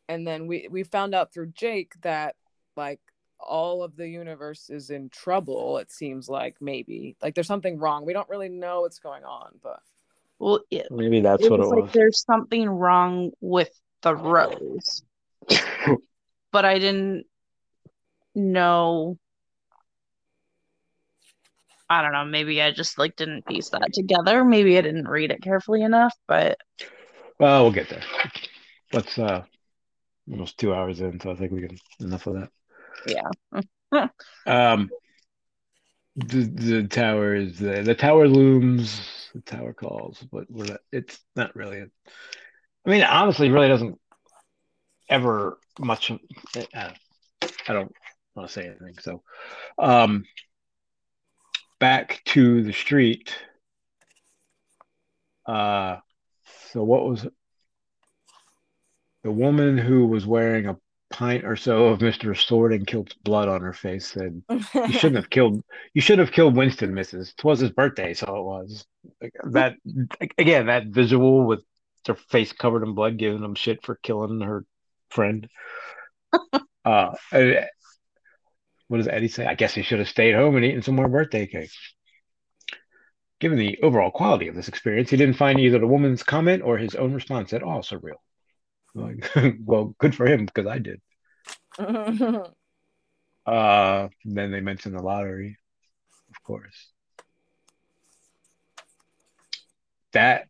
and 0.09 0.27
then 0.27 0.49
we 0.49 0.67
we 0.69 0.83
found 0.83 1.15
out 1.15 1.33
through 1.33 1.53
Jake 1.53 1.93
that 2.03 2.35
like 2.77 3.01
all 3.47 3.83
of 3.83 3.97
the 3.97 4.09
universe 4.09 4.71
is 4.71 4.91
in 4.91 5.09
trouble. 5.09 5.79
It 5.79 5.91
seems 5.91 6.29
like 6.29 6.57
maybe 6.61 7.17
like 7.23 7.35
there's 7.35 7.47
something 7.47 7.79
wrong. 7.79 8.05
We 8.05 8.13
don't 8.13 8.29
really 8.29 8.49
know 8.49 8.83
what's 8.83 8.99
going 8.99 9.25
on, 9.25 9.53
but 9.63 9.81
Well, 10.39 10.61
it, 10.71 10.89
Maybe 10.91 11.21
that's 11.21 11.45
it 11.45 11.51
what 11.51 11.61
it 11.61 11.65
was 11.65 11.71
like 11.71 11.93
there's 11.93 12.25
something 12.25 12.69
wrong 12.69 13.33
with 13.41 13.71
the 14.03 14.15
rose, 14.15 15.03
but 16.53 16.65
I 16.65 16.79
didn't 16.79 17.27
know. 18.35 19.19
I 21.89 22.03
don't 22.03 22.13
know. 22.13 22.25
Maybe 22.25 22.63
I 22.63 22.71
just 22.71 22.99
like 22.99 23.17
didn't 23.17 23.47
piece 23.47 23.71
that 23.71 23.93
together. 23.93 24.45
Maybe 24.45 24.79
I 24.79 24.81
didn't 24.81 25.09
read 25.09 25.33
it 25.33 25.43
carefully 25.43 25.83
enough, 25.83 26.15
but 26.29 26.59
Well, 27.39 27.65
we'll 27.65 27.73
get 27.73 27.89
there. 27.89 28.03
Let's 28.93 29.19
uh 29.19 29.45
almost 30.31 30.59
two 30.59 30.73
hours 30.73 31.01
in, 31.01 31.19
so 31.21 31.31
I 31.31 31.35
think 31.35 31.53
we 31.53 31.67
can 31.67 31.79
enough 32.01 32.27
of 32.27 32.35
that. 32.35 32.51
Yeah. 33.07 33.29
Um 34.47 34.91
the 36.17 36.43
the 36.45 36.89
tower 36.89 37.35
is 37.35 37.59
the 37.59 37.83
the 37.83 37.95
tower 37.95 38.29
looms, 38.29 39.31
the 39.35 39.41
tower 39.43 39.73
calls, 39.73 40.19
but 40.33 40.47
not, 40.51 40.81
it's 40.93 41.19
not 41.37 41.55
really 41.55 41.79
a, 41.79 41.87
I 42.87 42.91
mean, 42.91 43.03
honestly, 43.03 43.51
really 43.51 43.69
doesn't 43.69 43.99
ever 45.09 45.59
much 45.79 46.11
uh, 46.11 46.91
I 47.69 47.73
don't 47.73 47.93
want 48.35 48.49
to 48.49 48.53
say 48.53 48.67
anything. 48.67 48.95
So 49.01 49.23
um 49.79 50.25
back 51.79 52.23
to 52.27 52.63
the 52.63 52.73
street. 52.73 53.35
Uh 55.47 55.97
so 56.73 56.83
what 56.83 57.05
was 57.05 57.27
the 59.23 59.31
woman 59.31 59.77
who 59.77 60.07
was 60.07 60.27
wearing 60.27 60.67
a 60.67 60.77
pint 61.21 61.45
or 61.45 61.55
so 61.55 61.89
of 61.89 61.99
Mr. 61.99 62.35
Sword 62.35 62.73
and 62.73 62.87
Kilt's 62.87 63.13
blood 63.13 63.47
on 63.47 63.61
her 63.61 63.75
face 63.75 64.07
said, 64.07 64.43
"You 64.49 64.93
shouldn't 64.93 65.17
have 65.17 65.29
killed. 65.29 65.63
You 65.93 66.01
should 66.01 66.19
have 66.19 66.33
killed 66.33 66.57
Winston, 66.57 66.93
Mrs. 66.93 67.37
Twas 67.37 67.61
his 67.61 67.71
birthday, 67.71 68.15
so 68.15 68.37
it 68.37 68.43
was." 68.43 68.87
That 69.45 69.77
again, 70.39 70.67
that 70.67 70.87
visual 70.87 71.45
with 71.45 71.63
her 72.07 72.15
face 72.15 72.53
covered 72.53 72.85
in 72.85 72.95
blood, 72.95 73.19
giving 73.19 73.45
him 73.45 73.55
shit 73.55 73.85
for 73.85 73.97
killing 73.97 74.41
her 74.41 74.65
friend. 75.11 75.47
uh, 76.87 77.15
what 78.89 78.97
does 78.97 79.09
Eddie 79.09 79.29
say? 79.29 79.45
I 79.45 79.55
guess 79.55 79.75
he 79.75 79.83
should 79.83 79.99
have 79.99 80.09
stayed 80.09 80.35
home 80.35 80.57
and 80.57 80.65
eaten 80.65 80.81
some 80.81 80.97
more 80.97 81.09
birthday 81.09 81.47
cake. 81.47 81.71
Given 83.41 83.59
the 83.59 83.79
overall 83.83 84.11
quality 84.11 84.49
of 84.49 84.55
this 84.55 84.69
experience, 84.69 85.11
he 85.11 85.19
didn't 85.19 85.37
find 85.37 85.61
either 85.61 85.79
the 85.79 85.87
woman's 85.87 86.23
comment 86.23 86.63
or 86.63 86.79
his 86.79 86.95
own 86.95 87.13
response 87.13 87.53
at 87.53 87.63
all 87.63 87.83
surreal. 87.83 88.21
Like, 88.95 89.31
well, 89.61 89.95
good 89.99 90.15
for 90.15 90.27
him 90.27 90.47
because 90.47 90.67
I 90.67 90.79
did. 90.79 91.03
Uh, 93.47 94.09
then 94.25 94.51
they 94.53 94.61
mentioned 94.61 94.95
the 94.95 95.03
lottery, 95.03 95.57
of 96.29 96.43
course. 96.43 96.89
That 100.13 100.47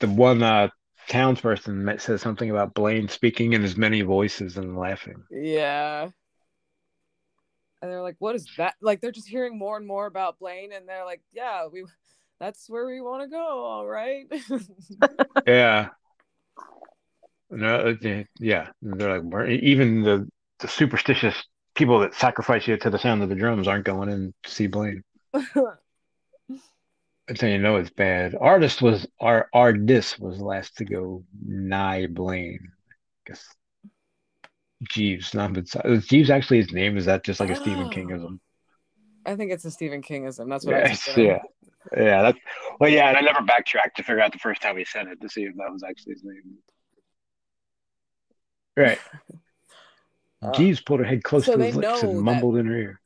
the 0.00 0.08
one 0.08 0.42
uh, 0.42 0.68
townsperson 1.08 1.74
met, 1.76 2.00
says 2.02 2.20
something 2.20 2.50
about 2.50 2.74
Blaine 2.74 3.08
speaking 3.08 3.54
in 3.54 3.64
as 3.64 3.76
many 3.76 4.02
voices 4.02 4.56
and 4.56 4.76
laughing. 4.76 5.24
yeah. 5.30 6.10
And 7.82 7.90
they're 7.90 8.02
like, 8.02 8.16
"What 8.18 8.34
is 8.34 8.48
that?" 8.56 8.76
Like 8.80 9.00
they're 9.00 9.12
just 9.12 9.28
hearing 9.28 9.58
more 9.58 9.76
and 9.76 9.86
more 9.86 10.06
about 10.06 10.38
Blaine, 10.38 10.72
and 10.72 10.88
they're 10.88 11.04
like, 11.04 11.22
"Yeah, 11.32 11.66
we, 11.66 11.84
that's 12.40 12.68
where 12.70 12.86
we 12.86 13.00
want 13.00 13.22
to 13.22 13.28
go. 13.28 13.64
All 13.64 13.86
right." 13.86 14.26
Yeah. 15.46 15.90
No, 17.54 17.96
yeah. 18.40 18.68
They're 18.82 19.20
like 19.20 19.48
even 19.48 20.02
the 20.02 20.28
the 20.60 20.68
superstitious 20.68 21.34
people 21.74 22.00
that 22.00 22.14
sacrifice 22.14 22.66
you 22.68 22.76
to 22.76 22.90
the 22.90 22.98
sound 22.98 23.22
of 23.22 23.28
the 23.28 23.34
drums 23.34 23.68
aren't 23.68 23.84
going 23.84 24.08
in 24.08 24.34
to 24.42 24.50
see 24.50 24.66
Blaine. 24.66 25.02
How 25.54 27.46
you 27.46 27.58
know 27.58 27.76
it's 27.76 27.90
bad. 27.90 28.34
Artist 28.38 28.82
was 28.82 29.06
our 29.20 29.48
artist 29.54 30.20
was 30.20 30.40
last 30.40 30.76
to 30.76 30.84
go 30.84 31.24
nigh 31.46 32.06
Blaine. 32.06 32.68
I 32.90 33.30
guess 33.30 33.46
Jeeves, 34.90 35.32
not 35.32 35.56
is 35.56 36.06
Jeeves 36.06 36.30
actually 36.30 36.58
his 36.58 36.72
name? 36.72 36.98
Is 36.98 37.06
that 37.06 37.24
just 37.24 37.40
like 37.40 37.50
a 37.50 37.56
Stephen 37.56 37.86
Oh. 37.86 37.88
Kingism? 37.88 38.38
I 39.24 39.36
think 39.36 39.52
it's 39.52 39.64
a 39.64 39.70
Stephen 39.70 40.02
Kingism. 40.02 40.50
That's 40.50 40.66
what 40.66 40.74
I 40.74 40.78
Yes, 40.80 41.02
thinking. 41.04 41.26
yeah. 41.26 41.38
Yeah, 41.96 42.22
that's 42.22 42.38
well 42.80 42.90
yeah, 42.90 43.08
and 43.08 43.16
I 43.16 43.20
never 43.20 43.42
backtracked 43.42 43.96
to 43.98 44.02
figure 44.02 44.20
out 44.20 44.32
the 44.32 44.38
first 44.38 44.60
time 44.62 44.76
he 44.76 44.84
said 44.84 45.06
it 45.06 45.20
to 45.20 45.28
see 45.28 45.44
if 45.44 45.54
that 45.56 45.72
was 45.72 45.82
actually 45.82 46.14
his 46.14 46.24
name. 46.24 46.58
Right. 48.76 48.98
Uh, 50.42 50.52
Jeeves 50.52 50.80
pulled 50.80 51.00
her 51.00 51.06
head 51.06 51.22
close 51.24 51.46
so 51.46 51.56
to 51.56 51.64
his 51.64 51.76
lips 51.76 52.02
know 52.02 52.08
and 52.10 52.18
that- 52.18 52.22
mumbled 52.22 52.56
in 52.56 52.66
her 52.66 52.76
ear. 52.76 53.00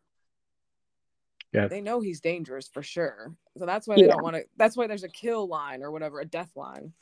Yeah. 1.52 1.66
They 1.68 1.80
know 1.80 2.00
he's 2.00 2.20
dangerous 2.20 2.68
for 2.68 2.82
sure. 2.82 3.34
So 3.56 3.64
that's 3.66 3.86
why 3.88 3.96
they 3.96 4.02
Yeah. 4.02 4.08
don't 4.08 4.22
want 4.22 4.36
to. 4.36 4.44
That's 4.56 4.76
why 4.76 4.86
there's 4.86 5.04
a 5.04 5.08
kill 5.08 5.46
line 5.48 5.82
or 5.82 5.90
whatever, 5.90 6.20
a 6.20 6.24
death 6.26 6.50
line. 6.56 6.92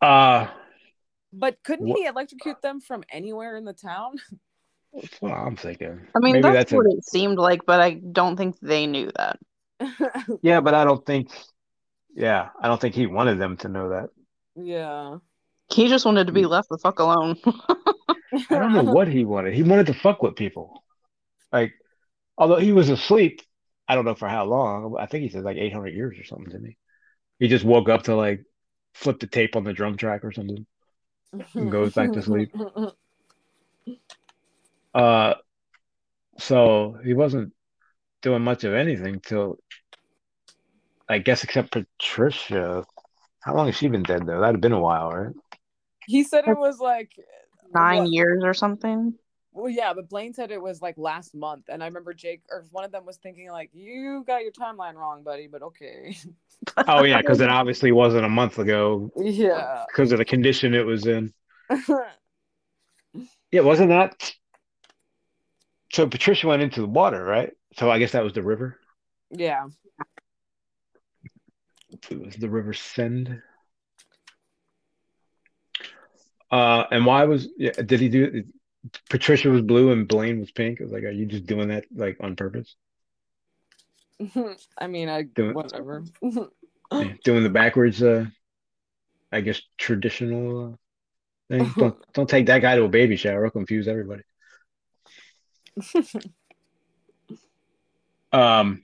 Uh 0.00 0.48
But 1.32 1.62
couldn't 1.62 1.88
Wha- 1.88 1.96
he 1.96 2.06
electrocute 2.06 2.60
them 2.62 2.80
from 2.80 3.02
anywhere 3.10 3.56
in 3.56 3.64
the 3.64 3.72
town? 3.72 4.16
that's 4.92 5.20
what 5.20 5.32
I'm 5.32 5.56
thinking. 5.56 6.06
I 6.14 6.18
mean, 6.20 6.34
Maybe 6.34 6.42
that's, 6.42 6.54
that's 6.54 6.72
a- 6.72 6.76
what 6.76 6.86
it 6.86 7.04
seemed 7.04 7.38
like, 7.38 7.64
but 7.66 7.80
I 7.80 7.92
don't 7.94 8.36
think 8.36 8.58
they 8.60 8.86
knew 8.86 9.10
that. 9.16 9.38
Yeah, 10.42 10.60
but 10.60 10.74
I 10.74 10.84
don't 10.84 11.04
think 11.04 11.30
yeah, 12.14 12.50
I 12.60 12.68
don't 12.68 12.80
think 12.80 12.94
he 12.94 13.06
wanted 13.06 13.38
them 13.38 13.56
to 13.58 13.68
know 13.68 13.90
that. 13.90 14.10
yeah. 14.56 15.18
He 15.72 15.88
just 15.88 16.04
wanted 16.04 16.26
to 16.28 16.32
be 16.32 16.46
left 16.46 16.68
the 16.68 16.78
fuck 16.78 16.98
alone. 16.98 17.36
I 17.46 18.58
don't 18.58 18.72
know 18.72 18.84
what 18.84 19.08
he 19.08 19.24
wanted. 19.24 19.54
He 19.54 19.62
wanted 19.62 19.86
to 19.86 19.94
fuck 19.94 20.22
with 20.22 20.36
people. 20.36 20.82
Like, 21.52 21.72
although 22.38 22.58
he 22.58 22.72
was 22.72 22.88
asleep, 22.88 23.42
I 23.88 23.94
don't 23.94 24.04
know 24.04 24.14
for 24.14 24.28
how 24.28 24.44
long. 24.44 24.96
I 24.98 25.06
think 25.06 25.22
he 25.22 25.28
said 25.28 25.44
like 25.44 25.56
800 25.56 25.94
years 25.94 26.18
or 26.18 26.24
something, 26.24 26.50
didn't 26.50 26.66
he? 26.66 26.76
He 27.38 27.48
just 27.48 27.64
woke 27.64 27.88
up 27.88 28.04
to 28.04 28.14
like 28.14 28.44
flip 28.94 29.20
the 29.20 29.26
tape 29.26 29.56
on 29.56 29.64
the 29.64 29.72
drum 29.72 29.96
track 29.96 30.24
or 30.24 30.32
something. 30.32 30.66
and 31.54 31.70
goes 31.70 31.94
back 31.94 32.12
to 32.12 32.22
sleep. 32.22 32.54
Uh, 34.94 35.34
so 36.38 36.98
he 37.04 37.12
wasn't 37.12 37.52
doing 38.22 38.40
much 38.40 38.64
of 38.64 38.72
anything 38.72 39.20
till, 39.20 39.58
I 41.06 41.18
guess, 41.18 41.44
except 41.44 41.70
Patricia. 41.70 42.86
How 43.42 43.54
long 43.54 43.66
has 43.66 43.76
she 43.76 43.88
been 43.88 44.02
dead 44.02 44.24
though? 44.24 44.40
That'd 44.40 44.54
have 44.54 44.60
been 44.62 44.72
a 44.72 44.80
while, 44.80 45.10
right? 45.10 45.34
He 46.06 46.22
said 46.22 46.46
it 46.46 46.58
was 46.58 46.78
like 46.78 47.12
Nine 47.74 48.04
what? 48.04 48.10
years 48.10 48.44
or 48.44 48.54
something. 48.54 49.14
Well, 49.52 49.70
yeah, 49.70 49.94
but 49.94 50.08
Blaine 50.08 50.34
said 50.34 50.50
it 50.50 50.60
was 50.60 50.82
like 50.82 50.98
last 50.98 51.34
month, 51.34 51.64
and 51.68 51.82
I 51.82 51.86
remember 51.86 52.12
Jake 52.12 52.42
or 52.50 52.64
one 52.70 52.84
of 52.84 52.92
them 52.92 53.06
was 53.06 53.16
thinking 53.16 53.50
like, 53.50 53.70
"You 53.72 54.22
got 54.26 54.42
your 54.42 54.52
timeline 54.52 54.94
wrong, 54.94 55.22
buddy," 55.22 55.46
but 55.46 55.62
okay. 55.62 56.16
Oh 56.88 57.04
yeah, 57.04 57.20
because 57.20 57.40
it 57.40 57.50
obviously 57.50 57.92
wasn't 57.92 58.24
a 58.24 58.30
month 58.30 58.58
ago 58.58 59.10
yeah. 59.16 59.84
because 59.88 60.10
of 60.10 60.18
the 60.18 60.24
condition 60.24 60.74
it 60.74 60.86
was 60.86 61.06
in. 61.06 61.32
Yeah, 63.52 63.60
wasn't 63.60 63.90
that? 63.90 64.34
So 65.92 66.06
Patricia 66.08 66.48
went 66.48 66.62
into 66.62 66.80
the 66.80 66.88
water, 66.88 67.22
right? 67.24 67.52
So 67.76 67.90
I 67.90 67.98
guess 67.98 68.12
that 68.12 68.24
was 68.24 68.32
the 68.32 68.42
river. 68.42 68.78
yeah. 69.30 69.66
It 72.10 72.20
was 72.20 72.36
the 72.36 72.50
River 72.50 72.74
Send. 72.74 73.40
Uh, 76.50 76.84
and 76.90 77.04
why 77.04 77.24
was 77.24 77.48
yeah, 77.56 77.72
did 77.72 78.00
he 78.00 78.08
do 78.08 78.44
Patricia 79.10 79.50
was 79.50 79.62
blue 79.62 79.90
and 79.90 80.06
Blaine 80.06 80.40
was 80.40 80.50
pink? 80.50 80.80
I 80.80 80.84
was 80.84 80.92
like, 80.92 81.04
are 81.04 81.10
you 81.10 81.26
just 81.26 81.46
doing 81.46 81.68
that 81.68 81.84
like 81.94 82.18
on 82.20 82.36
purpose? 82.36 82.76
I 84.78 84.86
mean, 84.86 85.08
I 85.08 85.22
Do 85.22 85.52
whatever. 85.52 86.04
Yeah, 86.22 87.12
doing 87.24 87.42
the 87.42 87.50
backwards 87.50 88.02
uh 88.02 88.26
I 89.32 89.40
guess 89.40 89.60
traditional 89.76 90.72
uh, 90.72 90.76
thing. 91.48 91.72
Don't 91.78 92.12
don't 92.12 92.28
take 92.28 92.46
that 92.46 92.62
guy 92.62 92.76
to 92.76 92.84
a 92.84 92.88
baby 92.88 93.16
shower, 93.16 93.44
it'll 93.44 93.50
confuse 93.50 93.88
everybody. 93.88 94.22
Um 98.32 98.82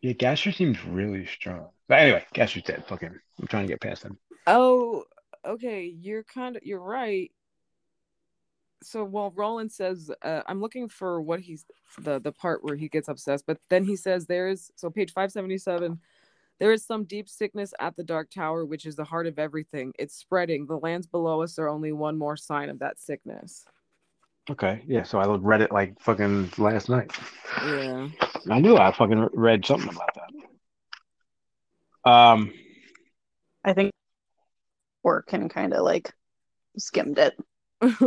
Yeah, 0.00 0.12
Gasher 0.12 0.52
seems 0.52 0.84
really 0.84 1.26
strong. 1.26 1.68
But 1.88 2.00
anyway, 2.00 2.24
Gasher's 2.32 2.62
dead. 2.62 2.84
Fuck 2.86 3.00
him. 3.00 3.20
I'm 3.40 3.46
trying 3.48 3.66
to 3.66 3.72
get 3.72 3.80
past 3.80 4.02
him. 4.02 4.18
oh, 4.46 5.04
okay. 5.44 5.84
You're 5.84 6.22
kind 6.24 6.56
of 6.56 6.62
you're 6.62 6.80
right. 6.80 7.32
So 8.82 9.02
while 9.04 9.32
Roland 9.34 9.72
says, 9.72 10.10
uh, 10.22 10.42
"I'm 10.46 10.60
looking 10.60 10.88
for 10.88 11.20
what 11.20 11.40
he's 11.40 11.64
the 11.98 12.20
the 12.20 12.30
part 12.30 12.62
where 12.62 12.76
he 12.76 12.88
gets 12.88 13.08
obsessed," 13.08 13.44
but 13.46 13.58
then 13.70 13.84
he 13.84 13.96
says, 13.96 14.26
"There 14.26 14.48
is 14.48 14.70
so 14.76 14.88
page 14.90 15.12
five 15.12 15.32
seventy 15.32 15.58
seven. 15.58 16.00
There 16.60 16.72
is 16.72 16.84
some 16.84 17.04
deep 17.04 17.28
sickness 17.28 17.72
at 17.80 17.96
the 17.96 18.04
Dark 18.04 18.30
Tower, 18.30 18.64
which 18.64 18.84
is 18.86 18.96
the 18.96 19.04
heart 19.04 19.26
of 19.26 19.38
everything. 19.38 19.92
It's 19.98 20.14
spreading. 20.14 20.66
The 20.66 20.78
lands 20.78 21.06
below 21.06 21.42
us 21.42 21.58
are 21.58 21.68
only 21.68 21.92
one 21.92 22.16
more 22.18 22.36
sign 22.36 22.68
of 22.68 22.78
that 22.78 23.00
sickness." 23.00 23.64
Okay, 24.50 24.82
yeah, 24.86 25.02
so 25.02 25.18
I 25.18 25.26
read 25.36 25.60
it 25.60 25.70
like 25.70 26.00
fucking 26.00 26.52
last 26.56 26.88
night. 26.88 27.12
Yeah. 27.62 28.08
I 28.50 28.60
knew 28.60 28.76
I 28.78 28.92
fucking 28.92 29.28
read 29.32 29.66
something 29.66 29.90
about 29.90 30.10
that. 30.14 32.10
Um, 32.10 32.54
I 33.62 33.74
think 33.74 33.92
work 35.02 35.32
and 35.32 35.50
kind 35.50 35.74
of 35.74 35.84
like 35.84 36.12
skimmed 36.78 37.18
it. 37.18 37.36
yeah, 37.82 38.06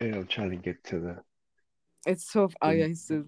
I'm 0.00 0.26
trying 0.26 0.50
to 0.50 0.56
get 0.56 0.84
to 0.84 1.00
the. 1.00 1.16
It's 2.06 2.30
so. 2.30 2.48
Oh 2.62 2.70
yeah, 2.70 2.86
he 2.86 2.94
says, 2.94 3.24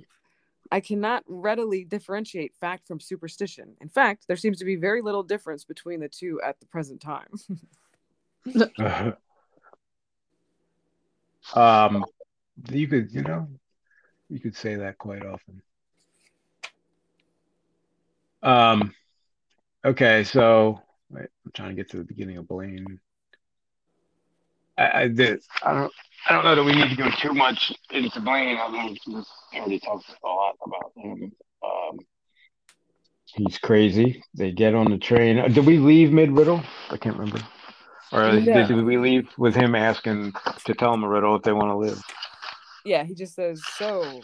I 0.71 0.79
cannot 0.79 1.25
readily 1.27 1.83
differentiate 1.83 2.55
fact 2.55 2.87
from 2.87 3.01
superstition. 3.01 3.75
In 3.81 3.89
fact, 3.89 4.27
there 4.29 4.37
seems 4.37 4.59
to 4.59 4.65
be 4.65 4.77
very 4.77 5.03
little 5.03 5.25
difference 5.25 5.65
between 5.65 5.99
the 5.99 6.09
two 6.09 6.41
at 6.45 6.61
the 6.61 6.67
present 6.67 7.01
time. 7.01 7.31
um, 11.55 12.05
you 12.71 12.89
could, 12.89 13.13
you 13.13 13.23
know, 13.23 13.49
you 14.29 14.41
could 14.41 14.57
say 14.57 14.77
that 14.77 14.99
quite 14.99 15.25
often. 15.25 15.63
Um, 18.43 18.95
okay, 19.85 20.25
so 20.25 20.81
wait, 21.11 21.29
I'm 21.45 21.53
trying 21.53 21.71
to 21.71 21.75
get 21.75 21.91
to 21.91 21.99
the 21.99 22.05
beginning 22.05 22.37
of 22.37 22.49
Blaine. 22.49 23.01
I, 24.77 25.03
I 25.03 25.09
did. 25.09 25.43
I 25.63 25.73
don't. 25.73 25.93
I 26.29 26.33
don't 26.33 26.45
know 26.45 26.55
that 26.57 26.65
we 26.65 26.73
need 26.73 26.91
to 26.91 26.97
go 26.97 27.11
too 27.11 27.33
much 27.33 27.73
into 27.91 28.21
Blaine. 28.21 28.59
I 28.61 28.71
mean, 28.71 28.97
we 29.07 29.23
already 29.55 29.79
talked 29.79 30.11
a 30.23 30.27
lot 30.27 30.57
about 30.65 30.93
him. 30.97 31.33
Um, 31.65 31.99
he's 33.25 33.59
crazy. 33.59 34.23
They 34.35 34.51
get 34.53 34.75
on 34.75 34.91
the 34.91 34.99
train. 34.99 35.39
Uh, 35.39 35.49
Did 35.49 35.65
we 35.65 35.79
leave 35.79 36.13
mid 36.13 36.33
riddle? 36.33 36.63
I 36.91 36.97
can't 36.97 37.17
remember. 37.17 37.41
Or 38.13 38.29
Yeah. 38.29 38.67
did, 38.67 38.69
did 38.69 38.85
we 38.85 38.97
leave 38.97 39.29
with 39.37 39.55
him 39.55 39.75
asking 39.75 40.33
to 40.65 40.75
tell 40.75 40.95
him 40.95 41.05
a 41.05 41.09
riddle 41.09 41.37
if 41.37 41.43
they 41.43 41.53
want 41.53 41.71
to 41.71 41.77
live? 41.77 42.03
yeah, 42.85 43.05
he 43.05 43.15
just 43.15 43.35
says, 43.35 43.63
So 43.77 44.23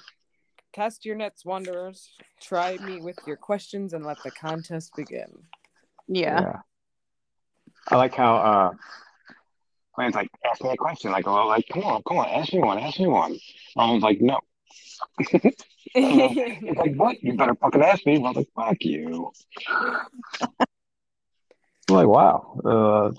cast 0.72 1.04
your 1.04 1.16
nets, 1.16 1.44
wanderers. 1.44 2.10
Try 2.40 2.78
me 2.78 3.00
with 3.00 3.18
your 3.26 3.36
questions 3.36 3.92
and 3.92 4.04
let 4.04 4.16
the 4.24 4.30
contest 4.30 4.92
begin. 4.96 5.30
Yeah. 6.08 6.60
I 7.88 7.96
like 7.96 8.14
how 8.14 8.36
uh 8.36 8.72
Blaine's 9.96 10.14
like, 10.14 10.28
ask 10.50 10.62
me 10.62 10.70
a 10.70 10.76
question. 10.76 11.12
Like, 11.12 11.26
well, 11.26 11.46
like, 11.46 11.66
come 11.72 11.84
on, 11.84 12.02
come 12.02 12.18
on, 12.18 12.28
ask 12.28 12.52
me 12.52 12.58
one, 12.58 12.78
ask 12.78 12.98
me 12.98 13.06
one. 13.06 13.38
Roland's 13.76 14.02
like, 14.02 14.20
no. 14.20 14.40
it's 15.94 16.78
like, 16.78 16.94
what? 16.96 17.22
You 17.22 17.36
better 17.36 17.54
fucking 17.54 17.82
ask 17.82 18.04
me. 18.04 18.16
I'm 18.16 18.22
like, 18.22 18.48
fuck 18.56 18.76
you. 18.80 19.30
I'm 19.68 20.06
like, 21.88 22.08
wow. 22.08 22.58
Uh, 22.64 23.12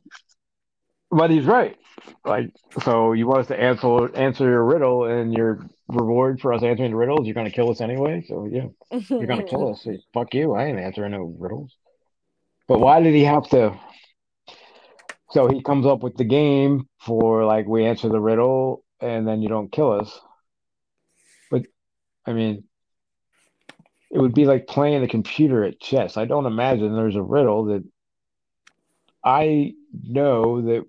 but 1.16 1.32
he's 1.32 1.46
right. 1.46 1.78
Like, 2.26 2.52
so 2.84 3.14
you 3.14 3.26
want 3.26 3.42
us 3.42 3.48
to 3.48 3.60
answer 3.60 4.16
answer 4.16 4.44
your 4.44 4.64
riddle, 4.64 5.06
and 5.06 5.34
your 5.34 5.66
reward 5.88 6.42
for 6.42 6.54
us 6.54 6.64
answering 6.64 6.92
the 6.92 6.98
riddles, 6.98 7.26
you're 7.26 7.36
gonna 7.36 7.52
kill 7.52 7.72
us 7.72 7.82
anyway. 7.82 8.24
So 8.28 8.46
yeah, 8.52 8.68
you're 9.10 9.28
gonna 9.28 9.44
kill 9.44 9.72
us. 9.72 9.88
Fuck 10.14 10.34
you. 10.34 10.54
I 10.54 10.66
ain't 10.66 10.80
answering 10.80 11.12
no 11.12 11.36
riddles. 11.38 11.72
But 12.68 12.80
why 12.80 13.02
did 13.02 13.14
he 13.14 13.24
have 13.24 13.48
to? 13.50 13.80
So 15.32 15.48
he 15.48 15.62
comes 15.62 15.86
up 15.86 16.02
with 16.02 16.18
the 16.18 16.24
game 16.24 16.88
for 17.00 17.46
like 17.46 17.68
we 17.68 17.86
answer 17.86 18.10
the 18.10 18.20
riddle 18.20 18.84
and 19.00 19.28
then 19.28 19.42
you 19.42 19.50
don't 19.50 19.72
kill 19.72 19.92
us. 19.92 20.20
But 21.52 21.64
I 22.26 22.34
mean, 22.34 22.64
it 24.12 24.20
would 24.20 24.34
be 24.34 24.46
like 24.46 24.68
playing 24.68 25.04
a 25.04 25.08
computer 25.08 25.64
at 25.64 25.80
chess. 25.80 26.18
I 26.18 26.26
don't 26.26 26.46
imagine 26.46 26.96
there's 26.96 27.16
a 27.16 27.22
riddle 27.22 27.66
that 27.66 27.84
I 29.24 29.74
know 30.04 30.62
that 30.62 30.86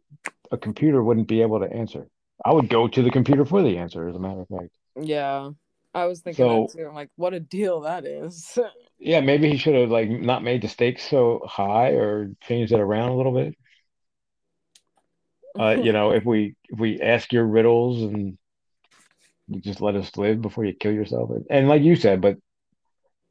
a 0.52 0.56
computer 0.56 1.02
wouldn't 1.02 1.28
be 1.28 1.42
able 1.42 1.60
to 1.60 1.72
answer. 1.72 2.06
I 2.44 2.52
would 2.52 2.68
go 2.68 2.86
to 2.88 3.02
the 3.02 3.10
computer 3.10 3.44
for 3.44 3.62
the 3.62 3.78
answer, 3.78 4.08
as 4.08 4.14
a 4.16 4.18
matter 4.18 4.40
of 4.42 4.48
fact. 4.48 4.70
yeah. 5.00 5.50
I 5.94 6.04
was 6.04 6.20
thinking 6.20 6.44
So- 6.44 6.66
that 6.70 6.78
too. 6.78 6.86
I'm 6.88 6.94
like, 6.94 7.08
what 7.16 7.32
a 7.32 7.40
deal 7.40 7.80
that 7.82 8.04
is. 8.04 8.58
Yeah, 8.98 9.20
maybe 9.20 9.50
he 9.50 9.58
should 9.58 9.74
have 9.74 9.90
like 9.90 10.08
not 10.08 10.42
made 10.42 10.62
the 10.62 10.68
stakes 10.68 11.06
so 11.06 11.42
high 11.46 11.90
or 11.90 12.30
changed 12.44 12.72
it 12.72 12.80
around 12.80 13.10
a 13.10 13.14
little 13.16 13.32
bit. 13.34 13.54
Uh, 15.58 15.76
you 15.82 15.92
know, 15.92 16.12
if 16.12 16.24
we 16.24 16.54
if 16.70 16.78
we 16.78 17.00
ask 17.02 17.30
your 17.30 17.44
riddles 17.44 18.02
and 18.02 18.38
You 19.48 19.60
just 19.60 19.82
let 19.82 19.96
us 19.96 20.16
live 20.16 20.40
before 20.40 20.64
you 20.64 20.72
kill 20.72 20.92
yourself. 20.92 21.28
And, 21.30 21.44
and 21.50 21.68
like 21.68 21.82
you 21.82 21.94
said, 21.94 22.22
but 22.22 22.38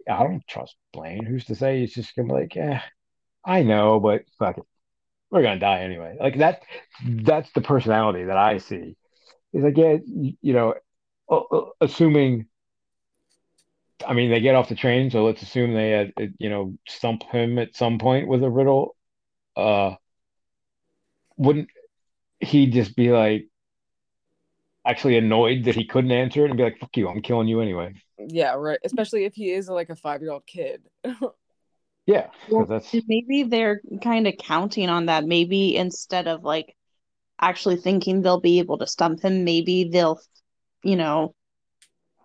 I 0.08 0.22
don't 0.24 0.46
trust 0.48 0.76
Blaine. 0.94 1.26
Who's 1.26 1.46
to 1.46 1.56
say 1.56 1.80
he's 1.80 1.96
just 1.96 2.16
gonna 2.16 2.28
be 2.28 2.34
like, 2.42 2.54
yeah, 2.56 2.84
I 3.44 3.64
know, 3.64 4.00
but 4.00 4.22
fuck 4.38 4.60
it, 4.60 4.64
we're 5.36 5.44
gonna 5.44 5.60
die 5.60 5.82
anyway. 5.82 6.16
Like 6.18 6.38
that. 6.38 6.64
That's 7.06 7.52
the 7.52 7.60
personality 7.60 8.24
that 8.24 8.38
I 8.38 8.58
see. 8.58 8.96
He's 9.52 9.64
like, 9.64 9.76
yeah, 9.76 9.98
you, 10.42 10.54
know, 10.54 10.76
assuming. 11.82 12.48
I 14.08 14.14
mean, 14.14 14.32
they 14.32 14.40
get 14.40 14.56
off 14.56 14.70
the 14.70 14.76
train, 14.76 15.12
so 15.12 15.26
let's 15.26 15.42
assume 15.42 15.74
they 15.74 15.90
had, 15.92 16.14
you 16.38 16.50
know, 16.50 16.78
stump 16.88 17.24
him 17.24 17.60
at 17.60 17.76
some 17.76 18.00
point 18.00 18.30
with 18.30 18.44
a 18.44 18.50
riddle. 18.50 18.96
Uh, 19.58 19.96
wouldn't 21.36 21.70
he 22.40 22.68
just 22.68 22.96
be 22.96 23.10
like 23.12 23.48
actually 24.86 25.18
annoyed 25.18 25.66
that 25.66 25.76
he 25.76 25.86
couldn't 25.86 26.12
answer 26.12 26.46
it 26.46 26.50
and 26.50 26.58
be 26.58 26.64
like, 26.64 26.80
"Fuck 26.80 26.96
you, 26.96 27.10
I'm 27.10 27.22
killing 27.22 27.50
you 27.50 27.60
anyway." 27.60 27.94
Yeah, 28.18 28.54
right. 28.54 28.80
Especially 28.86 29.26
if 29.26 29.34
he 29.34 29.52
is 29.52 29.68
like 29.68 29.90
a 29.90 29.98
five 29.98 30.22
year 30.22 30.32
old 30.32 30.46
kid. 30.46 30.82
Yeah, 32.06 32.28
'cause 32.28 32.52
Well, 32.52 32.66
that's 32.66 32.94
maybe 33.08 33.44
they're 33.44 33.82
kind 34.04 34.28
of 34.28 34.36
counting 34.38 34.90
on 34.90 35.08
that. 35.08 35.26
Maybe 35.26 35.76
instead 35.76 36.28
of 36.28 36.44
like 36.44 36.76
actually 37.40 37.78
thinking 37.78 38.22
they'll 38.22 38.40
be 38.40 38.60
able 38.60 38.78
to 38.80 38.88
stump 38.88 39.22
him, 39.22 39.44
maybe 39.44 39.86
they'll, 39.86 40.20
you 40.84 40.96
know, 40.96 41.34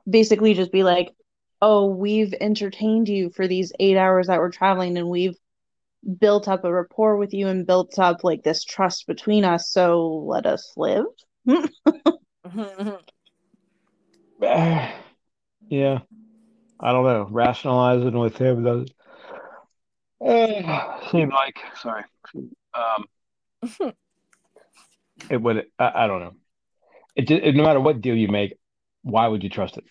basically 0.09 0.55
just 0.55 0.73
be 0.73 0.83
like, 0.83 1.11
oh, 1.63 1.87
we've 1.87 2.35
entertained 2.41 3.09
you 3.09 3.31
for 3.31 3.47
these 3.47 3.73
eight 3.81 3.97
hours 3.97 4.27
that 4.29 4.39
we're 4.39 4.51
traveling 4.51 4.97
and 4.97 5.09
we've 5.09 5.37
built 6.19 6.49
up 6.49 6.65
a 6.65 6.73
rapport 6.73 7.17
with 7.17 7.35
you 7.35 7.49
and 7.49 7.67
built 7.67 7.99
up 7.99 8.25
like 8.25 8.43
this 8.43 8.65
trust 8.65 9.07
between 9.07 9.45
us. 9.45 9.71
So 9.71 10.25
let 10.27 10.47
us 10.47 10.73
live. 10.77 11.05
yeah. 15.69 16.01
I 16.83 16.93
don't 16.93 17.05
know. 17.05 17.29
Rationalizing 17.31 18.19
with 18.19 18.39
him 18.39 18.65
does 18.65 18.89
uh, 20.25 21.11
seem 21.11 21.31
like 21.31 21.57
sorry. 21.81 22.05
Um, 22.75 23.05
it 25.31 25.37
would. 25.41 25.67
I, 25.79 26.05
I 26.05 26.07
don't 26.07 26.21
know. 26.21 26.35
It, 27.17 27.29
ju- 27.29 27.41
it 27.43 27.55
no 27.55 27.65
matter 27.65 27.81
what 27.81 28.01
deal 28.01 28.17
you 28.17 28.29
make, 28.29 28.57
why 29.03 29.27
would 29.29 29.43
you 29.43 29.51
trust 29.51 29.77
it? 29.79 29.85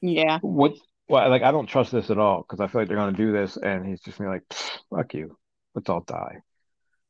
yeah. 0.00 0.38
What? 0.40 0.74
Well, 1.08 1.28
like 1.30 1.42
I 1.42 1.52
don't 1.52 1.66
trust 1.66 1.92
this 1.92 2.10
at 2.10 2.18
all 2.18 2.42
because 2.42 2.60
I 2.60 2.66
feel 2.66 2.80
like 2.80 2.88
they're 2.88 2.96
gonna 2.96 3.16
do 3.16 3.32
this, 3.32 3.56
and 3.56 3.86
he's 3.86 4.00
just 4.00 4.18
gonna 4.18 4.30
be 4.30 4.34
like, 4.36 4.54
"Fuck 4.90 5.14
you, 5.14 5.36
let's 5.74 5.88
all 5.88 6.00
die," 6.00 6.38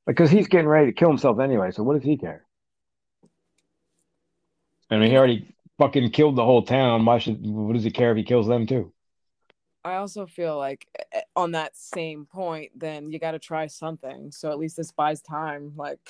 because 0.07 0.31
he's 0.31 0.49
getting 0.49 0.69
ready 0.69 0.87
to 0.87 0.93
kill 0.93 1.09
himself 1.09 1.41
anyway. 1.41 1.71
So 1.71 1.83
what 1.83 1.95
does 1.95 2.05
he 2.05 2.19
care? 2.19 2.45
I 4.91 4.99
mean, 4.99 5.11
he 5.11 5.17
already 5.17 5.55
fucking 5.79 6.11
killed 6.11 6.37
the 6.37 6.45
whole 6.45 6.63
town. 6.63 7.05
Why 7.05 7.19
should? 7.19 7.39
What 7.47 7.75
does 7.75 7.85
he 7.85 7.91
care 7.91 8.11
if 8.11 8.17
he 8.17 8.25
kills 8.25 8.47
them 8.47 8.67
too? 8.67 8.93
I 9.87 9.97
also 9.99 10.27
feel 10.27 10.59
like 10.59 10.89
eh, 11.13 11.21
on 11.37 11.53
that 11.53 11.77
same 11.77 12.27
point, 12.27 12.73
then 12.75 13.13
you 13.13 13.21
got 13.21 13.33
to 13.33 13.39
try 13.39 13.69
something. 13.69 14.33
So 14.33 14.51
at 14.51 14.59
least 14.59 14.77
this 14.77 14.91
buys 14.91 15.23
time. 15.23 15.75
Like, 15.77 16.01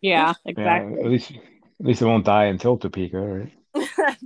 Yeah, 0.00 0.32
Yeah, 0.46 0.50
exactly. 0.50 1.00
at 1.00 1.06
least, 1.06 1.32
at 1.32 1.86
least 1.86 2.00
it 2.00 2.06
won't 2.06 2.24
die 2.24 2.46
until 2.46 2.78
Topeka, 2.78 3.18
right? 3.18 3.52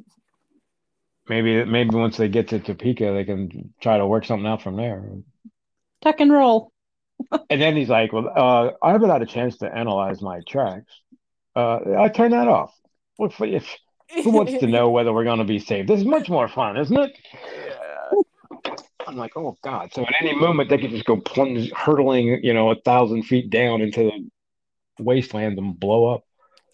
Maybe, 1.28 1.64
maybe 1.64 1.94
once 1.94 2.16
they 2.16 2.28
get 2.28 2.48
to 2.48 2.58
Topeka, 2.58 3.12
they 3.12 3.24
can 3.24 3.72
try 3.80 3.96
to 3.96 4.06
work 4.06 4.24
something 4.24 4.46
out 4.46 4.60
from 4.60 4.76
there. 4.76 5.04
Tuck 6.02 6.20
and 6.20 6.32
roll. 6.32 6.72
And 7.48 7.62
then 7.62 7.76
he's 7.76 7.88
like, 7.88 8.12
"Well, 8.12 8.28
uh, 8.28 8.72
I 8.82 8.90
haven't 8.90 9.10
had 9.10 9.22
a 9.22 9.26
chance 9.26 9.58
to 9.58 9.72
analyze 9.72 10.20
my 10.20 10.40
tracks. 10.48 10.92
Uh, 11.54 11.78
I 11.96 12.08
turn 12.08 12.32
that 12.32 12.48
off. 12.48 12.74
What 13.16 13.32
for? 13.32 13.46
If 13.46 13.68
who 14.24 14.30
wants 14.30 14.52
to 14.58 14.66
know 14.66 14.90
whether 14.90 15.12
we're 15.12 15.22
going 15.24 15.38
to 15.38 15.44
be 15.44 15.60
saved? 15.60 15.88
This 15.88 16.00
is 16.00 16.04
much 16.06 16.28
more 16.28 16.48
fun, 16.48 16.76
isn't 16.76 16.96
it?" 16.96 17.12
I'm 19.12 19.18
like, 19.18 19.36
"Oh 19.36 19.56
God!" 19.62 19.92
So 19.92 20.02
at 20.02 20.14
any 20.20 20.34
moment 20.34 20.70
they 20.70 20.78
could 20.78 20.90
just 20.90 21.04
go 21.04 21.16
plunge, 21.16 21.70
hurtling, 21.72 22.40
you 22.42 22.54
know, 22.54 22.70
a 22.70 22.76
thousand 22.76 23.24
feet 23.24 23.50
down 23.50 23.80
into 23.80 24.10
the 24.96 25.02
wasteland 25.02 25.58
and 25.58 25.78
blow 25.78 26.06
up. 26.06 26.24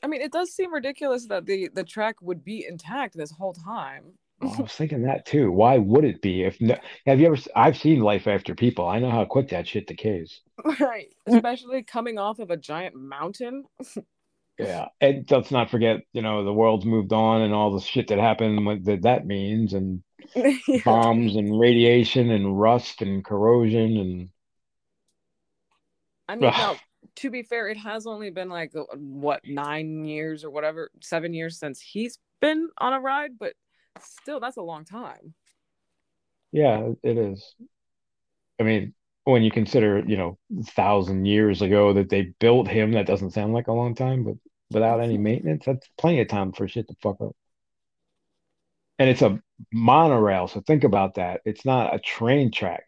I 0.02 0.06
mean, 0.06 0.22
it 0.22 0.32
does 0.32 0.52
seem 0.52 0.72
ridiculous 0.72 1.26
that 1.26 1.46
the 1.46 1.68
the 1.74 1.84
track 1.84 2.16
would 2.22 2.44
be 2.44 2.64
intact 2.66 3.16
this 3.16 3.32
whole 3.32 3.52
time. 3.52 4.04
Well, 4.40 4.54
I 4.56 4.62
was 4.62 4.72
thinking 4.72 5.02
that 5.02 5.26
too. 5.26 5.50
Why 5.50 5.78
would 5.78 6.04
it 6.04 6.22
be? 6.22 6.44
If 6.44 6.60
no, 6.60 6.76
have 7.06 7.18
you 7.18 7.26
ever? 7.26 7.36
I've 7.56 7.76
seen 7.76 8.00
Life 8.00 8.28
After 8.28 8.54
People. 8.54 8.86
I 8.86 9.00
know 9.00 9.10
how 9.10 9.24
quick 9.24 9.48
that 9.48 9.66
shit 9.66 9.86
decays. 9.86 10.40
Right. 10.80 11.08
Especially 11.26 11.82
coming 11.84 12.18
off 12.18 12.38
of 12.40 12.50
a 12.50 12.56
giant 12.56 12.94
mountain. 12.94 13.64
Yeah, 14.58 14.86
and 15.00 15.24
let's 15.30 15.52
not 15.52 15.70
forget, 15.70 16.00
you 16.12 16.20
know, 16.20 16.44
the 16.44 16.52
world's 16.52 16.84
moved 16.84 17.12
on 17.12 17.42
and 17.42 17.54
all 17.54 17.72
the 17.72 17.80
shit 17.80 18.08
that 18.08 18.18
happened, 18.18 18.66
what 18.66 18.84
that 18.86 19.02
that 19.02 19.24
means, 19.24 19.72
and 19.72 20.02
Yeah. 20.68 20.80
bombs 20.84 21.36
and 21.36 21.58
radiation 21.58 22.30
and 22.30 22.60
rust 22.60 23.02
and 23.02 23.24
corrosion 23.24 23.96
and 23.96 24.30
I 26.28 26.36
mean, 26.36 26.50
now, 26.50 26.76
to 27.16 27.30
be 27.30 27.42
fair, 27.42 27.68
it 27.68 27.78
has 27.78 28.06
only 28.06 28.30
been 28.30 28.48
like 28.50 28.74
uh, 28.76 28.84
what 28.96 29.40
nine 29.46 30.04
years 30.04 30.44
or 30.44 30.50
whatever, 30.50 30.90
seven 31.00 31.32
years 31.32 31.58
since 31.58 31.80
he's 31.80 32.18
been 32.40 32.68
on 32.78 32.92
a 32.92 33.00
ride, 33.00 33.38
but 33.38 33.54
still, 34.00 34.38
that's 34.40 34.58
a 34.58 34.62
long 34.62 34.84
time. 34.84 35.34
yeah, 36.52 36.90
it 37.02 37.18
is. 37.18 37.54
I 38.60 38.64
mean, 38.64 38.94
when 39.24 39.42
you 39.42 39.50
consider, 39.50 40.00
you 40.06 40.16
know, 40.16 40.38
thousand 40.68 41.26
years 41.26 41.62
ago 41.62 41.92
that 41.94 42.08
they 42.08 42.32
built 42.40 42.68
him, 42.68 42.92
that 42.92 43.06
doesn't 43.06 43.32
sound 43.32 43.52
like 43.52 43.68
a 43.68 43.72
long 43.72 43.94
time, 43.94 44.24
but 44.24 44.34
without 44.70 45.00
any 45.00 45.18
maintenance, 45.18 45.64
that's 45.66 45.88
plenty 45.98 46.20
of 46.20 46.28
time 46.28 46.52
for 46.52 46.68
shit 46.68 46.88
to 46.88 46.94
fuck 47.02 47.20
up. 47.20 47.36
And 48.98 49.08
it's 49.08 49.22
a 49.22 49.40
monorail, 49.72 50.48
so 50.48 50.60
think 50.60 50.84
about 50.84 51.14
that. 51.14 51.40
It's 51.44 51.64
not 51.64 51.94
a 51.94 51.98
train 51.98 52.50
track. 52.50 52.84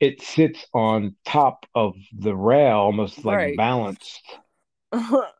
It 0.00 0.22
sits 0.22 0.66
on 0.74 1.16
top 1.24 1.66
of 1.74 1.94
the 2.12 2.36
rail, 2.36 2.78
almost 2.78 3.24
like 3.24 3.40
Right. 3.40 3.56
balanced. 3.56 4.22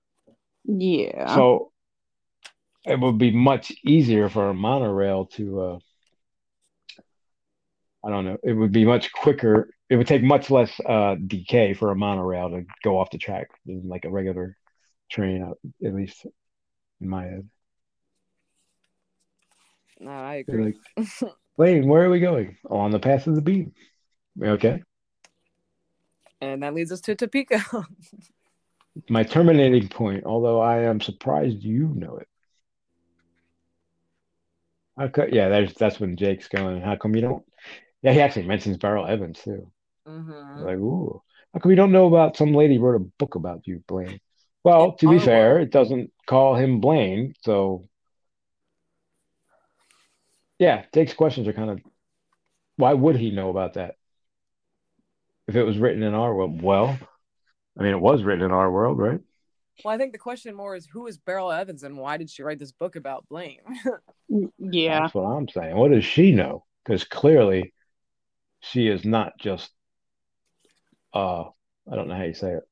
Yeah. 0.65 1.25
So 1.27 1.73
it 2.85 2.99
would 2.99 3.19
be 3.19 3.31
much 3.31 3.73
easier 3.85 4.29
for 4.29 4.49
a 4.49 4.55
monorail 4.55 5.27
to, 5.27 5.61
uh, 5.61 5.79
I 8.05 8.11
don't 8.11 8.25
know, 8.25 8.39
it 8.45 8.53
would 8.53 8.73
be 8.73 8.85
much 8.85 9.13
quicker. 9.13 9.71
It 9.91 9.97
would 9.97 10.07
take 10.07 10.23
much 10.23 10.51
less 10.51 10.79
uh, 10.87 11.17
decay 11.27 11.75
for 11.75 11.91
a 11.91 11.97
monorail 11.97 12.51
to 12.51 12.65
go 12.83 12.99
off 12.99 13.11
the 13.11 13.19
track 13.19 13.49
than 13.67 13.89
like 13.89 14.05
a 14.05 14.11
regular 14.11 14.57
train, 15.11 15.43
uh, 15.43 15.87
at 15.87 15.95
least 15.95 16.27
in 17.01 17.09
my 17.09 17.25
head. 17.25 17.49
No, 20.01 20.11
I 20.11 20.37
agree. 20.37 20.75
like, 20.97 21.09
Blaine, 21.57 21.89
where 21.89 22.05
are 22.05 22.11
we 22.11 22.21
going? 22.21 22.57
On 22.71 22.91
the 22.91 22.99
path 22.99 23.27
of 23.27 23.35
the 23.35 23.43
beam. 23.43 23.73
Okay. 24.41 24.83
And 26.41 26.63
that 26.63 26.75
leads 26.75 26.93
us 26.93 27.01
to 27.03 27.15
Topeka. 27.15 27.61
My 29.09 29.23
terminating 29.23 29.89
point, 29.89 30.25
although 30.25 30.61
I 30.61 30.83
am 30.83 31.01
surprised 31.01 31.63
you 31.63 31.89
know 31.95 32.17
it. 32.17 32.29
Okay, 35.01 35.29
yeah, 35.33 35.49
there's 35.49 35.75
that's 35.75 36.01
when 36.01 36.17
Jake's 36.17 36.49
going. 36.49 36.81
How 36.81 36.97
come 36.97 37.15
you 37.15 37.21
don't? 37.21 37.45
Yeah, 38.03 38.13
he 38.13 38.21
actually 38.21 38.47
mentions 38.47 38.77
Beryl 38.77 39.07
Evans 39.07 39.41
too. 39.41 39.71
Mhm. 40.07 40.65
Like, 40.65 40.77
ooh, 40.79 41.23
how 41.53 41.61
come 41.61 41.71
you 41.71 41.77
don't 41.77 41.93
know 41.93 42.07
about 42.07 42.37
some 42.37 42.53
lady 42.53 42.79
wrote 42.79 42.97
a 42.97 43.05
book 43.19 43.37
about 43.37 43.67
you, 43.67 43.83
Blaine? 43.87 44.19
Well, 44.65 44.97
to 44.97 45.09
be 45.09 45.19
fair, 45.21 45.61
it 45.61 45.71
doesn't 45.71 46.13
call 46.27 46.57
him 46.57 46.81
Blaine, 46.81 47.35
so 47.43 47.88
yeah, 50.59 50.85
Jake's 50.93 51.15
questions 51.15 51.49
are 51.49 51.53
kind 51.53 51.71
of 51.71 51.81
why 52.77 52.93
would 52.93 53.17
he 53.17 53.31
know 53.31 53.51
about 53.51 53.75
that? 53.75 53.97
If 55.47 55.57
it 55.57 55.65
was 55.65 55.79
written 55.79 56.03
in 56.03 56.15
our 56.15 56.35
world, 56.35 56.63
well, 56.63 56.99
I 57.79 57.83
mean, 57.83 57.93
it 57.93 58.01
was 58.01 58.23
written 58.23 58.45
in 58.45 58.53
our 58.53 58.71
world, 58.71 58.99
right? 58.99 59.21
Well, 59.85 59.95
I 59.95 59.99
think 59.99 60.13
the 60.13 60.19
question 60.19 60.55
more 60.55 60.77
is 60.77 60.87
who 60.87 61.07
is 61.07 61.19
Beryl 61.19 61.51
Evans 61.51 61.83
and 61.83 61.97
why 61.97 62.17
did 62.17 62.29
she 62.31 62.43
write 62.43 62.59
this 62.59 62.73
book 62.73 62.97
about 62.97 63.29
Blaine? 63.29 63.61
yeah. 64.59 65.01
That's 65.01 65.15
what 65.15 65.23
I'm 65.23 65.49
saying. 65.49 65.77
What 65.77 65.93
does 65.93 66.05
she 66.05 66.33
know? 66.33 66.65
Because 66.85 67.05
clearly, 67.05 67.73
she 68.61 68.89
is 68.89 69.05
not 69.05 69.33
just 69.39 69.71
uh, 71.15 71.45
I 71.91 71.97
don't 71.97 72.09
know 72.09 72.17
how 72.17 72.25
you 72.25 72.35
say 72.35 72.53
it, 72.53 72.63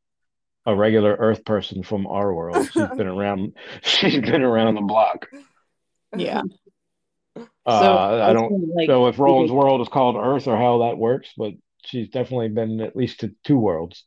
a 0.64 0.74
regular 0.74 1.14
Earth 1.14 1.44
person 1.44 1.82
from 1.82 2.06
our 2.06 2.32
world. 2.32 2.68
She's 2.72 2.88
been 2.96 3.06
around. 3.06 3.54
She's 3.82 4.20
been 4.20 4.42
around 4.42 4.74
the 4.74 4.82
block. 4.82 5.26
Yeah. 6.16 6.42
Uh, 7.66 8.20
I 8.22 8.32
don't 8.32 8.52
also, 8.52 8.66
like 8.74 8.88
know 8.88 9.06
if 9.08 9.18
Roland's 9.18 9.52
world 9.52 9.80
is 9.80 9.88
called 9.88 10.16
Earth 10.16 10.46
or 10.46 10.56
how 10.56 10.78
that 10.86 10.98
works, 10.98 11.30
but 11.36 11.52
she's 11.84 12.08
definitely 12.08 12.48
been 12.48 12.80
at 12.80 12.96
least 12.96 13.20
to 13.20 13.34
two 13.44 13.58
worlds. 13.58 14.04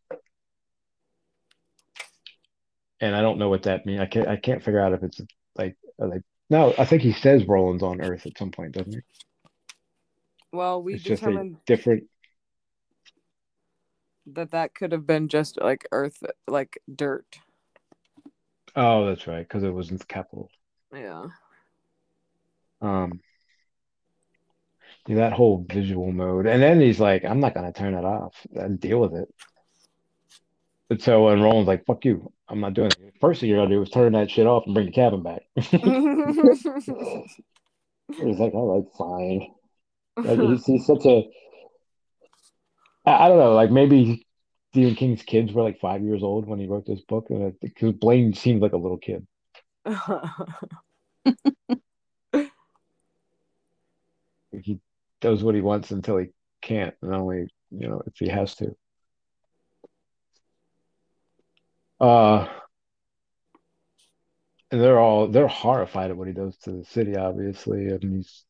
And 3.01 3.15
I 3.15 3.21
don't 3.21 3.37
know 3.39 3.49
what 3.49 3.63
that 3.63 3.85
means. 3.85 4.01
I 4.01 4.05
can't. 4.05 4.27
I 4.27 4.35
can't 4.37 4.63
figure 4.63 4.79
out 4.79 4.93
if 4.93 5.03
it's 5.03 5.21
like 5.55 5.75
are 5.99 6.09
they. 6.09 6.21
No, 6.49 6.73
I 6.77 6.85
think 6.85 7.01
he 7.01 7.13
says 7.13 7.45
Roland's 7.45 7.83
on 7.83 8.01
Earth 8.01 8.25
at 8.25 8.37
some 8.37 8.51
point, 8.51 8.73
doesn't 8.73 8.93
he? 8.93 8.99
well, 10.51 10.81
we 10.81 10.95
It's 10.95 11.03
just 11.03 11.23
a 11.23 11.25
determined 11.27 11.57
different. 11.65 12.03
that 14.25 14.51
that 14.51 14.73
could 14.75 14.91
have 14.91 15.07
been 15.07 15.27
just 15.27 15.59
like 15.61 15.87
Earth, 15.91 16.23
like 16.47 16.79
dirt. 16.93 17.39
Oh, 18.75 19.05
that's 19.05 19.27
right, 19.27 19.47
because 19.47 19.63
it 19.63 19.73
wasn't 19.73 19.99
the 19.99 20.05
capital. 20.07 20.49
Yeah. 20.93 21.27
Um, 22.81 23.19
that 25.07 25.33
whole 25.33 25.65
visual 25.67 26.11
mode, 26.11 26.45
and 26.45 26.61
then 26.61 26.79
he's 26.79 26.99
like, 26.99 27.25
"I'm 27.25 27.39
not 27.39 27.53
gonna 27.53 27.73
turn 27.73 27.95
it 27.95 28.05
off 28.05 28.35
and 28.53 28.79
deal 28.79 28.99
with 28.99 29.15
it." 29.15 29.33
And 30.89 31.01
so 31.01 31.25
when 31.25 31.41
Roland's 31.41 31.67
like, 31.67 31.85
"Fuck 31.85 32.05
you, 32.05 32.31
I'm 32.47 32.59
not 32.59 32.73
doing 32.73 32.91
it." 32.91 33.13
First 33.19 33.41
thing 33.41 33.49
you're 33.49 33.59
gonna 33.59 33.75
do 33.75 33.81
is 33.81 33.89
turn 33.89 34.13
that 34.13 34.29
shit 34.29 34.47
off 34.47 34.65
and 34.65 34.75
bring 34.75 34.87
the 34.87 34.91
cabin 34.91 35.23
back. 35.23 35.41
he's 35.55 35.73
like, 38.39 38.53
"All 38.53 38.75
right, 38.75 38.85
fine." 38.97 39.53
Like, 40.17 40.39
he's, 40.49 40.65
he's 40.65 40.85
such 40.85 41.05
a 41.05 41.23
I, 43.05 43.25
I 43.25 43.27
don't 43.27 43.39
know, 43.39 43.53
like 43.53 43.71
maybe 43.71 44.25
Stephen 44.71 44.95
King's 44.95 45.23
kids 45.23 45.51
were 45.51 45.63
like 45.63 45.79
five 45.79 46.03
years 46.03 46.23
old 46.23 46.47
when 46.47 46.59
he 46.59 46.67
wrote 46.67 46.85
this 46.85 47.01
book, 47.01 47.27
and 47.29 47.59
because 47.59 47.93
Blaine 47.93 48.33
seemed 48.33 48.61
like 48.61 48.73
a 48.73 48.77
little 48.77 48.97
kid. 48.97 49.25
he 54.51 54.79
does 55.21 55.43
what 55.43 55.55
he 55.55 55.61
wants 55.61 55.91
until 55.91 56.17
he 56.17 56.27
can't, 56.61 56.95
and 57.01 57.13
only 57.13 57.47
you 57.71 57.87
know 57.87 58.01
if 58.05 58.13
he 58.17 58.27
has 58.29 58.55
to. 58.55 58.75
Uh, 61.99 62.47
and 64.71 64.81
they're 64.81 64.99
all 64.99 65.27
they're 65.27 65.47
horrified 65.47 66.11
at 66.11 66.17
what 66.17 66.27
he 66.27 66.33
does 66.33 66.57
to 66.59 66.71
the 66.71 66.85
city, 66.85 67.15
obviously, 67.15 67.87
and 67.87 68.03
he's 68.03 68.43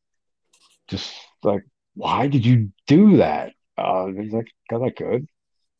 just 0.87 1.13
like, 1.43 1.63
"Why 1.95 2.27
did 2.27 2.45
you 2.45 2.71
do 2.87 3.17
that?" 3.17 3.53
Uh, 3.77 4.07
he's 4.07 4.33
like, 4.33 4.47
"Cause 4.69 4.81
I 4.83 4.89
could." 4.89 5.27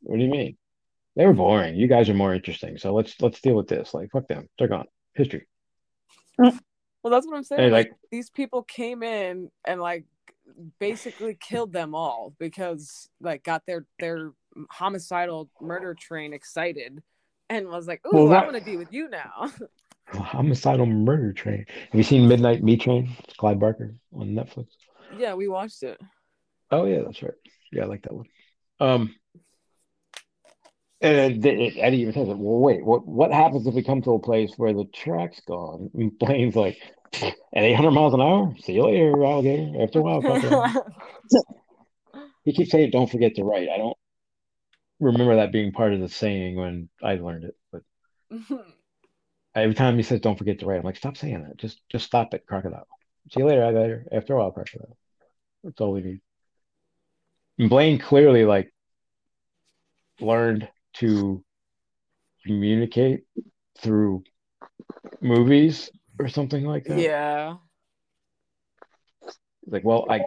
What 0.02 0.18
do 0.18 0.24
you 0.24 0.30
mean? 0.32 0.58
They 1.16 1.26
were 1.26 1.34
boring. 1.34 1.76
You 1.76 1.88
guys 1.88 2.10
are 2.10 2.14
more 2.14 2.34
interesting, 2.34 2.78
so 2.78 2.94
let's 2.94 3.20
let's 3.22 3.42
deal 3.42 3.56
with 3.56 3.68
this. 3.68 3.94
Like, 3.94 4.10
fuck 4.12 4.28
them. 4.28 4.48
They're 4.58 4.68
gone. 4.68 4.88
History. 5.16 5.48
Well, 7.04 7.12
that's 7.12 7.26
what 7.26 7.36
I'm 7.36 7.44
saying. 7.44 7.62
Hey, 7.62 7.70
like, 7.70 7.88
like- 7.90 7.98
these 8.12 8.30
people 8.30 8.64
came 8.64 9.04
in 9.04 9.52
and 9.66 9.80
like 9.82 10.06
basically 10.80 11.38
killed 11.40 11.72
them 11.72 11.94
all 11.96 12.34
because 12.40 13.10
like 13.22 13.44
got 13.44 13.66
their 13.66 13.86
their 14.00 14.32
homicidal 14.70 15.50
murder 15.62 15.94
train 15.94 16.34
excited 16.34 17.02
and 17.50 17.68
was 17.70 17.88
like, 17.88 18.02
"Ooh, 18.06 18.10
Well, 18.14 18.28
I 18.34 18.42
want 18.44 18.54
gonna 18.54 18.62
be 18.62 18.78
with 18.78 18.92
you 18.92 19.10
now." 19.10 19.52
Homicidal 20.08 20.88
murder 20.88 21.34
train. 21.34 21.66
Have 21.92 21.96
you 21.98 22.04
seen 22.04 22.28
Midnight 22.28 22.64
Meat 22.64 22.82
Train? 22.82 23.16
It's 23.26 23.36
Clive 23.36 23.60
Barker 23.60 23.94
on 24.12 24.30
Netflix. 24.30 24.68
yeah, 25.18 25.36
we 25.36 25.48
watched 25.48 25.84
it. 25.84 26.02
Oh 26.72 26.86
yeah, 26.86 27.02
that's 27.06 27.22
right. 27.22 27.34
Yeah, 27.72 27.84
I 27.84 27.86
like 27.86 28.02
that 28.04 28.14
one. 28.14 28.26
Um, 28.80 29.16
and 31.02 31.46
Eddie 31.46 32.00
even 32.00 32.14
says, 32.14 32.28
it, 32.28 32.38
"Well, 32.38 32.60
wait, 32.60 32.84
what? 32.84 33.08
What 33.08 33.32
happens 33.32 33.66
if 33.66 33.74
we 33.74 33.84
come 33.84 34.02
to 34.02 34.14
a 34.14 34.20
place 34.20 34.54
where 34.58 34.74
the 34.74 34.86
track's 34.86 35.40
gone?" 35.42 35.90
And 35.94 36.18
Blaine's 36.20 36.56
like, 36.56 36.78
"At 37.22 37.36
800 37.54 37.92
miles 37.92 38.14
an 38.14 38.22
hour, 38.22 38.54
see 38.60 38.74
you 38.74 38.84
later, 38.84 39.24
alligator." 39.24 39.82
After 39.82 40.00
a 40.00 40.02
while, 40.02 40.22
fucker." 40.22 40.84
he 42.44 42.54
keeps 42.54 42.72
saying, 42.72 42.92
"Don't 42.92 43.10
forget 43.10 43.36
to 43.36 43.44
write." 43.44 43.70
I 43.70 43.78
don't 43.78 43.98
remember 45.00 45.38
that 45.38 45.54
being 45.54 45.72
part 45.72 45.94
of 45.94 46.02
the 46.02 46.10
saying 46.10 46.58
when 46.58 46.90
I 47.02 47.16
learned 47.16 47.46
it, 47.46 47.56
but 47.72 47.82
every 49.56 49.76
time 49.76 49.96
he 49.96 50.04
says, 50.04 50.20
"Don't 50.20 50.38
forget 50.38 50.60
to 50.60 50.66
write," 50.66 50.80
I'm 50.80 50.86
like, 50.86 50.98
"Stop 50.98 51.16
saying 51.16 51.44
that. 51.44 51.58
Just, 51.58 51.82
just 51.90 52.06
stop 52.06 52.34
it, 52.34 52.46
crocodile." 52.46 52.88
See 53.32 53.40
you 53.40 53.46
later, 53.46 53.64
alligator. 53.64 54.06
After 54.12 54.34
a 54.34 54.40
while, 54.40 54.52
crocodile. 54.52 54.98
That's 55.64 55.80
all 55.80 55.94
we 55.94 56.02
need. 56.02 56.22
And 57.58 57.70
Blaine 57.70 58.00
clearly 58.00 58.44
like 58.44 58.74
learned 60.20 60.68
to 60.94 61.44
communicate 62.46 63.24
through 63.80 64.24
movies 65.22 65.90
or 66.20 66.28
something 66.28 66.66
like 66.66 66.86
that. 66.86 67.00
yeah. 67.00 67.56
Like, 69.68 69.84
well, 69.84 70.06
I 70.10 70.22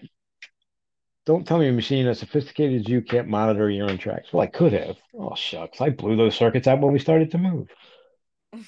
don't 1.25 1.47
tell 1.47 1.59
me 1.59 1.69
a 1.69 1.73
machine 1.73 2.07
as 2.07 2.19
sophisticated 2.19 2.83
as 2.83 2.89
you 2.89 3.03
can't 3.03 3.29
monitor 3.29 3.71
your 3.71 3.91
own 3.91 3.99
tracks. 3.99 4.33
Well, 4.33 4.43
I 4.43 4.47
could 4.47 4.73
have. 4.73 4.97
Oh 5.15 5.35
shucks, 5.35 5.81
I 5.81 5.91
blew 5.91 6.17
those 6.17 6.35
circuits 6.35 6.67
out 6.67 6.81
when 6.81 6.93
we 6.93 6.99
started 6.99 7.31
to 7.33 7.39
move. 7.39 7.69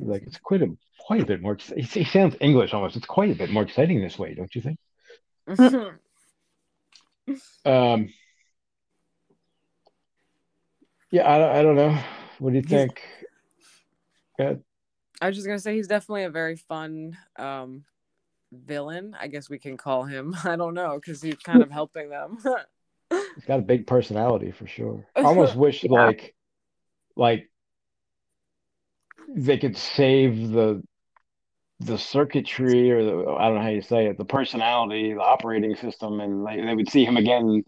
Like 0.00 0.24
it's 0.26 0.38
quite 0.38 0.62
a 0.62 0.68
quite 0.98 1.20
a 1.22 1.26
bit 1.26 1.40
more. 1.40 1.56
He, 1.76 1.82
he 1.82 2.04
sounds 2.04 2.36
English 2.40 2.74
almost. 2.74 2.96
It's 2.96 3.06
quite 3.06 3.30
a 3.30 3.34
bit 3.34 3.50
more 3.50 3.62
exciting 3.62 4.00
this 4.00 4.18
way, 4.18 4.34
don't 4.34 4.54
you 4.54 4.62
think? 4.62 4.78
Um. 7.64 8.08
Yeah, 11.10 11.30
I, 11.30 11.38
don't- 11.38 11.56
I 11.56 11.62
don't 11.62 11.76
know. 11.76 11.98
What 12.38 12.50
do 12.50 12.56
you 12.56 12.64
He's- 12.66 12.80
think? 12.88 13.02
Yeah, 14.38 14.54
I 15.20 15.26
was 15.26 15.36
just 15.36 15.46
gonna 15.46 15.58
say 15.58 15.74
he's 15.74 15.86
definitely 15.88 16.24
a 16.24 16.30
very 16.30 16.56
fun 16.56 17.18
um 17.36 17.84
villain. 18.52 19.14
I 19.20 19.26
guess 19.28 19.50
we 19.50 19.58
can 19.58 19.76
call 19.76 20.04
him. 20.04 20.34
I 20.44 20.56
don't 20.56 20.72
know 20.74 20.94
because 20.96 21.20
he's 21.20 21.36
kind 21.36 21.62
of 21.62 21.70
helping 21.70 22.08
them. 22.08 22.38
he's 23.10 23.44
got 23.44 23.58
a 23.58 23.62
big 23.62 23.86
personality 23.86 24.50
for 24.50 24.66
sure. 24.66 25.06
I 25.14 25.22
almost 25.22 25.54
wish 25.56 25.84
Yeah. 25.84 25.90
like 26.06 26.34
like 27.16 27.50
they 29.28 29.58
could 29.58 29.76
save 29.76 30.50
the 30.50 30.82
the 31.80 31.98
circuitry 31.98 32.90
or 32.90 33.04
the 33.04 33.30
I 33.32 33.48
don't 33.48 33.56
know 33.56 33.62
how 33.62 33.68
you 33.68 33.82
say 33.82 34.06
it, 34.06 34.16
the 34.16 34.24
personality, 34.24 35.12
the 35.12 35.20
operating 35.20 35.76
system, 35.76 36.20
and 36.20 36.46
they, 36.46 36.60
they 36.64 36.74
would 36.74 36.88
see 36.90 37.04
him 37.04 37.18
again 37.18 37.62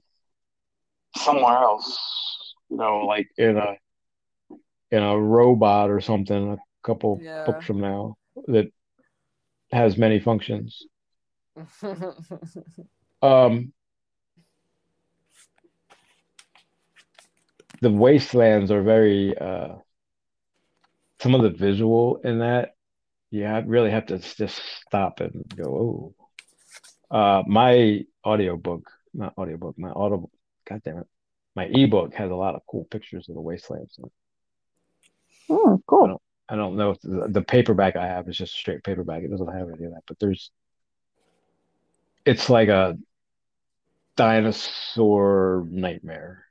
somewhere 1.17 1.59
else. 1.59 2.32
You 2.73 2.79
know, 2.79 3.01
like 3.01 3.29
in 3.37 3.59
a 3.59 3.77
in 4.91 5.03
a 5.03 5.19
robot 5.21 5.91
or 5.91 6.01
something 6.01 6.53
a 6.53 6.59
couple 6.83 7.21
Yeah. 7.23 7.45
books 7.45 7.67
from 7.67 7.81
now 7.83 8.17
that 8.47 8.73
has 9.71 9.99
many 9.99 10.21
functions. 10.21 10.87
Um, 13.23 13.73
the 17.83 17.91
wastelands 17.91 18.73
are 18.73 18.83
very 18.83 19.39
uh, 19.39 19.77
some 21.21 21.37
of 21.37 21.43
the 21.43 21.51
visual 21.51 22.17
in 22.25 22.41
that 22.41 22.75
you 23.31 23.45
have, 23.45 23.69
really 23.69 23.93
have 23.93 24.07
to 24.07 24.19
just 24.19 24.61
stop 24.87 25.21
and 25.21 25.45
go, 25.55 26.15
oh. 27.13 27.17
Uh, 27.17 27.43
my 27.47 28.05
audiobook, 28.27 28.91
not 29.15 29.35
audiobook, 29.39 29.79
my 29.79 29.91
audible, 29.91 30.33
god 30.69 30.83
damn 30.83 30.99
it, 30.99 31.07
my 31.55 31.65
ebook 31.65 32.15
has 32.15 32.31
a 32.31 32.35
lot 32.35 32.55
of 32.55 32.63
cool 32.69 32.85
pictures 32.85 33.29
of 33.29 33.35
the 33.35 33.41
wastelands. 33.41 33.99
Oh, 35.51 35.83
cool. 35.87 36.21
I 36.49 36.57
don't 36.57 36.77
know 36.77 36.91
if 36.91 37.01
the, 37.01 37.27
the 37.29 37.43
paperback 37.43 37.97
I 37.97 38.07
have 38.07 38.29
is 38.29 38.37
just 38.37 38.55
a 38.55 38.57
straight 38.57 38.83
paperback. 38.85 39.23
It 39.23 39.31
doesn't 39.31 39.47
have 39.47 39.69
any 39.69 39.85
of 39.85 39.93
that, 39.93 40.03
but 40.07 40.19
there's 40.19 40.51
it's 42.25 42.49
like 42.51 42.69
a 42.69 42.97
dinosaur 44.17 45.67
nightmare. 45.69 46.45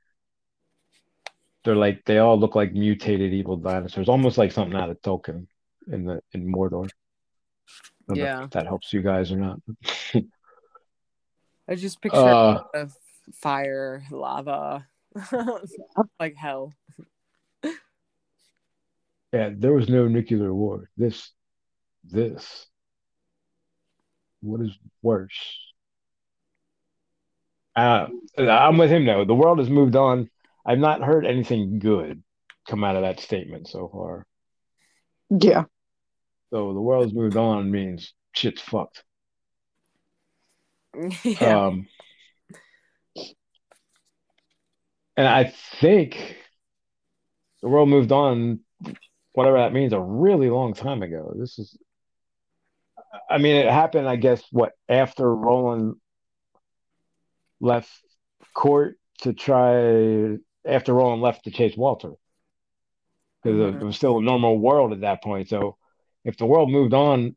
They're 1.64 1.76
like 1.76 2.04
they 2.06 2.18
all 2.18 2.40
look 2.40 2.56
like 2.56 2.74
mutated 2.74 3.34
evil 3.34 3.58
dinosaurs, 3.58 4.10
almost 4.10 4.38
like 4.38 4.52
something 4.52 4.80
out 4.80 4.90
of 4.90 5.02
Tolkien 5.02 5.48
in 5.92 6.06
the 6.06 6.22
in 6.32 6.52
Mordor. 6.52 6.86
I 6.86 6.90
don't 8.08 8.18
know 8.18 8.24
Yeah. 8.24 8.44
if 8.46 8.50
that 8.52 8.66
helps 8.66 8.92
you 8.94 9.02
guys 9.02 9.32
or 9.32 9.38
not. 9.38 9.60
I 11.68 11.76
just 11.76 12.02
picture 12.02 12.18
Uh, 12.18 12.64
of 12.74 12.98
fire, 13.34 14.04
lava, 14.12 14.88
like 16.20 16.36
hell. 16.36 16.74
Yeah, 19.34 19.52
there 19.56 19.74
was 19.74 19.88
no 19.88 20.08
nuclear 20.08 20.54
war. 20.54 20.90
This, 20.98 21.32
this, 22.04 22.68
what 24.42 24.62
is 24.62 24.78
worse? 25.02 25.58
Uh, 27.76 28.08
I'm 28.38 28.78
with 28.78 28.92
him 28.92 29.06
though. 29.06 29.24
The 29.24 29.34
world 29.34 29.60
has 29.60 29.70
moved 29.70 29.96
on. 29.96 30.30
I've 30.66 30.80
not 30.80 31.02
heard 31.02 31.26
anything 31.26 31.80
good 31.80 32.22
come 32.68 32.84
out 32.84 32.96
of 32.96 33.04
that 33.04 33.20
statement 33.20 33.68
so 33.68 33.90
far. 33.92 34.26
Yeah. 35.30 35.64
So 36.52 36.74
the 36.74 36.82
world's 36.82 37.14
moved 37.14 37.38
on 37.38 37.72
means 37.72 38.14
shit's 38.34 38.62
fucked. 38.62 39.04
yeah. 41.24 41.66
Um, 41.68 41.88
and 45.18 45.28
I 45.28 45.46
think 45.80 46.38
the 47.62 47.70
world 47.70 47.90
moved 47.90 48.12
on, 48.12 48.62
whatever 49.34 49.58
that 49.58 49.74
means, 49.74 49.94
a 49.94 50.00
really 50.00 50.50
long 50.50 50.74
time 50.74 51.04
ago. 51.04 51.34
This 51.38 51.60
is, 51.60 51.78
I 53.30 53.38
mean, 53.38 53.56
it 53.56 53.70
happened, 53.70 54.08
I 54.08 54.16
guess, 54.16 54.44
what, 54.52 54.74
after 54.90 55.34
Roland 55.34 55.96
left 57.60 57.90
court 58.54 58.98
to 59.20 59.34
try, 59.34 60.38
after 60.66 60.94
Roland 60.94 61.22
left 61.22 61.44
to 61.44 61.52
chase 61.52 61.78
Walter. 61.78 62.14
Because 63.44 63.60
Mhm. 63.60 63.82
it 63.82 63.86
was 63.86 63.96
still 63.96 64.18
a 64.18 64.22
normal 64.22 64.58
world 64.58 64.94
at 64.94 65.02
that 65.02 65.24
point. 65.24 65.50
So 65.50 65.78
if 66.24 66.38
the 66.38 66.46
world 66.46 66.70
moved 66.70 66.94
on 66.94 67.36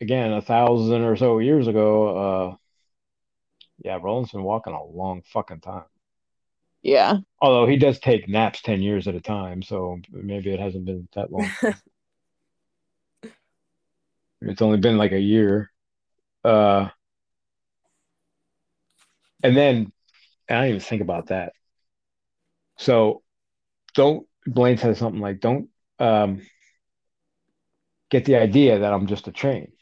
again 0.00 0.32
a 0.32 0.40
thousand 0.40 1.02
or 1.02 1.16
so 1.16 1.38
years 1.38 1.66
ago, 1.66 2.16
uh, 2.16 2.56
yeah, 3.78 3.98
Roland's 4.00 4.32
been 4.32 4.42
walking 4.42 4.72
a 4.72 4.84
long 4.84 5.22
fucking 5.22 5.60
time. 5.60 5.84
Yeah. 6.82 7.18
Although 7.40 7.66
he 7.66 7.76
does 7.76 7.98
take 7.98 8.28
naps 8.28 8.62
10 8.62 8.82
years 8.82 9.08
at 9.08 9.14
a 9.14 9.20
time, 9.20 9.62
so 9.62 9.98
maybe 10.10 10.50
it 10.52 10.60
hasn't 10.60 10.84
been 10.84 11.08
that 11.14 11.32
long. 11.32 11.50
it's 14.42 14.62
only 14.62 14.78
been 14.78 14.98
like 14.98 15.12
a 15.12 15.20
year. 15.20 15.70
Uh, 16.44 16.88
and 19.42 19.56
then 19.56 19.92
I 20.48 20.54
didn't 20.54 20.68
even 20.68 20.80
think 20.80 21.02
about 21.02 21.26
that. 21.28 21.52
So 22.76 23.22
don't 23.94 24.26
Blaine 24.46 24.78
says 24.78 24.98
something 24.98 25.20
like, 25.20 25.40
"Don't 25.40 25.68
um, 25.98 26.42
get 28.10 28.24
the 28.24 28.36
idea 28.36 28.78
that 28.80 28.92
I'm 28.92 29.06
just 29.06 29.28
a 29.28 29.32
train." 29.32 29.72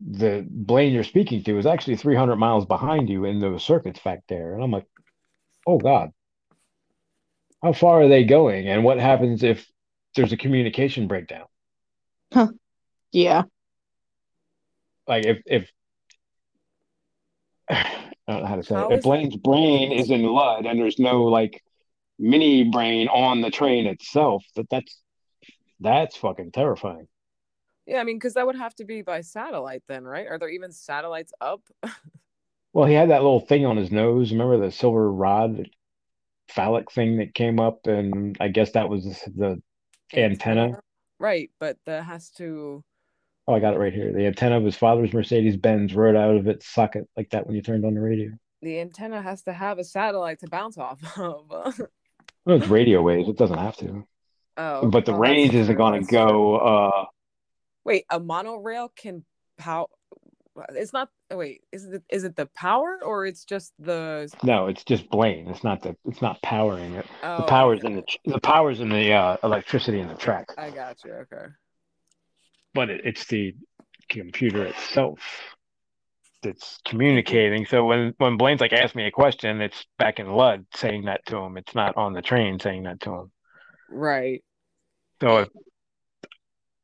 The 0.00 0.46
Blaine 0.48 0.92
you're 0.92 1.04
speaking 1.04 1.42
to 1.44 1.58
is 1.58 1.66
actually 1.66 1.96
300 1.96 2.36
miles 2.36 2.66
behind 2.66 3.08
you 3.08 3.24
in 3.24 3.40
those 3.40 3.64
circuits 3.64 4.00
back 4.00 4.20
there, 4.28 4.54
and 4.54 4.62
I'm 4.62 4.70
like, 4.70 4.86
"Oh 5.66 5.78
God, 5.78 6.12
how 7.62 7.72
far 7.72 8.02
are 8.02 8.08
they 8.08 8.24
going? 8.24 8.68
And 8.68 8.84
what 8.84 8.98
happens 8.98 9.42
if 9.42 9.70
there's 10.14 10.32
a 10.32 10.36
communication 10.36 11.08
breakdown?" 11.08 11.46
Huh. 12.32 12.48
Yeah. 13.12 13.44
Like 15.06 15.26
if 15.26 15.38
if 15.46 15.70
I 17.68 18.06
don't 18.28 18.42
know 18.42 18.46
how 18.46 18.56
to 18.56 18.62
say 18.62 18.74
How 18.74 18.88
it. 18.88 18.92
If 18.92 18.98
is 19.00 19.04
Blaine's 19.04 19.36
brain 19.36 19.92
is 19.92 20.10
in 20.10 20.22
Lud 20.24 20.66
and 20.66 20.78
there's 20.78 20.98
no 20.98 21.24
like 21.24 21.62
mini 22.18 22.64
brain 22.64 23.08
on 23.08 23.40
the 23.40 23.50
train 23.50 23.86
itself, 23.86 24.44
that 24.56 24.68
that's 24.70 25.00
that's 25.80 26.16
fucking 26.16 26.52
terrifying. 26.52 27.08
Yeah, 27.86 27.98
I 27.98 28.04
mean, 28.04 28.16
because 28.16 28.34
that 28.34 28.46
would 28.46 28.56
have 28.56 28.74
to 28.76 28.84
be 28.84 29.02
by 29.02 29.22
satellite 29.22 29.82
then, 29.88 30.04
right? 30.04 30.26
Are 30.28 30.38
there 30.38 30.48
even 30.48 30.72
satellites 30.72 31.32
up? 31.40 31.62
Well, 32.72 32.86
he 32.86 32.94
had 32.94 33.10
that 33.10 33.22
little 33.22 33.40
thing 33.40 33.66
on 33.66 33.76
his 33.76 33.90
nose. 33.90 34.32
Remember 34.32 34.56
the 34.56 34.72
silver 34.72 35.12
rod 35.12 35.68
phallic 36.54 36.90
thing 36.92 37.18
that 37.18 37.34
came 37.34 37.58
up, 37.60 37.86
and 37.86 38.36
I 38.40 38.48
guess 38.48 38.72
that 38.72 38.88
was 38.88 39.04
the 39.36 39.60
Antenna? 40.14 40.80
Right, 41.18 41.50
but 41.60 41.76
that 41.86 42.04
has 42.04 42.30
to. 42.32 42.82
oh, 43.48 43.54
I 43.54 43.60
got 43.60 43.74
it 43.74 43.78
right 43.78 43.92
here. 43.92 44.12
The 44.12 44.26
antenna 44.26 44.56
of 44.58 44.64
his 44.64 44.76
father's 44.76 45.12
Mercedes 45.12 45.56
Benz 45.56 45.94
rode 45.94 46.16
out 46.16 46.36
of 46.36 46.46
its 46.48 46.66
socket 46.66 47.08
like 47.16 47.30
that 47.30 47.46
when 47.46 47.56
you 47.56 47.62
turned 47.62 47.84
on 47.84 47.94
the 47.94 48.00
radio. 48.00 48.30
The 48.60 48.80
antenna 48.80 49.20
has 49.22 49.42
to 49.44 49.52
have 49.52 49.78
a 49.78 49.84
satellite 49.84 50.40
to 50.40 50.46
bounce 50.48 50.78
off 50.78 51.00
of. 51.18 51.80
Well, 52.44 52.56
it's 52.56 52.66
radio 52.66 53.02
waves. 53.02 53.28
It 53.28 53.36
doesn't 53.38 53.58
have 53.58 53.76
to. 53.76 54.04
oh, 54.56 54.88
But 54.90 55.04
the 55.04 55.12
well, 55.12 55.20
range 55.20 55.54
isn't 55.54 55.76
going 55.76 56.04
to 56.04 56.10
go. 56.10 56.56
uh 56.56 57.04
Wait, 57.84 58.04
a 58.10 58.18
monorail 58.18 58.90
can 58.96 59.24
power. 59.58 59.86
It's 60.74 60.92
not. 60.92 61.08
oh, 61.30 61.38
Wait, 61.38 61.62
is 61.72 61.84
it 61.86 62.02
is 62.10 62.24
it 62.24 62.36
the 62.36 62.46
power 62.54 62.98
or 63.02 63.24
it's 63.26 63.44
just 63.44 63.72
the? 63.78 64.30
No, 64.42 64.66
it's 64.66 64.84
just 64.84 65.08
Blaine. 65.10 65.48
It's 65.48 65.64
not 65.64 65.82
the. 65.82 65.96
It's 66.04 66.20
not 66.20 66.40
powering 66.42 66.94
it. 66.94 67.06
Oh, 67.22 67.38
The 67.38 67.42
power's 67.44 67.82
in 67.84 67.96
the. 67.96 68.04
The 68.26 68.40
power's 68.40 68.80
in 68.80 68.90
the 68.90 69.12
uh, 69.12 69.36
electricity 69.42 70.00
in 70.00 70.08
the 70.08 70.14
track. 70.14 70.48
I 70.58 70.70
got 70.70 71.02
you. 71.04 71.12
Okay. 71.12 71.46
but 72.74 72.90
it, 72.90 73.00
it's 73.04 73.26
the 73.26 73.54
computer 74.08 74.64
itself 74.66 75.20
that's 76.42 76.78
communicating. 76.84 77.64
So 77.64 77.84
when 77.86 78.14
when 78.18 78.36
Blaine's 78.36 78.60
like, 78.60 78.72
ask 78.74 78.94
me 78.94 79.06
a 79.06 79.10
question, 79.10 79.60
it's 79.62 79.86
back 79.98 80.18
in 80.18 80.26
Lud 80.28 80.66
saying 80.74 81.04
that 81.06 81.24
to 81.26 81.38
him. 81.38 81.56
It's 81.56 81.74
not 81.74 81.96
on 81.96 82.12
the 82.12 82.22
train 82.22 82.58
saying 82.60 82.82
that 82.82 83.00
to 83.02 83.10
him. 83.14 83.32
Right. 83.88 84.42
So 85.22 85.38
if 85.38 85.48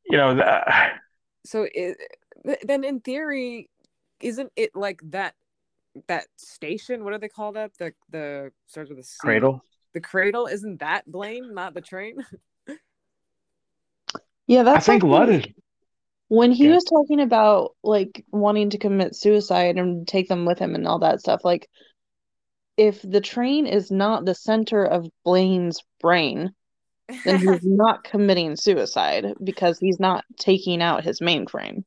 you 0.09 0.17
know, 0.17 0.33
the, 0.35 0.63
So 1.45 1.67
it, 1.73 1.97
then 2.63 2.83
in 2.83 2.99
theory, 3.01 3.69
isn't 4.21 4.51
it 4.55 4.75
like 4.75 5.01
that? 5.11 5.35
That 6.07 6.27
station, 6.37 7.03
what 7.03 7.11
do 7.13 7.17
they 7.17 7.29
call 7.29 7.53
that? 7.53 7.71
The 7.77 7.93
the 8.09 8.51
starts 8.67 8.89
with 8.89 8.99
a 8.99 9.03
C. 9.03 9.17
cradle. 9.19 9.63
The 9.93 10.01
cradle 10.01 10.45
isn't 10.45 10.79
that 10.79 11.09
Blaine, 11.11 11.53
not 11.53 11.73
the 11.73 11.81
train. 11.81 12.17
Yeah, 14.47 14.61
I 14.61 14.63
that's 14.63 14.85
think 14.87 15.03
like 15.03 15.11
Lud 15.11 15.29
when- 15.29 15.39
is. 15.41 15.45
when 16.27 16.51
he 16.51 16.65
Okay. 16.65 16.73
was 16.75 16.83
talking 16.83 17.19
about 17.19 17.75
like 17.83 18.25
wanting 18.31 18.71
to 18.71 18.77
commit 18.79 19.15
suicide 19.15 19.77
and 19.77 20.07
take 20.07 20.27
them 20.27 20.45
with 20.45 20.57
him 20.59 20.73
and 20.75 20.87
all 20.87 20.99
that 20.99 21.19
stuff. 21.19 21.41
Like, 21.43 21.67
if 22.77 23.01
the 23.03 23.21
train 23.21 23.67
is 23.67 23.91
not 23.91 24.25
the 24.25 24.33
center 24.33 24.83
of 24.83 25.07
Blaine's 25.23 25.81
brain, 26.01 26.51
then 27.25 27.37
he's 27.37 27.59
not 27.63 28.03
committing 28.03 28.55
suicide 28.55 29.35
because 29.43 29.77
he's 29.79 29.99
not 29.99 30.23
taking 30.37 30.81
out 30.81 31.03
his 31.03 31.19
mainframe. 31.19 31.83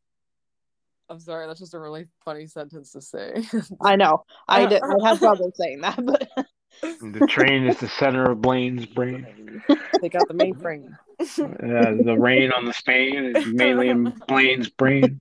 I'm 1.13 1.21
sorry, 1.21 1.47
that's 1.47 1.61
just 1.61 1.75
a 1.75 1.79
really 1.79 2.07
funny 2.25 2.47
sentence 2.47 2.93
to 2.93 3.03
say. 3.03 3.45
I 3.83 3.97
know. 3.97 4.25
I 4.49 4.65
did. 4.65 4.83
I 4.83 5.09
had 5.09 5.19
trouble 5.19 5.53
saying 5.55 5.83
that, 5.83 6.03
but 6.03 6.27
The 6.81 7.27
train 7.29 7.67
is 7.67 7.79
the 7.79 7.89
center 7.89 8.31
of 8.31 8.41
Blaine's 8.41 8.87
brain. 8.87 9.63
They 10.01 10.09
got 10.09 10.27
the 10.27 10.35
mainframe. 10.35 10.97
Uh, 11.21 12.03
the 12.03 12.17
rain 12.19 12.51
on 12.51 12.65
the 12.65 12.73
Spain 12.73 13.37
is 13.37 13.47
mainly 13.47 13.89
in 13.89 14.13
Blaine's 14.27 14.69
brain. 14.69 15.21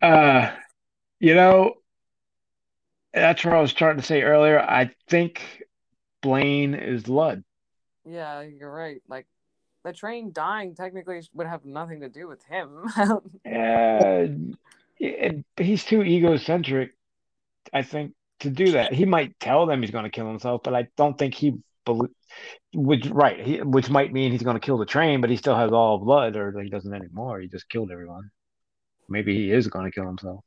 Uh, 0.00 0.52
you 1.18 1.34
know, 1.34 1.74
that's 3.12 3.44
what 3.44 3.54
I 3.54 3.60
was 3.60 3.72
trying 3.72 3.96
to 3.96 4.02
say 4.02 4.22
earlier. 4.22 4.60
I 4.60 4.90
think 5.08 5.64
Blaine 6.22 6.74
is 6.74 7.08
Lud. 7.08 7.42
Yeah, 8.04 8.42
you're 8.42 8.70
right. 8.70 9.02
Like 9.08 9.26
the 9.84 9.92
train 9.92 10.32
dying 10.32 10.74
technically 10.74 11.20
would 11.34 11.46
have 11.46 11.64
nothing 11.64 12.00
to 12.00 12.08
do 12.08 12.28
with 12.28 12.42
him. 12.44 12.84
Uh, 13.46 14.26
he's 15.56 15.84
too 15.84 16.02
egocentric, 16.02 16.90
I 17.72 17.82
think, 17.82 18.14
to 18.40 18.50
do 18.50 18.72
that. 18.72 18.92
He 18.92 19.04
might 19.04 19.38
tell 19.38 19.64
them 19.64 19.80
he's 19.80 19.92
going 19.92 20.04
to 20.04 20.10
kill 20.10 20.26
himself, 20.26 20.62
but 20.64 20.74
I 20.74 20.88
don't 20.96 21.16
think 21.16 21.34
he 21.34 21.54
which 22.74 23.06
right, 23.06 23.46
he, 23.46 23.62
which 23.62 23.88
might 23.88 24.12
mean 24.12 24.32
he's 24.32 24.42
going 24.42 24.56
to 24.56 24.60
kill 24.60 24.76
the 24.76 24.84
train, 24.84 25.20
but 25.20 25.30
he 25.30 25.36
still 25.36 25.56
has 25.56 25.70
all 25.70 25.98
blood, 25.98 26.36
or 26.36 26.60
he 26.60 26.68
doesn't 26.68 26.92
anymore. 26.92 27.40
He 27.40 27.46
just 27.48 27.68
killed 27.68 27.92
everyone. 27.92 28.30
Maybe 29.08 29.36
he 29.36 29.52
is 29.52 29.68
going 29.68 29.84
to 29.84 29.90
kill 29.92 30.06
himself, 30.06 30.44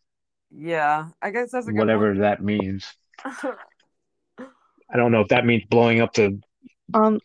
yeah, 0.54 1.08
I 1.22 1.32
guess 1.32 1.52
that's 1.52 1.68
a 1.68 1.72
good 1.72 1.80
whatever 1.80 2.18
that 2.20 2.44
means. 2.44 2.86
I 3.26 4.98
don't 4.98 5.12
know 5.12 5.22
if 5.22 5.30
that 5.30 5.46
means 5.46 5.64
blowing 5.70 6.02
up 6.02 6.14
the. 6.14 6.40
Um, 6.94 7.20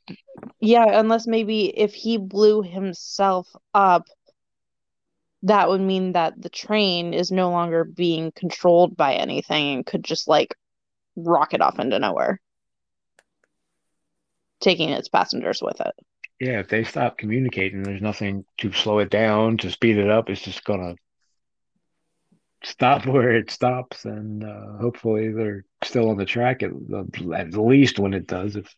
yeah, 0.60 0.98
unless 0.98 1.26
maybe 1.26 1.66
if 1.66 1.94
he 1.94 2.18
blew 2.18 2.62
himself 2.62 3.48
up, 3.74 4.06
that 5.42 5.68
would 5.68 5.80
mean 5.80 6.12
that 6.12 6.40
the 6.40 6.48
train 6.48 7.14
is 7.14 7.30
no 7.30 7.50
longer 7.50 7.84
being 7.84 8.32
controlled 8.32 8.96
by 8.96 9.14
anything 9.14 9.74
and 9.74 9.86
could 9.86 10.02
just 10.02 10.28
like 10.28 10.54
rocket 11.14 11.60
off 11.60 11.78
into 11.78 11.98
nowhere, 11.98 12.40
taking 14.60 14.90
its 14.90 15.08
passengers 15.08 15.62
with 15.62 15.80
it. 15.80 15.94
Yeah, 16.40 16.60
if 16.60 16.68
they 16.68 16.84
stop 16.84 17.16
communicating, 17.16 17.82
there's 17.82 18.02
nothing 18.02 18.44
to 18.58 18.72
slow 18.72 18.98
it 18.98 19.10
down, 19.10 19.56
to 19.58 19.70
speed 19.70 19.96
it 19.96 20.10
up. 20.10 20.28
It's 20.28 20.42
just 20.42 20.64
gonna 20.64 20.96
stop 22.62 23.06
where 23.06 23.32
it 23.32 23.50
stops, 23.50 24.04
and 24.04 24.44
uh, 24.44 24.78
hopefully 24.80 25.32
they're 25.32 25.64
still 25.82 26.10
on 26.10 26.16
the 26.16 26.26
track 26.26 26.62
at, 26.62 26.70
at 27.34 27.54
least 27.54 27.98
when 27.98 28.14
it 28.14 28.26
does, 28.26 28.56
if 28.56 28.74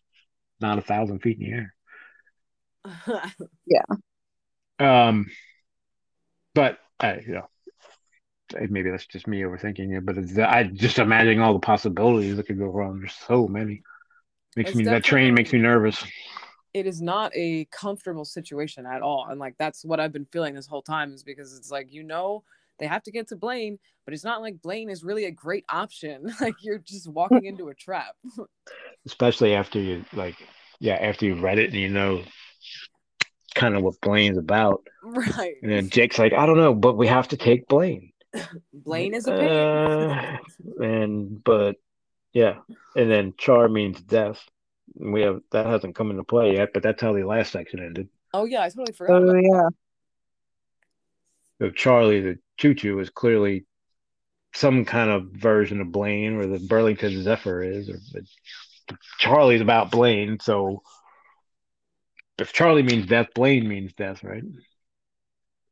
not 0.61 0.79
a 0.79 0.83
thousand 0.83 1.21
feet 1.21 1.39
in 1.39 1.45
the 1.45 1.53
air. 1.53 1.75
Yeah. 3.67 3.83
Um, 4.79 5.27
but 6.55 6.79
I, 7.01 7.21
you 7.21 7.33
know, 7.35 7.49
maybe 8.71 8.91
that's 8.91 9.07
just 9.07 9.27
me 9.27 9.43
overthinking 9.43 9.97
it. 9.97 10.05
But 10.07 10.19
it's, 10.19 10.39
I 10.39 10.65
just 10.65 10.99
imagining 10.99 11.41
all 11.41 11.53
the 11.53 11.59
possibilities 11.61 12.37
that 12.37 12.47
could 12.47 12.59
go 12.59 12.67
wrong. 12.67 13.01
There's 13.01 13.15
so 13.15 13.47
many. 13.47 13.83
Makes 14.57 14.75
It's 14.75 14.77
me 14.77 14.87
that 14.87 15.05
train 15.05 15.35
makes 15.35 15.53
me 15.53 15.61
nervous. 15.61 16.05
it 16.75 16.87
is 16.87 17.01
not 17.01 17.33
a 17.35 17.65
comfortable 17.67 18.25
situation 18.25 18.87
at 18.87 19.03
all. 19.03 19.27
And 19.29 19.41
like 19.41 19.55
that's 19.59 19.85
what 19.85 20.01
I've 20.01 20.13
been 20.13 20.27
feeling 20.27 20.55
this 20.55 20.67
whole 20.67 20.83
time 20.83 21.13
is 21.13 21.23
because 21.23 21.57
it's 21.57 21.71
like, 21.71 21.93
you 21.93 22.03
know, 22.03 22.45
they 22.79 22.87
have 22.87 23.03
to 23.05 23.11
get 23.11 23.29
to 23.29 23.37
Blaine, 23.37 23.79
but 24.05 24.15
it's 24.15 24.25
not 24.25 24.43
like 24.43 24.61
Blaine 24.63 24.91
is 24.91 25.03
really 25.03 25.25
a 25.25 25.31
great 25.31 25.65
option. 25.69 26.33
like 26.41 26.63
you're 26.63 26.79
just 26.79 27.09
walking 27.09 27.47
into 27.47 27.69
a 27.69 27.75
trap. 27.75 28.15
especially 29.07 29.55
after 29.55 29.81
you 29.81 30.05
like 30.13 30.37
yeah 30.81 30.95
after 30.95 31.27
you 31.27 31.35
read 31.41 31.59
it 31.59 31.71
and 31.71 31.81
you 31.81 31.89
know 31.89 32.23
kind 33.55 33.75
of 33.75 33.83
what 33.83 34.01
blaine's 34.01 34.39
about 34.39 34.87
right. 35.03 35.57
and 35.63 35.73
then 35.73 35.89
jake's 35.89 36.19
like 36.19 36.33
i 36.33 36.47
don't 36.47 36.59
know 36.59 36.75
but 36.75 36.97
we 36.97 37.07
have 37.07 37.29
to 37.29 37.37
take 37.37 37.67
blaine 37.69 38.13
Blaine 38.73 39.15
is 39.15 39.27
a 39.27 39.33
pain. 39.33 39.49
Uh, 39.49 40.37
and 40.85 41.43
but 41.45 41.77
yeah 42.33 42.59
and 42.97 43.11
then 43.11 43.35
char 43.39 43.69
means 43.69 44.01
death 44.03 44.43
we 44.95 45.23
have 45.23 45.41
that 45.53 45.67
hasn't 45.67 45.95
come 45.95 46.11
into 46.11 46.25
play 46.25 46.55
yet 46.57 46.71
but 46.73 46.83
that's 46.83 47.01
how 47.01 47.13
the 47.13 47.27
last 47.27 47.53
section 47.53 47.81
ended 47.81 48.09
oh 48.35 48.45
yeah, 48.45 48.63
I 48.63 48.69
totally 48.69 48.93
forgot. 48.93 49.23
Oh 49.23 49.29
about 49.29 49.43
yeah. 49.43 49.69
so 51.61 51.71
charlie 51.71 52.21
the 52.21 52.39
choo-choo 52.57 52.99
is 53.01 53.11
clearly 53.11 53.65
some 54.55 54.85
kind 54.85 55.11
of 55.11 55.27
version 55.33 55.81
of 55.81 55.93
blaine 55.93 56.35
or 56.35 56.47
the 56.47 56.59
burlington 56.59 57.23
zephyr 57.23 57.63
is 57.63 57.89
or 57.89 57.99
but 58.13 58.23
charlie's 59.19 59.61
about 59.61 59.91
blaine 59.91 60.39
so 60.41 60.83
if 62.39 62.53
Charlie 62.53 62.83
means 62.83 63.07
death, 63.07 63.29
Blaine 63.35 63.69
means 63.69 63.93
death, 63.95 64.23
right? 64.23 64.43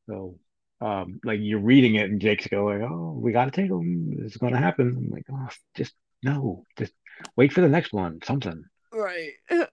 So, 0.09 0.39
um, 0.81 1.21
like 1.25 1.39
you're 1.41 1.61
reading 1.61 1.95
it, 1.95 2.11
and 2.11 2.21
Jake's 2.21 2.47
going, 2.49 2.83
"Oh, 2.83 3.19
we 3.21 3.33
got 3.33 3.47
to 3.47 3.51
take 3.51 3.71
him. 3.71 4.19
It's 4.25 4.37
going 4.37 4.53
to 4.53 4.59
happen." 4.59 4.89
I'm 4.97 5.11
like, 5.11 5.27
"Oh, 5.33 5.49
just 5.75 5.95
no, 6.23 6.65
just 6.77 6.93
wait 7.37 7.53
for 7.53 7.61
the 7.61 7.69
next 7.69 7.93
one. 7.93 8.21
Something." 8.23 8.65
Right. 8.93 9.33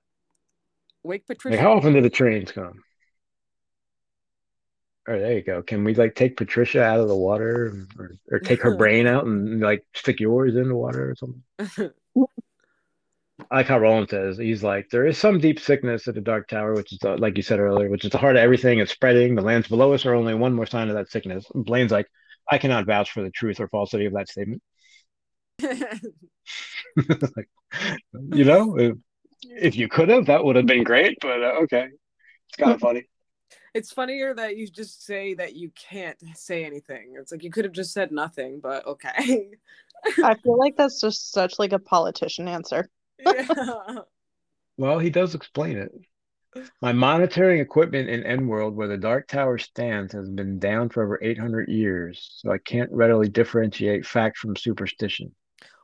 Wake 1.04 1.28
Patricia. 1.28 1.58
Like, 1.58 1.62
how 1.62 1.74
often 1.74 1.94
do 1.94 2.02
the 2.02 2.10
trains 2.10 2.52
come? 2.52 2.82
or 5.06 5.20
there 5.20 5.34
you 5.34 5.44
go. 5.44 5.62
Can 5.62 5.84
we 5.84 5.94
like 5.96 6.16
take 6.16 6.38
Patricia 6.38 6.82
out 6.82 7.02
of 7.02 7.10
the 7.10 7.16
water, 7.16 7.86
or, 8.00 8.12
or 8.32 8.39
take 8.39 8.62
her 8.62 8.74
brain 8.78 9.06
out 9.06 9.26
and 9.26 9.60
like 9.60 9.86
stick 9.94 10.22
yours 10.22 10.56
in 10.56 10.70
the 10.70 10.76
water 10.76 11.12
or 11.12 11.16
something? 11.16 11.91
I 13.49 13.57
like 13.57 13.67
how 13.67 13.79
Roland 13.79 14.09
says 14.09 14.38
he's 14.38 14.63
like 14.63 14.89
there 14.89 15.07
is 15.07 15.17
some 15.17 15.39
deep 15.39 15.59
sickness 15.59 16.07
at 16.07 16.15
the 16.15 16.21
Dark 16.21 16.47
Tower, 16.47 16.73
which 16.73 16.93
is 16.93 16.99
uh, 17.03 17.17
like 17.17 17.36
you 17.36 17.43
said 17.43 17.59
earlier, 17.59 17.89
which 17.89 18.05
is 18.05 18.11
the 18.11 18.17
heart 18.17 18.36
of 18.36 18.41
everything. 18.41 18.79
It's 18.79 18.91
spreading. 18.91 19.36
The 19.36 19.41
lands 19.41 19.67
below 19.67 19.93
us 19.93 20.05
are 20.05 20.13
only 20.13 20.36
one 20.36 20.53
more 20.53 20.67
sign 20.67 20.89
of 20.89 20.95
that 20.95 21.09
sickness. 21.09 21.45
And 21.53 21.65
Blaine's 21.65 21.91
like, 21.91 22.07
I 22.49 22.57
cannot 22.57 22.86
vouch 22.86 23.11
for 23.11 23.23
the 23.23 23.31
truth 23.31 23.59
or 23.59 23.67
falsity 23.67 24.05
of 24.05 24.13
that 24.13 24.29
statement. 24.29 24.61
like, 25.61 27.49
you 28.34 28.45
know, 28.45 28.77
if, 28.77 28.97
if 29.43 29.75
you 29.75 29.88
could 29.88 30.09
have, 30.09 30.27
that 30.27 30.43
would 30.43 30.55
have 30.55 30.67
been 30.67 30.84
great. 30.84 31.17
But 31.19 31.41
uh, 31.41 31.61
okay, 31.63 31.88
it's 32.49 32.57
kind 32.57 32.73
of 32.73 32.79
funny. 32.79 33.03
it's 33.73 33.91
funnier 33.91 34.34
that 34.36 34.57
you 34.57 34.67
just 34.67 35.03
say 35.05 35.34
that 35.34 35.55
you 35.55 35.71
can't 35.71 36.17
say 36.36 36.65
anything. 36.65 37.15
It's 37.17 37.31
like 37.31 37.43
you 37.43 37.49
could 37.49 37.65
have 37.65 37.73
just 37.73 37.93
said 37.93 38.11
nothing, 38.11 38.59
but 38.61 38.86
okay. 38.86 39.49
I 40.23 40.36
feel 40.36 40.57
like 40.57 40.75
that's 40.77 41.01
just 41.01 41.31
such 41.31 41.57
like 41.57 41.73
a 41.73 41.79
politician 41.79 42.47
answer. 42.47 42.89
Yeah. 43.20 43.47
Well, 44.78 44.97
he 44.97 45.11
does 45.11 45.36
explain 45.36 45.78
it. 45.78 45.91
My 46.82 46.93
monitoring 46.93 47.59
equipment 47.59 48.09
in 48.09 48.24
Endworld, 48.24 48.74
where 48.74 48.88
the 48.88 48.97
Dark 48.97 49.28
Tower 49.28 49.57
stands, 49.57 50.14
has 50.14 50.30
been 50.30 50.59
down 50.59 50.89
for 50.89 51.03
over 51.03 51.20
800 51.22 51.70
years, 51.70 52.28
so 52.38 52.51
I 52.51 52.57
can't 52.57 52.91
readily 52.91 53.30
differentiate 53.30 54.05
fact 54.05 54.38
from 54.38 54.55
superstition. 54.55 55.34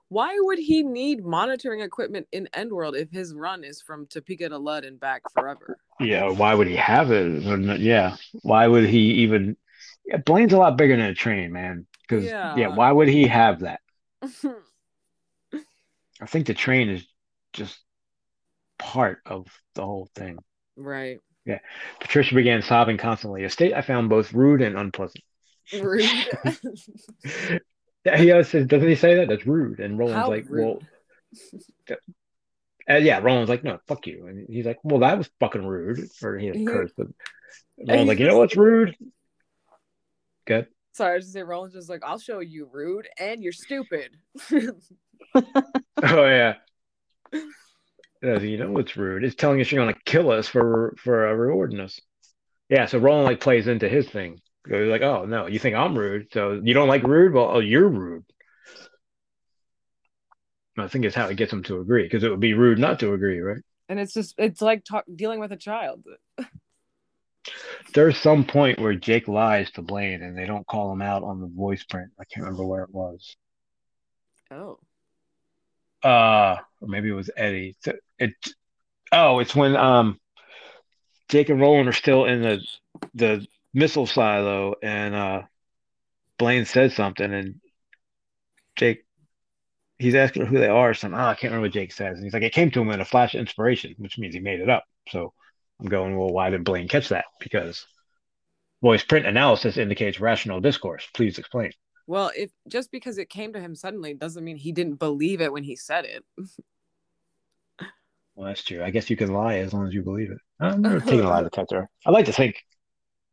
Why 0.09 0.35
would 0.39 0.57
he 0.57 0.81
need 0.81 1.23
monitoring 1.23 1.81
equipment 1.81 2.27
in 2.31 2.49
Endworld 2.55 2.99
if 2.99 3.11
his 3.11 3.33
run 3.35 3.63
is 3.63 3.81
from 3.81 4.07
Topeka 4.07 4.49
to 4.49 4.57
Lud 4.57 4.83
and 4.83 4.99
back 4.99 5.21
forever? 5.31 5.77
Yeah, 5.99 6.31
why 6.31 6.55
would 6.55 6.67
he 6.67 6.75
have 6.75 7.11
it? 7.11 7.79
Yeah, 7.79 8.15
why 8.41 8.67
would 8.67 8.85
he 8.85 9.11
even? 9.21 9.55
Yeah, 10.05 10.17
Blaine's 10.17 10.53
a 10.53 10.57
lot 10.57 10.77
bigger 10.77 10.97
than 10.97 11.05
a 11.05 11.13
train, 11.13 11.51
man. 11.51 11.85
Because 12.01 12.25
yeah. 12.25 12.55
Yeah. 12.55 12.67
why 12.69 12.91
would 12.91 13.07
he 13.07 13.27
have 13.27 13.59
that? 13.59 13.81
I 16.21 16.25
think 16.25 16.47
the 16.47 16.53
train 16.55 16.89
is 16.89 17.05
just 17.53 17.79
part 18.77 19.19
of 19.25 19.47
the 19.75 19.85
whole 19.85 20.09
thing. 20.15 20.37
right. 20.75 21.19
Yeah. 21.45 21.59
Patricia 21.99 22.35
began 22.35 22.61
sobbing 22.61 22.97
constantly, 22.97 23.43
a 23.43 23.49
state 23.49 23.73
I 23.73 23.81
found 23.81 24.09
both 24.09 24.33
rude 24.33 24.61
and 24.61 24.77
unpleasant. 24.77 25.23
Rude. 25.73 26.05
Yeah, 28.05 28.17
he 28.17 28.31
always 28.31 28.47
says, 28.47 28.65
doesn't 28.65 28.87
he 28.87 28.95
say 28.95 29.15
that? 29.15 29.27
That's 29.27 29.45
rude. 29.45 29.79
And 29.79 29.99
Roland's 29.99 30.21
How 30.21 30.29
like, 30.29 30.45
rude. 30.49 30.81
well, 31.89 31.97
uh, 32.89 32.95
yeah, 32.95 33.19
Roland's 33.19 33.49
like, 33.49 33.63
no, 33.63 33.77
fuck 33.87 34.07
you. 34.07 34.25
And 34.27 34.47
he's 34.49 34.65
like, 34.65 34.79
well, 34.83 35.01
that 35.01 35.17
was 35.17 35.29
fucking 35.41 35.65
rude. 35.65 35.99
Or 36.23 36.37
he 36.37 36.47
had 36.47 36.65
cursed, 36.65 36.93
but 36.97 37.07
Roland's 37.77 38.07
like, 38.07 38.19
you 38.19 38.27
know 38.27 38.37
what's 38.37 38.55
rude? 38.55 38.95
Good. 40.45 40.67
Sorry, 40.93 41.11
I 41.11 41.15
was 41.15 41.25
just 41.25 41.33
say 41.33 41.43
Roland's 41.43 41.75
just 41.75 41.89
like, 41.89 42.01
I'll 42.05 42.19
show 42.19 42.39
you 42.39 42.69
rude 42.71 43.07
and 43.19 43.43
you're 43.43 43.51
stupid. 43.51 44.11
Oh 46.01 46.25
yeah. 46.25 46.55
You 48.21 48.57
know 48.57 48.71
what's 48.71 48.97
rude? 48.97 49.23
It's 49.23 49.35
telling 49.35 49.61
us 49.61 49.71
you're 49.71 49.81
gonna 49.81 49.97
kill 50.05 50.29
us 50.31 50.47
for 50.47 50.95
for 50.97 51.27
uh, 51.27 51.33
rewarding 51.33 51.79
us. 51.79 51.99
Yeah, 52.69 52.85
so 52.85 52.99
Roland 52.99 53.25
like 53.25 53.39
plays 53.39 53.67
into 53.67 53.87
his 53.87 54.09
thing. 54.09 54.39
He's 54.67 54.89
like, 54.89 55.01
oh 55.01 55.25
no, 55.25 55.47
you 55.47 55.57
think 55.57 55.75
I'm 55.75 55.97
rude, 55.97 56.27
so 56.33 56.59
you 56.63 56.73
don't 56.73 56.89
like 56.89 57.03
rude? 57.03 57.33
Well, 57.33 57.49
oh, 57.51 57.59
you're 57.59 57.87
rude. 57.87 58.25
I 60.77 60.87
think 60.87 61.05
it's 61.05 61.15
how 61.15 61.27
it 61.27 61.37
gets 61.37 61.51
him 61.51 61.63
to 61.63 61.79
agree, 61.79 62.03
because 62.03 62.23
it 62.23 62.29
would 62.29 62.39
be 62.39 62.53
rude 62.53 62.79
not 62.79 62.99
to 62.99 63.13
agree, 63.13 63.39
right? 63.39 63.61
and 63.89 63.99
it's 63.99 64.13
just 64.13 64.35
it's 64.37 64.61
like 64.61 64.85
talk, 64.85 65.03
dealing 65.13 65.39
with 65.39 65.51
a 65.51 65.57
child. 65.57 66.05
There's 67.93 68.17
some 68.17 68.45
point 68.45 68.79
where 68.79 68.93
Jake 68.93 69.27
lies 69.27 69.71
to 69.71 69.81
Blaine, 69.81 70.21
and 70.21 70.37
they 70.37 70.45
don't 70.45 70.67
call 70.67 70.93
him 70.93 71.01
out 71.01 71.23
on 71.23 71.41
the 71.41 71.47
voice 71.47 71.83
print. 71.83 72.11
I 72.19 72.23
can't 72.25 72.45
remember 72.45 72.65
where 72.65 72.83
it 72.83 72.93
was. 72.93 73.35
Oh. 74.51 74.77
Uh 76.03 76.57
or 76.81 76.87
maybe 76.87 77.09
it 77.09 77.13
was 77.13 77.29
Eddie. 77.35 77.75
So 77.81 77.93
It 78.17 78.33
oh, 79.11 79.39
it's 79.39 79.55
when 79.55 79.75
um 79.75 80.19
Jake 81.29 81.49
and 81.49 81.61
Roland 81.61 81.89
are 81.89 81.93
still 81.93 82.25
in 82.25 82.41
the 82.41 82.65
the 83.13 83.45
missile 83.73 84.07
silo 84.07 84.75
and 84.81 85.15
uh 85.15 85.41
Blaine 86.37 86.65
says 86.65 86.95
something 86.95 87.33
and 87.33 87.55
Jake 88.75 89.05
he's 89.99 90.15
asking 90.15 90.45
who 90.45 90.57
they 90.57 90.67
are, 90.67 90.93
something. 90.93 91.19
Oh, 91.19 91.23
I 91.23 91.33
can't 91.35 91.51
remember 91.51 91.65
what 91.65 91.73
Jake 91.73 91.91
says. 91.91 92.15
And 92.15 92.23
he's 92.23 92.33
like, 92.33 92.43
it 92.43 92.53
came 92.53 92.71
to 92.71 92.81
him 92.81 92.89
in 92.89 93.01
a 93.01 93.05
flash 93.05 93.35
of 93.35 93.41
inspiration, 93.41 93.93
which 93.97 94.17
means 94.17 94.33
he 94.33 94.39
made 94.39 94.61
it 94.61 94.69
up. 94.69 94.85
So 95.09 95.33
I'm 95.79 95.87
going, 95.87 96.17
well, 96.17 96.29
why 96.29 96.49
did 96.49 96.63
Blaine 96.63 96.87
catch 96.87 97.09
that? 97.09 97.25
Because 97.39 97.85
voice 98.81 99.03
print 99.03 99.25
analysis 99.25 99.77
indicates 99.77 100.19
rational 100.19 100.61
discourse. 100.61 101.07
Please 101.13 101.37
explain. 101.37 101.71
Well, 102.09 102.31
if 102.35 102.49
just 102.67 102.89
because 102.89 103.19
it 103.19 103.29
came 103.29 103.53
to 103.53 103.59
him 103.59 103.75
suddenly 103.75 104.15
doesn't 104.15 104.43
mean 104.43 104.57
he 104.57 104.71
didn't 104.71 104.95
believe 104.95 105.41
it 105.41 105.53
when 105.53 105.63
he 105.63 105.75
said 105.75 106.05
it. 106.05 106.25
Well, 108.35 108.47
that's 108.47 108.63
true. 108.63 108.83
I 108.83 108.89
guess 108.91 109.09
you 109.09 109.17
can 109.17 109.33
lie 109.33 109.57
as 109.57 109.73
long 109.73 109.87
as 109.87 109.93
you 109.93 110.01
believe 110.01 110.31
it. 110.31 110.37
I'm 110.59 110.81
never 110.81 111.01
taking 111.01 111.25
a 111.25 111.29
lie 111.29 111.43
detector. 111.43 111.89
I 112.05 112.11
like 112.11 112.25
to 112.25 112.33
think 112.33 112.63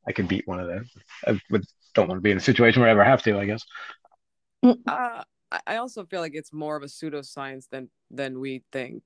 I 0.06 0.12
could 0.12 0.28
beat 0.28 0.46
one 0.48 0.60
of 0.60 0.68
them. 0.68 0.86
I 1.26 1.40
would, 1.50 1.64
don't 1.94 2.08
want 2.08 2.18
to 2.18 2.22
be 2.22 2.32
in 2.32 2.38
a 2.38 2.40
situation 2.40 2.80
where 2.82 2.88
I 2.90 2.92
ever 2.92 3.04
have 3.04 3.22
to, 3.24 3.38
I 3.38 3.46
guess. 3.46 3.64
Uh, 4.86 5.22
I- 5.52 5.60
I 5.66 5.76
also 5.76 6.04
feel 6.04 6.20
like 6.20 6.34
it's 6.34 6.52
more 6.52 6.76
of 6.76 6.82
a 6.82 6.86
pseudoscience 6.86 7.68
than 7.70 7.88
than 8.10 8.40
we 8.40 8.64
think. 8.72 9.02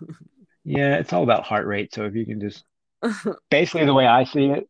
Yeah, 0.64 0.96
it's 0.98 1.12
all 1.12 1.22
about 1.22 1.44
heart 1.44 1.66
rate. 1.66 1.92
So 1.94 2.04
if 2.04 2.14
you 2.14 2.24
can 2.24 2.40
just 2.40 2.64
basically 3.50 3.86
the 3.86 3.94
way 3.94 4.06
I 4.06 4.24
see 4.24 4.46
it. 4.46 4.68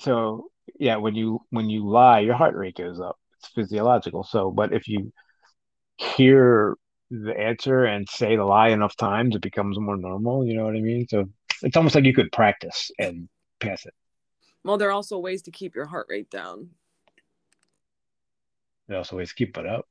So 0.00 0.50
yeah, 0.80 0.98
when 0.98 1.16
you 1.16 1.42
when 1.50 1.70
you 1.70 1.88
lie, 1.88 2.20
your 2.20 2.36
heart 2.36 2.56
rate 2.56 2.76
goes 2.76 3.00
up. 3.00 3.19
It's 3.40 3.48
physiological. 3.48 4.24
So, 4.24 4.50
but 4.50 4.72
if 4.72 4.88
you 4.88 5.12
hear 5.96 6.76
the 7.10 7.36
answer 7.38 7.84
and 7.84 8.08
say 8.08 8.36
the 8.36 8.44
lie 8.44 8.68
enough 8.70 8.96
times, 8.96 9.36
it 9.36 9.42
becomes 9.42 9.78
more 9.78 9.96
normal. 9.96 10.46
You 10.46 10.54
know 10.54 10.64
what 10.64 10.76
I 10.76 10.80
mean? 10.80 11.06
So 11.08 11.26
it's 11.62 11.76
almost 11.76 11.94
like 11.94 12.04
you 12.04 12.14
could 12.14 12.32
practice 12.32 12.90
and 12.98 13.28
pass 13.60 13.86
it. 13.86 13.94
well, 14.64 14.78
there 14.78 14.88
are 14.88 14.92
also 14.92 15.18
ways 15.18 15.42
to 15.42 15.50
keep 15.50 15.74
your 15.74 15.86
heart 15.86 16.06
rate 16.08 16.30
down. 16.30 16.70
There 18.86 18.96
are 18.96 18.98
also 18.98 19.16
ways 19.16 19.30
to 19.30 19.34
keep 19.34 19.56
it 19.56 19.66
up. 19.66 19.88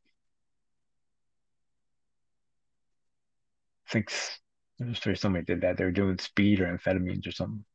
I 3.88 3.92
think 3.92 4.10
s- 4.12 4.40
I'm 4.80 4.94
sure 4.94 5.16
somebody 5.16 5.44
did 5.46 5.62
that. 5.62 5.76
They 5.78 5.84
were 5.84 5.92
doing 5.92 6.18
speed 6.20 6.62
or 6.62 6.66
amphetamines 6.78 7.28
or 7.28 7.32
something. 7.32 7.66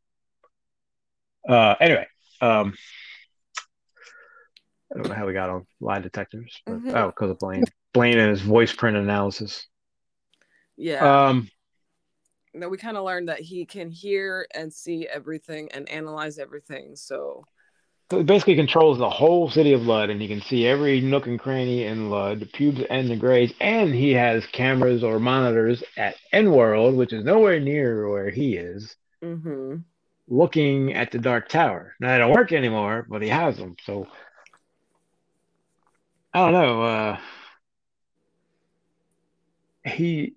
Uh, 1.49 1.75
anyway, 1.81 2.07
um, 2.41 2.75
I 4.93 4.99
don't 4.99 5.09
know 5.09 5.14
how 5.14 5.26
we 5.26 5.32
got 5.32 5.51
on 5.51 5.66
lie 5.80 6.01
detectors, 6.01 6.61
but 6.66 6.80
Mhm. 6.80 6.95
oh, 6.95 7.07
because 7.07 7.30
of 7.30 7.39
Blaine. 7.39 7.64
Blaine 7.93 8.18
and 8.18 8.30
his 8.30 8.43
voice 8.43 8.72
print 8.72 8.97
analysis. 8.97 9.66
Yeah. 10.76 11.26
Um, 11.28 11.49
no, 12.53 12.68
we 12.68 12.78
kind 12.78 12.97
of 12.97 13.05
learned 13.05 13.28
that 13.28 13.41
he 13.41 13.64
can 13.66 13.91
hear 13.91 14.47
and 14.55 14.72
see 14.72 15.07
everything 15.07 15.70
and 15.72 15.89
analyze 15.89 16.39
everything. 16.39 16.97
So 16.97 17.45
so 18.11 18.20
it 18.20 18.26
basically 18.26 18.57
controls 18.57 18.99
the 18.99 19.09
whole 19.09 19.51
city 19.51 19.72
of 19.72 19.82
Lud, 19.82 20.11
and 20.11 20.20
he 20.20 20.28
can 20.28 20.43
see 20.43 20.66
every 20.66 21.01
nook 21.01 21.26
and 21.26 21.41
cranny 21.41 21.85
in 21.85 22.11
Lud, 22.11 22.41
the 22.41 22.47
pubes 22.47 22.82
and 22.91 23.09
the 23.09 23.16
grays, 23.16 23.53
and 23.61 23.95
he 23.95 24.12
has 24.12 24.47
cameras 24.47 25.03
or 25.03 25.18
monitors 25.18 25.82
at 25.97 26.16
Endworld, 26.32 26.97
which 26.97 27.12
is 27.12 27.24
nowhere 27.24 27.59
near 27.59 28.09
where 28.09 28.30
he 28.30 28.57
is. 28.57 28.95
hmm 29.22 29.76
looking 30.26 30.95
at 30.95 31.11
the 31.11 31.18
Dark 31.18 31.49
Tower. 31.49 31.95
Now 32.01 32.12
they 32.12 32.18
don't 32.18 32.32
work 32.32 32.51
anymore, 32.53 33.07
but 33.09 33.20
he 33.20 33.28
has 33.28 33.59
them. 33.59 33.76
So 33.85 34.07
I 36.35 36.39
don't 36.41 36.53
know. 36.53 36.82
Uh, 36.82 37.18
he 39.85 40.35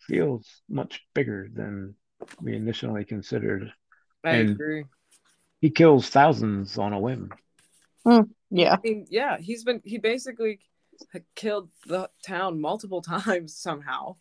feels 0.00 0.62
much 0.68 1.02
bigger 1.14 1.48
than 1.52 1.94
we 2.40 2.54
initially 2.56 3.04
considered. 3.04 3.72
I 4.24 4.30
And- 4.36 4.50
agree. 4.50 4.84
He 5.60 5.70
kills 5.70 6.08
thousands 6.10 6.76
on 6.76 6.92
a 6.92 6.98
whim. 6.98 7.32
Yeah. 8.50 8.74
I 8.74 8.78
mean, 8.82 9.06
yeah, 9.08 9.38
he's 9.38 9.64
been 9.64 9.80
he 9.82 9.96
basically 9.96 10.60
killed 11.34 11.70
the 11.86 12.10
town 12.22 12.60
multiple 12.60 13.00
times 13.24 13.56
somehow. 13.56 14.16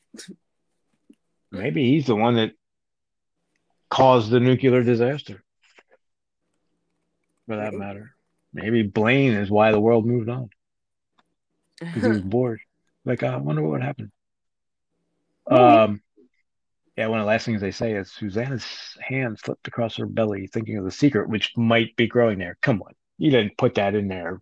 Maybe 1.51 1.89
he's 1.89 2.05
the 2.05 2.15
one 2.15 2.35
that 2.35 2.53
caused 3.89 4.29
the 4.31 4.39
nuclear 4.39 4.83
disaster. 4.83 5.43
For 7.45 7.57
that 7.57 7.73
Maybe. 7.73 7.77
matter. 7.77 8.15
Maybe 8.53 8.83
Blaine 8.83 9.33
is 9.33 9.51
why 9.51 9.71
the 9.73 9.79
world 9.81 10.05
moved 10.05 10.29
on. 10.29 10.49
Because 11.85 12.03
he 12.03 12.09
was 12.09 12.21
bored. 12.21 12.59
Like, 13.05 13.23
I 13.23 13.35
wonder 13.37 13.61
what 13.61 13.71
would 13.71 13.83
happen. 13.83 14.11
Um, 15.47 16.01
yeah, 16.97 17.07
one 17.07 17.19
of 17.19 17.25
the 17.25 17.27
last 17.27 17.45
things 17.45 17.59
they 17.59 17.71
say 17.71 17.93
is 17.93 18.11
Susanna's 18.11 18.65
hand 19.01 19.39
slipped 19.39 19.67
across 19.67 19.97
her 19.97 20.05
belly, 20.05 20.47
thinking 20.47 20.77
of 20.77 20.85
the 20.85 20.91
secret 20.91 21.29
which 21.29 21.51
might 21.57 21.95
be 21.95 22.07
growing 22.07 22.37
there. 22.37 22.57
Come 22.61 22.81
on, 22.81 22.93
you 23.17 23.31
didn't 23.31 23.57
put 23.57 23.75
that 23.75 23.95
in 23.95 24.07
there. 24.07 24.41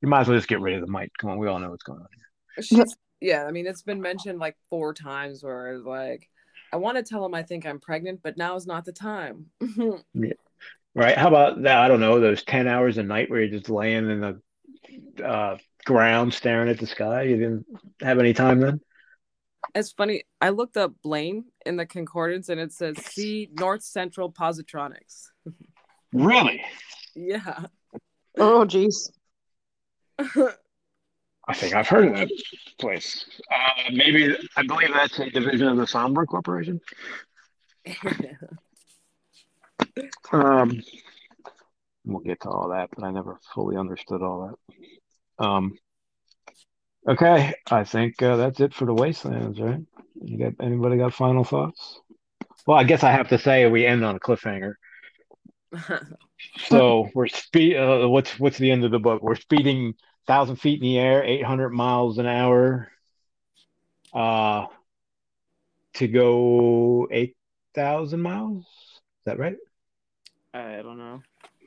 You 0.00 0.08
might 0.08 0.22
as 0.22 0.28
well 0.28 0.36
just 0.36 0.48
get 0.48 0.60
rid 0.60 0.74
of 0.74 0.80
the 0.80 0.86
might. 0.86 1.12
Come 1.18 1.30
on, 1.30 1.38
we 1.38 1.48
all 1.48 1.58
know 1.58 1.70
what's 1.70 1.84
going 1.84 2.00
on 2.00 2.08
here. 2.14 2.64
She's, 2.64 2.96
yeah, 3.20 3.44
I 3.44 3.52
mean, 3.52 3.66
it's 3.66 3.82
been 3.82 4.00
mentioned 4.00 4.38
like 4.38 4.56
four 4.68 4.94
times 4.94 5.44
where 5.44 5.78
like, 5.78 6.28
I 6.72 6.76
want 6.76 6.96
to 6.96 7.02
tell 7.02 7.24
him 7.24 7.34
I 7.34 7.42
think 7.42 7.66
I'm 7.66 7.78
pregnant, 7.78 8.20
but 8.22 8.36
now 8.36 8.56
is 8.56 8.66
not 8.66 8.84
the 8.84 8.92
time. 8.92 9.46
yeah. 10.14 10.32
Right? 10.94 11.16
How 11.16 11.28
about 11.28 11.62
that? 11.62 11.78
I 11.78 11.88
don't 11.88 12.00
know, 12.00 12.20
those 12.20 12.42
10 12.42 12.66
hours 12.66 12.98
a 12.98 13.02
night 13.02 13.30
where 13.30 13.40
you're 13.40 13.58
just 13.58 13.70
laying 13.70 14.10
in 14.10 14.20
the 14.20 15.24
uh, 15.24 15.56
ground 15.84 16.34
staring 16.34 16.68
at 16.68 16.78
the 16.78 16.86
sky? 16.86 17.22
You 17.22 17.36
didn't 17.36 17.66
have 18.00 18.18
any 18.18 18.32
time 18.32 18.60
then? 18.60 18.80
It's 19.74 19.92
funny. 19.92 20.24
I 20.40 20.50
looked 20.50 20.76
up 20.76 20.92
Blaine 21.02 21.44
in 21.64 21.76
the 21.76 21.86
concordance 21.86 22.48
and 22.48 22.60
it 22.60 22.72
says 22.72 22.96
see 22.98 23.48
North 23.52 23.82
Central 23.82 24.32
Positronics. 24.32 25.28
Really? 26.14 26.62
Yeah. 27.14 27.64
Oh, 28.36 28.66
jeez. 28.66 29.10
I 30.18 31.54
think 31.54 31.74
I've 31.74 31.88
heard 31.88 32.08
of 32.08 32.16
that 32.16 32.30
place. 32.78 33.24
Uh, 33.50 33.90
maybe, 33.94 34.36
I 34.54 34.62
believe 34.66 34.90
that's 34.92 35.18
a 35.20 35.30
division 35.30 35.68
of 35.68 35.78
the 35.78 35.84
Sombra 35.84 36.26
Corporation. 36.26 36.82
Um, 40.32 40.82
we'll 42.04 42.20
get 42.20 42.40
to 42.42 42.48
all 42.48 42.70
that, 42.70 42.88
but 42.96 43.04
I 43.04 43.10
never 43.10 43.38
fully 43.54 43.76
understood 43.76 44.22
all 44.22 44.46
that. 44.46 44.74
Um, 45.42 45.76
okay, 47.08 47.54
I 47.70 47.84
think 47.84 48.22
uh, 48.22 48.36
that's 48.36 48.60
it 48.60 48.74
for 48.74 48.84
the 48.86 48.94
Wastelands, 48.94 49.60
right? 49.60 49.80
You 50.22 50.38
got 50.38 50.64
anybody 50.64 50.96
got 50.96 51.14
final 51.14 51.42
thoughts? 51.42 52.00
Well, 52.66 52.78
I 52.78 52.84
guess 52.84 53.02
I 53.02 53.10
have 53.10 53.28
to 53.30 53.38
say 53.38 53.66
we 53.66 53.84
end 53.84 54.04
on 54.04 54.16
a 54.16 54.20
cliffhanger. 54.20 54.74
So 56.58 57.08
we're 57.14 57.28
speed. 57.28 57.76
Uh, 57.76 58.08
what's 58.08 58.38
what's 58.38 58.58
the 58.58 58.72
end 58.72 58.84
of 58.84 58.90
the 58.90 58.98
book? 58.98 59.22
We're 59.22 59.36
speeding 59.36 59.94
thousand 60.26 60.56
feet 60.56 60.80
in 60.80 60.86
the 60.86 60.98
air, 60.98 61.22
eight 61.22 61.44
hundred 61.44 61.70
miles 61.70 62.18
an 62.18 62.26
hour, 62.26 62.90
uh, 64.12 64.66
to 65.94 66.08
go 66.08 67.08
eight 67.10 67.36
thousand 67.74 68.20
miles. 68.20 68.64
Is 68.64 69.26
that 69.26 69.38
right? 69.38 69.56
I 70.52 70.82
don't 70.82 70.98
know. 70.98 71.22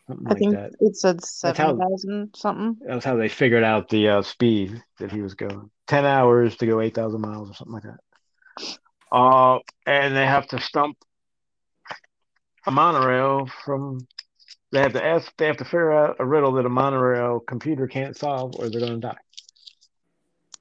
Something 0.08 0.28
I 0.28 0.30
like 0.30 0.39
think 0.39 0.53
that. 0.53 0.72
it 0.80 0.95
said 0.95 1.24
7,000 1.24 2.36
something. 2.36 2.78
That 2.88 2.95
was 2.95 3.03
how 3.03 3.16
they 3.16 3.28
figured 3.28 3.64
out 3.64 3.89
the 3.89 4.10
uh, 4.10 4.22
speed 4.22 4.82
that 4.99 5.12
he 5.12 5.22
was 5.22 5.34
going. 5.34 5.72
Ten 5.88 6.06
hours 6.06 6.56
to 6.58 6.68
go 6.68 6.80
eight 6.82 6.93
thousand 6.93 7.22
miles 7.22 7.49
or 7.49 7.53
something 7.53 7.74
like 7.74 7.84
that. 7.84 8.78
Uh, 9.12 9.60
and 9.88 10.16
they 10.16 10.26
have 10.26 10.47
to 10.47 10.60
stump 10.60 10.97
a 12.68 12.72
monorail 12.72 13.49
from. 13.64 14.08
They 14.72 14.82
have 14.82 14.93
to 14.93 15.03
ask. 15.03 15.32
They 15.38 15.47
have 15.47 15.58
to 15.58 15.66
figure 15.66 15.91
out 15.91 16.18
a 16.20 16.26
riddle 16.26 16.53
that 16.53 16.66
a 16.66 16.70
monorail 16.70 17.39
computer 17.39 17.88
can't 17.88 18.16
solve, 18.16 18.56
or 18.60 18.70
they're 18.70 18.82
going 18.82 19.01
to 19.01 19.08
die. 19.08 19.18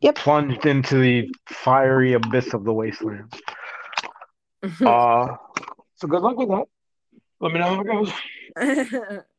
Yep. 0.01 0.17
Plunged 0.17 0.67
into 0.67 0.99
the 0.99 1.29
fiery 1.49 2.13
abyss 2.15 2.55
of 2.55 2.65
the 2.65 2.73
wasteland. 2.73 3.33
Uh, 4.81 5.37
so 5.97 6.09
good 6.09 6.23
luck 6.23 6.39
with 6.39 6.49
that. 6.49 6.65
Let 7.39 7.53
me 7.53 7.59
know 7.59 7.67
how 7.67 7.81
it 7.83 7.87
goes. 7.87 9.21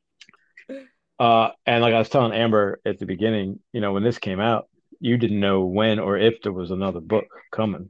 Uh, 1.19 1.49
and 1.65 1.81
like 1.81 1.93
I 1.93 1.99
was 1.99 2.09
telling 2.09 2.33
Amber 2.33 2.79
at 2.85 2.99
the 2.99 3.05
beginning, 3.05 3.59
you 3.71 3.81
know, 3.81 3.93
when 3.93 4.03
this 4.03 4.17
came 4.17 4.39
out, 4.39 4.67
you 4.99 5.17
didn't 5.17 5.39
know 5.39 5.65
when 5.65 5.99
or 5.99 6.17
if 6.17 6.41
there 6.41 6.51
was 6.51 6.71
another 6.71 6.99
book 6.99 7.25
coming. 7.51 7.89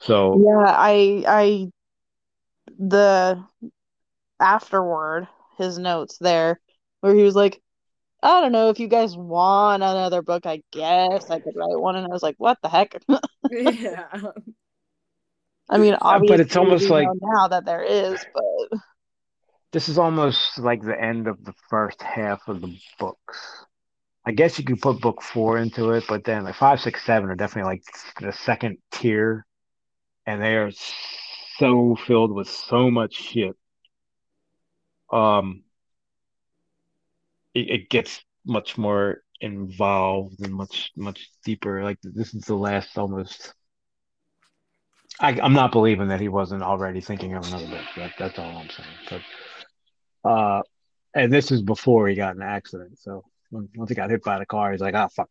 So 0.00 0.40
Yeah, 0.44 0.64
I 0.66 1.24
I 1.26 1.66
the 2.78 3.42
afterward 4.40 5.28
his 5.58 5.78
notes 5.78 6.18
there 6.18 6.60
where 7.00 7.14
he 7.14 7.22
was 7.22 7.36
like, 7.36 7.60
I 8.22 8.40
don't 8.40 8.52
know 8.52 8.70
if 8.70 8.80
you 8.80 8.88
guys 8.88 9.16
want 9.16 9.82
another 9.82 10.22
book, 10.22 10.46
I 10.46 10.62
guess 10.72 11.30
I 11.30 11.40
could 11.40 11.54
write 11.56 11.78
one 11.78 11.96
and 11.96 12.06
I 12.06 12.10
was 12.10 12.22
like, 12.22 12.36
what 12.38 12.58
the 12.62 12.68
heck? 12.68 13.00
yeah. 13.50 14.06
I 15.68 15.78
mean, 15.78 15.96
obviously 16.00 16.42
it's 16.42 16.56
almost 16.56 16.90
like- 16.90 17.08
now 17.20 17.48
that 17.48 17.64
there 17.64 17.82
is, 17.82 18.24
but 18.32 18.78
this 19.74 19.88
is 19.88 19.98
almost 19.98 20.56
like 20.60 20.82
the 20.82 20.98
end 20.98 21.26
of 21.26 21.44
the 21.44 21.52
first 21.68 22.00
half 22.00 22.46
of 22.46 22.60
the 22.60 22.78
books. 23.00 23.66
I 24.24 24.30
guess 24.30 24.56
you 24.56 24.64
could 24.64 24.80
put 24.80 25.00
book 25.00 25.20
four 25.20 25.58
into 25.58 25.90
it, 25.90 26.04
but 26.08 26.22
then 26.22 26.44
like 26.44 26.54
five, 26.54 26.80
six, 26.80 27.04
seven 27.04 27.28
are 27.28 27.34
definitely 27.34 27.72
like 27.72 27.82
the 28.20 28.32
second 28.32 28.78
tier, 28.92 29.44
and 30.26 30.40
they 30.40 30.54
are 30.54 30.70
so 31.58 31.96
filled 32.06 32.32
with 32.32 32.48
so 32.48 32.88
much 32.88 33.14
shit. 33.14 33.56
Um, 35.10 35.64
it, 37.52 37.70
it 37.70 37.90
gets 37.90 38.22
much 38.46 38.78
more 38.78 39.22
involved 39.40 40.40
and 40.40 40.54
much 40.54 40.92
much 40.96 41.30
deeper. 41.44 41.82
Like 41.82 41.98
this 42.00 42.32
is 42.32 42.44
the 42.44 42.54
last 42.54 42.96
almost. 42.96 43.52
I, 45.18 45.38
I'm 45.42 45.52
not 45.52 45.72
believing 45.72 46.08
that 46.08 46.20
he 46.20 46.28
wasn't 46.28 46.62
already 46.62 47.00
thinking 47.00 47.34
of 47.34 47.44
another 47.48 47.66
book. 47.66 47.84
That, 47.96 48.12
that's 48.20 48.38
all 48.38 48.56
I'm 48.56 48.70
saying. 48.70 48.88
But, 49.10 49.22
uh, 50.24 50.62
and 51.14 51.32
this 51.32 51.50
is 51.50 51.62
before 51.62 52.08
he 52.08 52.14
got 52.14 52.36
an 52.36 52.42
accident. 52.42 52.98
So 52.98 53.24
once 53.50 53.88
he 53.88 53.94
got 53.94 54.10
hit 54.10 54.22
by 54.22 54.38
the 54.38 54.46
car, 54.46 54.72
he's 54.72 54.80
like, 54.80 54.94
"Ah, 54.94 55.08
fuck." 55.08 55.30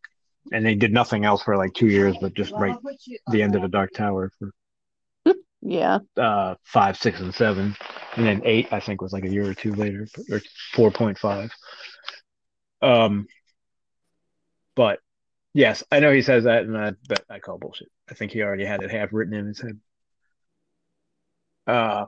And 0.52 0.64
they 0.64 0.74
did 0.74 0.92
nothing 0.92 1.24
else 1.24 1.42
for 1.42 1.56
like 1.56 1.74
two 1.74 1.88
years, 1.88 2.16
but 2.20 2.34
just 2.34 2.52
write 2.52 2.76
the 3.30 3.42
end 3.42 3.56
of 3.56 3.62
the 3.62 3.68
Dark 3.68 3.92
Tower 3.92 4.30
for 4.38 4.52
yeah. 5.62 5.98
uh 6.16 6.54
five, 6.62 6.96
six, 6.96 7.20
and 7.20 7.34
seven, 7.34 7.76
and 8.16 8.26
then 8.26 8.42
eight 8.44 8.72
I 8.72 8.80
think 8.80 9.00
was 9.00 9.12
like 9.12 9.24
a 9.24 9.30
year 9.30 9.48
or 9.48 9.54
two 9.54 9.74
later, 9.74 10.06
or 10.30 10.40
four 10.72 10.90
point 10.90 11.18
five. 11.18 11.50
Um, 12.82 13.26
but 14.74 15.00
yes, 15.54 15.82
I 15.90 16.00
know 16.00 16.12
he 16.12 16.22
says 16.22 16.44
that, 16.44 16.64
and 16.64 16.76
I 16.76 16.92
bet 17.08 17.24
I 17.30 17.38
call 17.38 17.58
bullshit. 17.58 17.88
I 18.10 18.14
think 18.14 18.32
he 18.32 18.42
already 18.42 18.66
had 18.66 18.82
it 18.82 18.90
half 18.90 19.12
written 19.12 19.34
in 19.34 19.46
his 19.46 19.60
head. 19.60 19.80
Uh, 21.66 22.06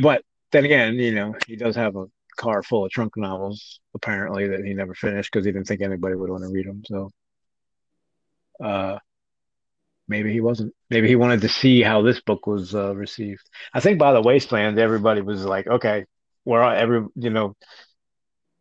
but 0.00 0.24
then 0.50 0.64
again, 0.64 0.94
you 0.94 1.14
know, 1.14 1.34
he 1.46 1.56
does 1.56 1.76
have 1.76 1.96
a 1.96 2.06
car 2.36 2.62
full 2.62 2.84
of 2.84 2.90
trunk 2.90 3.16
novels 3.16 3.80
apparently 3.94 4.48
that 4.48 4.64
he 4.64 4.74
never 4.74 4.94
finished 4.94 5.30
because 5.32 5.46
he 5.46 5.52
didn't 5.52 5.66
think 5.66 5.82
anybody 5.82 6.14
would 6.14 6.30
want 6.30 6.42
to 6.42 6.50
read 6.50 6.66
them. 6.66 6.82
So, 6.86 7.10
uh, 8.62 8.98
maybe 10.08 10.32
he 10.32 10.40
wasn't. 10.40 10.74
Maybe 10.90 11.08
he 11.08 11.16
wanted 11.16 11.42
to 11.42 11.48
see 11.48 11.82
how 11.82 12.02
this 12.02 12.20
book 12.20 12.46
was 12.46 12.74
uh, 12.74 12.94
received. 12.94 13.48
I 13.72 13.80
think 13.80 13.98
by 13.98 14.12
the 14.12 14.22
Wasteland, 14.22 14.78
everybody 14.78 15.20
was 15.20 15.44
like, 15.44 15.66
okay, 15.66 16.04
we're 16.44 16.62
all, 16.62 16.74
every 16.74 17.06
you 17.16 17.30
know, 17.30 17.56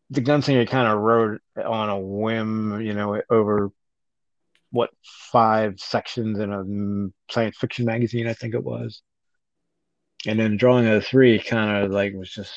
the 0.09 0.21
Gunslinger 0.21 0.67
kind 0.67 0.87
of 0.87 0.99
wrote 0.99 1.41
on 1.57 1.89
a 1.89 1.99
whim, 1.99 2.81
you 2.81 2.93
know, 2.93 3.21
over 3.29 3.71
what 4.71 4.89
five 5.03 5.79
sections 5.79 6.39
in 6.39 6.51
a 6.51 7.31
science 7.31 7.57
fiction 7.57 7.85
magazine, 7.85 8.27
I 8.27 8.33
think 8.33 8.55
it 8.55 8.63
was. 8.63 9.01
And 10.25 10.39
then 10.39 10.57
drawing 10.57 10.87
of 10.87 10.95
the 10.95 11.01
three 11.01 11.39
kind 11.39 11.83
of 11.83 11.91
like 11.91 12.13
was 12.13 12.31
just 12.31 12.51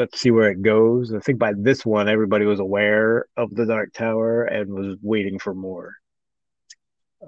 let's 0.00 0.20
see 0.20 0.30
where 0.30 0.50
it 0.50 0.62
goes. 0.62 1.12
I 1.14 1.20
think 1.20 1.38
by 1.38 1.52
this 1.56 1.84
one, 1.84 2.08
everybody 2.08 2.46
was 2.46 2.60
aware 2.60 3.26
of 3.36 3.54
the 3.54 3.66
Dark 3.66 3.92
Tower 3.92 4.44
and 4.44 4.72
was 4.72 4.96
waiting 5.02 5.38
for 5.38 5.54
more. 5.54 5.94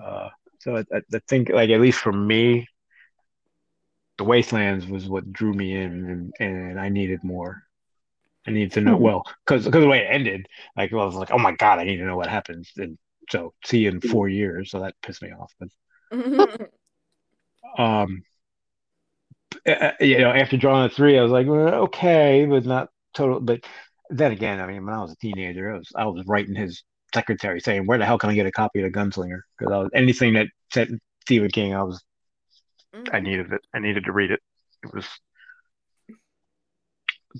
Uh, 0.02 0.30
so 0.60 0.76
I, 0.78 0.84
I 0.94 1.20
think, 1.28 1.50
like 1.50 1.70
at 1.70 1.80
least 1.80 1.98
for 1.98 2.12
me, 2.12 2.66
the 4.18 4.24
Wastelands 4.24 4.86
was 4.86 5.08
what 5.08 5.32
drew 5.32 5.52
me 5.52 5.76
in, 5.76 6.32
and, 6.40 6.50
and 6.50 6.80
I 6.80 6.88
needed 6.88 7.22
more. 7.24 7.62
I 8.46 8.50
needed 8.52 8.72
to 8.72 8.80
know 8.80 8.96
Hmm. 8.96 9.02
well 9.02 9.24
because 9.46 9.64
because 9.64 9.82
the 9.82 9.88
way 9.88 10.00
it 10.00 10.08
ended, 10.10 10.46
like 10.76 10.92
I 10.92 10.96
was 10.96 11.14
like, 11.14 11.30
oh 11.30 11.38
my 11.38 11.52
god, 11.52 11.78
I 11.78 11.84
need 11.84 11.98
to 11.98 12.04
know 12.04 12.16
what 12.16 12.28
happens. 12.28 12.70
And 12.76 12.98
so 13.30 13.54
see 13.64 13.80
you 13.80 13.90
in 13.90 14.00
four 14.00 14.28
years. 14.28 14.70
So 14.70 14.80
that 14.80 14.94
pissed 15.02 15.22
me 15.22 15.30
off. 15.32 15.52
But 15.60 15.68
um, 17.78 18.22
you 20.00 20.18
know, 20.18 20.30
after 20.30 20.56
drawing 20.56 20.86
a 20.86 20.88
three, 20.88 21.18
I 21.18 21.22
was 21.22 21.32
like, 21.32 21.46
well, 21.46 21.74
okay, 21.84 22.46
but 22.46 22.64
not 22.64 22.88
total. 23.14 23.40
But 23.40 23.64
then 24.10 24.32
again, 24.32 24.60
I 24.60 24.66
mean, 24.66 24.84
when 24.84 24.94
I 24.94 25.02
was 25.02 25.12
a 25.12 25.16
teenager, 25.16 25.72
I 25.72 25.78
was 25.78 25.92
I 25.96 26.06
was 26.06 26.24
writing 26.26 26.54
his 26.54 26.82
secretary 27.14 27.60
saying, 27.60 27.86
"Where 27.86 27.98
the 27.98 28.06
hell 28.06 28.18
can 28.18 28.30
I 28.30 28.34
get 28.34 28.46
a 28.46 28.52
copy 28.52 28.82
of 28.82 28.92
the 28.92 28.98
Gunslinger?" 28.98 29.40
Because 29.58 29.72
I 29.72 29.78
was 29.78 29.90
anything 29.94 30.34
that 30.34 30.48
said 30.72 30.90
Stephen 31.22 31.50
King, 31.50 31.74
I 31.74 31.82
was 31.82 32.02
I 32.94 32.98
mm. 32.98 33.22
needed 33.22 33.52
it. 33.52 33.60
I 33.74 33.78
needed 33.78 34.04
to 34.04 34.12
read 34.12 34.30
it. 34.30 34.40
It 34.82 34.94
was 34.94 35.06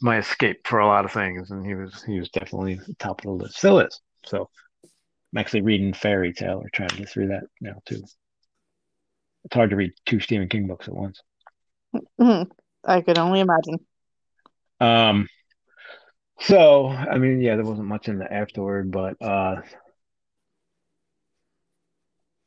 my 0.01 0.19
escape 0.19 0.67
for 0.67 0.79
a 0.79 0.87
lot 0.87 1.05
of 1.05 1.13
things, 1.13 1.51
and 1.51 1.67
he 1.67 1.75
was 1.75 2.03
he 2.03 2.19
was 2.19 2.31
definitely 2.31 2.81
top 2.99 3.21
of 3.21 3.25
the 3.25 3.31
list. 3.45 3.59
Still 3.59 3.81
is. 3.81 4.01
So 4.25 4.49
I'm 4.85 5.39
actually 5.39 5.63
reading 5.63 5.93
Fairy 5.93 6.33
Tale 6.33 6.63
or 6.63 6.71
trying 6.73 6.89
to 6.91 6.97
get 6.97 7.09
through 7.09 7.29
that 7.29 7.45
now 7.61 7.83
too. 7.87 8.03
It's 9.45 9.55
hard 9.55 9.71
to 9.71 9.77
read 9.77 9.93
two 10.07 10.21
Stephen 10.21 10.49
King 10.49 10.67
books 10.67 10.89
at 10.89 10.95
once. 10.95 11.21
I 12.21 13.01
could 13.03 13.19
only 13.19 13.41
imagine. 13.41 13.79
Um, 14.81 15.29
so 16.41 16.89
I 16.89 17.19
mean, 17.19 17.41
yeah, 17.41 17.57
there 17.57 17.65
wasn't 17.65 17.89
much 17.89 18.09
in 18.09 18.19
the 18.19 18.33
afterward, 18.33 18.91
but 18.91 19.21
uh, 19.23 19.63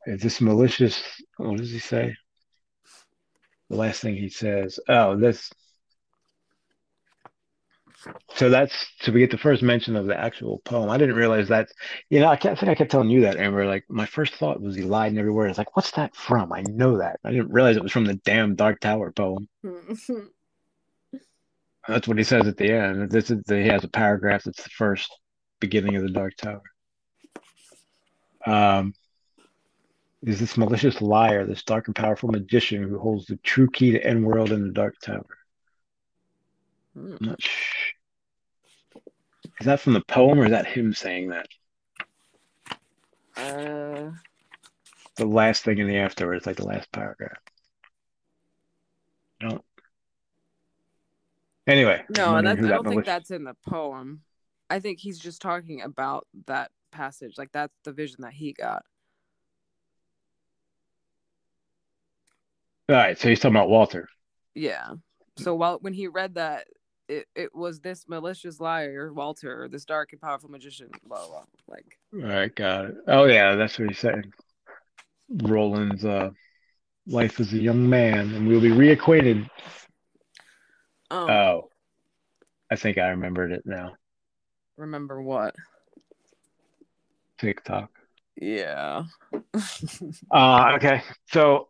is 0.06 0.20
this 0.20 0.40
malicious? 0.40 1.02
What 1.36 1.58
does 1.58 1.70
he 1.70 1.78
say? 1.78 2.14
The 3.70 3.76
last 3.76 4.00
thing 4.00 4.16
he 4.16 4.28
says. 4.28 4.78
Oh, 4.88 5.16
this. 5.16 5.50
So 8.34 8.50
that's 8.50 8.74
so 9.00 9.12
we 9.12 9.20
get 9.20 9.30
the 9.30 9.38
first 9.38 9.62
mention 9.62 9.96
of 9.96 10.06
the 10.06 10.18
actual 10.18 10.58
poem. 10.64 10.90
I 10.90 10.98
didn't 10.98 11.16
realize 11.16 11.48
that. 11.48 11.68
You 12.10 12.20
know, 12.20 12.28
I, 12.28 12.36
kept, 12.36 12.56
I 12.56 12.60
think 12.60 12.70
I 12.70 12.74
kept 12.74 12.90
telling 12.90 13.08
you 13.10 13.22
that, 13.22 13.36
Amber. 13.36 13.66
Like 13.66 13.84
my 13.88 14.06
first 14.06 14.34
thought 14.34 14.60
was 14.60 14.76
he 14.76 14.82
lied 14.82 15.12
in 15.12 15.18
every 15.18 15.30
word. 15.32 15.48
It's 15.48 15.58
like, 15.58 15.74
what's 15.76 15.92
that 15.92 16.14
from? 16.14 16.52
I 16.52 16.62
know 16.62 16.98
that. 16.98 17.18
I 17.24 17.30
didn't 17.30 17.50
realize 17.50 17.76
it 17.76 17.82
was 17.82 17.92
from 17.92 18.04
the 18.04 18.14
damn 18.14 18.54
Dark 18.54 18.80
Tower 18.80 19.12
poem. 19.12 19.48
That's 21.88 22.08
what 22.08 22.18
he 22.18 22.24
says 22.24 22.46
at 22.46 22.56
the 22.56 22.72
end. 22.72 23.10
This 23.10 23.30
is 23.30 23.42
he 23.48 23.68
has 23.68 23.84
a 23.84 23.88
paragraph 23.88 24.42
that's 24.44 24.62
the 24.64 24.70
first 24.70 25.08
beginning 25.60 25.94
of 25.94 26.02
the 26.02 26.10
Dark 26.10 26.36
Tower. 26.36 26.62
Um, 28.44 28.92
is 30.22 30.40
this 30.40 30.56
malicious 30.56 31.00
liar, 31.00 31.46
this 31.46 31.62
dark 31.62 31.86
and 31.86 31.94
powerful 31.94 32.28
magician 32.28 32.82
who 32.82 32.98
holds 32.98 33.26
the 33.26 33.36
true 33.36 33.68
key 33.70 33.92
to 33.92 34.02
Endworld 34.02 34.50
in 34.50 34.62
the 34.62 34.72
Dark 34.72 34.98
Tower? 35.00 35.26
Hmm. 36.94 37.16
I'm 37.20 37.28
not 37.28 37.42
sh- 37.42 37.92
Is 39.60 39.66
that 39.66 39.80
from 39.80 39.94
the 39.94 40.02
poem 40.02 40.38
or 40.38 40.44
is 40.44 40.50
that 40.50 40.66
him 40.66 40.92
saying 40.92 41.30
that? 41.30 41.48
Uh, 43.36 44.10
The 45.16 45.26
last 45.26 45.64
thing 45.64 45.78
in 45.78 45.86
the 45.86 45.96
afterwards, 45.98 46.46
like 46.46 46.56
the 46.56 46.66
last 46.66 46.90
paragraph. 46.92 47.38
No. 49.42 49.62
Anyway, 51.66 52.02
no, 52.10 52.40
that's, 52.42 52.60
who 52.60 52.66
I 52.66 52.70
don't 52.70 52.84
think 52.84 52.94
malicious- 52.94 53.06
that's 53.06 53.30
in 53.30 53.44
the 53.44 53.56
poem. 53.66 54.22
I 54.70 54.80
think 54.80 54.98
he's 54.98 55.18
just 55.18 55.40
talking 55.42 55.82
about 55.82 56.26
that 56.46 56.70
passage. 56.92 57.34
Like 57.38 57.50
that's 57.52 57.74
the 57.84 57.92
vision 57.92 58.18
that 58.20 58.32
he 58.32 58.52
got. 58.52 58.84
All 62.88 62.96
right, 62.96 63.18
so 63.18 63.28
he's 63.28 63.40
talking 63.40 63.56
about 63.56 63.68
Walter. 63.68 64.08
Yeah. 64.54 64.94
So 65.38 65.54
while 65.54 65.78
when 65.80 65.92
he 65.92 66.06
read 66.06 66.34
that, 66.36 66.66
it, 67.08 67.26
it 67.34 67.54
was 67.54 67.80
this 67.80 68.08
malicious 68.08 68.60
liar, 68.60 69.12
Walter, 69.12 69.68
this 69.70 69.84
dark 69.84 70.12
and 70.12 70.20
powerful 70.20 70.50
magician, 70.50 70.88
blah 71.06 71.18
blah. 71.18 71.28
blah. 71.28 71.44
Like 71.68 71.98
All 72.14 72.20
right, 72.20 72.54
got 72.54 72.86
it. 72.86 72.94
Oh 73.06 73.24
yeah, 73.24 73.54
that's 73.54 73.78
what 73.78 73.88
he's 73.88 73.98
saying. 73.98 74.32
Roland's 75.28 76.04
uh, 76.04 76.30
life 77.06 77.40
as 77.40 77.52
a 77.52 77.58
young 77.58 77.88
man, 77.88 78.34
and 78.34 78.46
we'll 78.46 78.60
be 78.60 78.70
reacquainted. 78.70 79.48
um, 81.10 81.30
Oh, 81.30 81.70
I 82.70 82.76
think 82.76 82.98
I 82.98 83.08
remembered 83.08 83.52
it 83.52 83.62
now. 83.64 83.94
remember 84.76 85.22
what? 85.22 85.54
Tick-Tock. 87.38 87.90
Yeah. 88.36 89.04
Uh, 90.30 90.72
okay. 90.74 91.02
So 91.32 91.68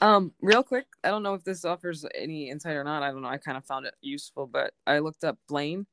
Um, 0.00 0.32
real 0.40 0.62
quick, 0.62 0.86
I 1.02 1.08
don't 1.08 1.22
know 1.22 1.34
if 1.34 1.44
this 1.44 1.64
offers 1.64 2.04
any 2.14 2.50
insight 2.50 2.76
or 2.76 2.84
not. 2.84 3.02
I 3.02 3.10
don't 3.10 3.22
know. 3.22 3.28
I 3.28 3.38
kind 3.38 3.56
of 3.56 3.64
found 3.64 3.86
it 3.86 3.94
useful, 4.00 4.46
but 4.46 4.74
I 4.86 4.98
looked 4.98 5.24
up 5.24 5.38
Blaine, 5.48 5.86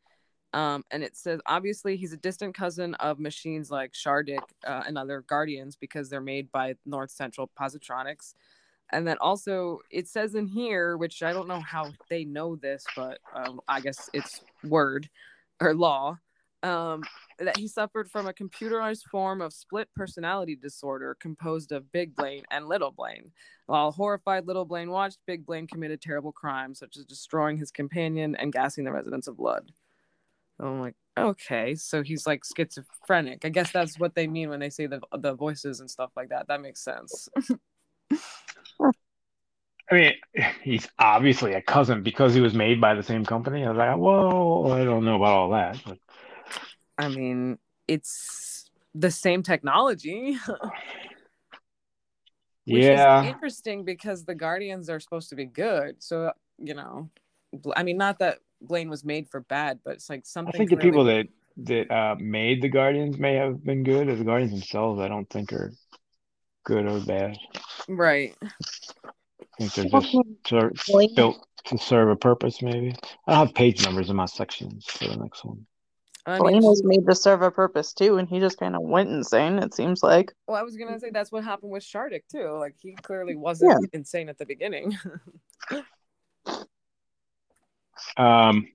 um, 0.54 0.84
and 0.92 1.04
it 1.04 1.16
says 1.16 1.40
obviously 1.46 1.96
he's 1.96 2.14
a 2.14 2.18
distant 2.18 2.56
cousin 2.56 2.94
of 2.96 3.20
machines 3.20 3.72
like 3.72 3.94
Shardik 3.94 4.42
uh, 4.66 4.84
and 4.86 4.98
other 4.98 5.22
Guardians 5.22 5.76
because 5.76 6.10
they're 6.10 6.20
made 6.22 6.52
by 6.52 6.76
North 6.86 7.12
Central 7.12 7.50
Positronics. 7.60 8.34
And 8.92 9.08
then 9.08 9.18
also 9.22 9.80
it 9.90 10.08
says 10.08 10.36
in 10.36 10.48
here, 10.48 10.98
which 10.98 11.24
I 11.24 11.32
don't 11.32 11.48
know 11.48 11.62
how 11.62 11.92
they 12.10 12.26
know 12.26 12.58
this, 12.58 12.86
but 12.96 13.20
um, 13.34 13.62
I 13.68 13.80
guess 13.80 14.10
it's 14.14 14.42
word 14.64 15.10
or 15.62 15.74
law, 15.74 16.18
um, 16.64 17.04
that 17.44 17.58
he 17.58 17.68
suffered 17.68 18.10
from 18.10 18.28
a 18.28 18.34
computerized 18.34 19.04
form 19.04 19.42
of 19.42 19.54
split 19.54 19.90
personality 19.96 20.56
disorder 20.56 21.16
composed 21.20 21.72
of 21.72 21.92
Big 21.92 22.16
Blaine 22.16 22.44
and 22.52 22.68
Little 22.68 22.92
Blaine. 22.92 23.32
While 23.66 23.92
horrified 23.92 24.48
Little 24.48 24.66
Blaine 24.66 24.92
watched, 24.92 25.20
Big 25.26 25.46
Blaine 25.46 25.68
committed 25.68 26.02
terrible 26.02 26.32
crimes 26.32 26.80
such 26.80 26.98
as 26.98 27.06
destroying 27.06 27.58
his 27.58 27.72
companion 27.72 28.36
and 28.36 28.54
gassing 28.54 28.84
the 28.84 28.92
residents 28.92 29.28
of 29.28 29.40
Lud. 29.40 29.72
I'm 30.60 30.80
like, 30.80 30.96
okay, 31.18 31.76
so 31.76 32.04
he's 32.04 32.28
like 32.28 32.44
schizophrenic. 32.46 33.46
I 33.46 33.50
guess 33.50 33.72
that's 33.72 34.00
what 34.00 34.14
they 34.14 34.28
mean 34.28 34.50
when 34.50 34.60
they 34.60 34.70
say 34.70 34.86
the 34.86 35.02
the 35.18 35.34
voices 35.34 35.80
and 35.80 35.90
stuff 35.90 36.12
like 36.16 36.30
that. 36.30 36.48
That 36.48 36.62
makes 36.62 36.84
sense. 36.84 37.30
I 39.92 39.96
mean, 39.96 40.14
he's 40.64 40.88
obviously 41.00 41.54
a 41.54 41.62
cousin 41.62 42.04
because 42.04 42.34
he 42.34 42.42
was 42.42 42.54
made 42.54 42.80
by 42.80 42.94
the 42.94 43.04
same 43.04 43.26
company. 43.26 43.66
I 43.66 43.70
was 43.70 43.78
like, 43.78 43.98
whoa, 43.98 44.72
I 44.72 44.84
don't 44.84 45.06
know 45.06 45.18
about 45.18 45.34
all 45.34 45.50
that. 45.52 45.82
But 45.86 45.98
I 46.98 47.08
mean, 47.10 47.58
it's 47.88 48.70
the 48.94 49.12
same 49.12 49.44
technology, 49.44 50.38
which 52.66 52.84
yeah, 52.84 53.22
is 53.22 53.28
interesting 53.28 53.86
because 53.86 54.26
the 54.26 54.36
Guardians 54.36 54.90
are 54.90 55.00
supposed 55.00 55.30
to 55.30 55.36
be 55.36 55.46
good. 55.46 56.02
So 56.04 56.32
you 56.58 56.74
know, 56.74 57.10
I 57.76 57.84
mean, 57.84 57.98
not 57.98 58.20
that 58.20 58.40
Blaine 58.62 58.90
was 58.90 59.04
made 59.04 59.30
for 59.30 59.42
bad, 59.42 59.80
but 59.84 59.96
it's 59.96 60.10
like 60.10 60.26
something. 60.26 60.54
I 60.54 60.58
think 60.58 60.70
the 60.70 60.76
clearly- 60.76 60.92
people 60.92 61.04
that 61.06 61.28
that 61.58 61.92
uh, 61.94 62.16
made 62.20 62.62
the 62.62 62.70
Guardians 62.70 63.18
may 63.18 63.36
have 63.36 63.64
been 63.64 63.84
good. 63.84 64.08
The 64.08 64.24
Guardians 64.24 64.52
themselves, 64.52 65.00
I 65.02 65.08
don't 65.08 65.30
think 65.30 65.52
are 65.54 65.72
good 66.64 66.86
or 66.86 67.00
bad. 67.00 67.38
right. 67.88 68.36
I 68.44 69.68
think 69.68 69.74
they're 69.74 70.02
just 70.02 70.16
ser- 70.48 70.72
built 71.16 71.46
to 71.66 71.78
serve 71.78 72.10
a 72.10 72.16
purpose. 72.16 72.62
Maybe 72.62 72.96
I 73.28 73.34
don't 73.34 73.48
have 73.48 73.56
page 73.56 73.84
numbers 73.84 74.10
in 74.10 74.16
my 74.16 74.26
sections 74.26 74.86
for 74.86 75.08
the 75.08 75.18
next 75.18 75.44
one. 75.44 75.66
I 76.26 76.38
Blaine 76.38 76.60
mean, 76.60 76.64
was 76.64 76.84
made 76.84 77.08
to 77.08 77.16
serve 77.16 77.42
a 77.42 77.50
purpose 77.50 77.94
too, 77.94 78.18
and 78.18 78.28
he 78.28 78.40
just 78.40 78.60
kind 78.60 78.76
of 78.76 78.84
went 78.84 79.10
insane. 79.10 79.58
It 79.58 79.74
seems 79.74 80.04
like. 80.04 80.34
Well, 80.48 80.58
I 80.58 80.62
was 80.62 80.78
gonna 80.78 81.00
say 81.00 81.10
that's 81.10 81.32
what 81.32 81.44
happened 81.44 81.72
with 81.72 81.84
Shardik 81.84 82.24
too. 82.32 82.58
Like 82.60 82.76
he 82.80 82.94
clearly 82.94 83.36
wasn't 83.36 83.90
insane 83.94 84.30
at 84.30 84.38
the 84.38 84.46
beginning. 84.46 84.98
Um, 88.18 88.68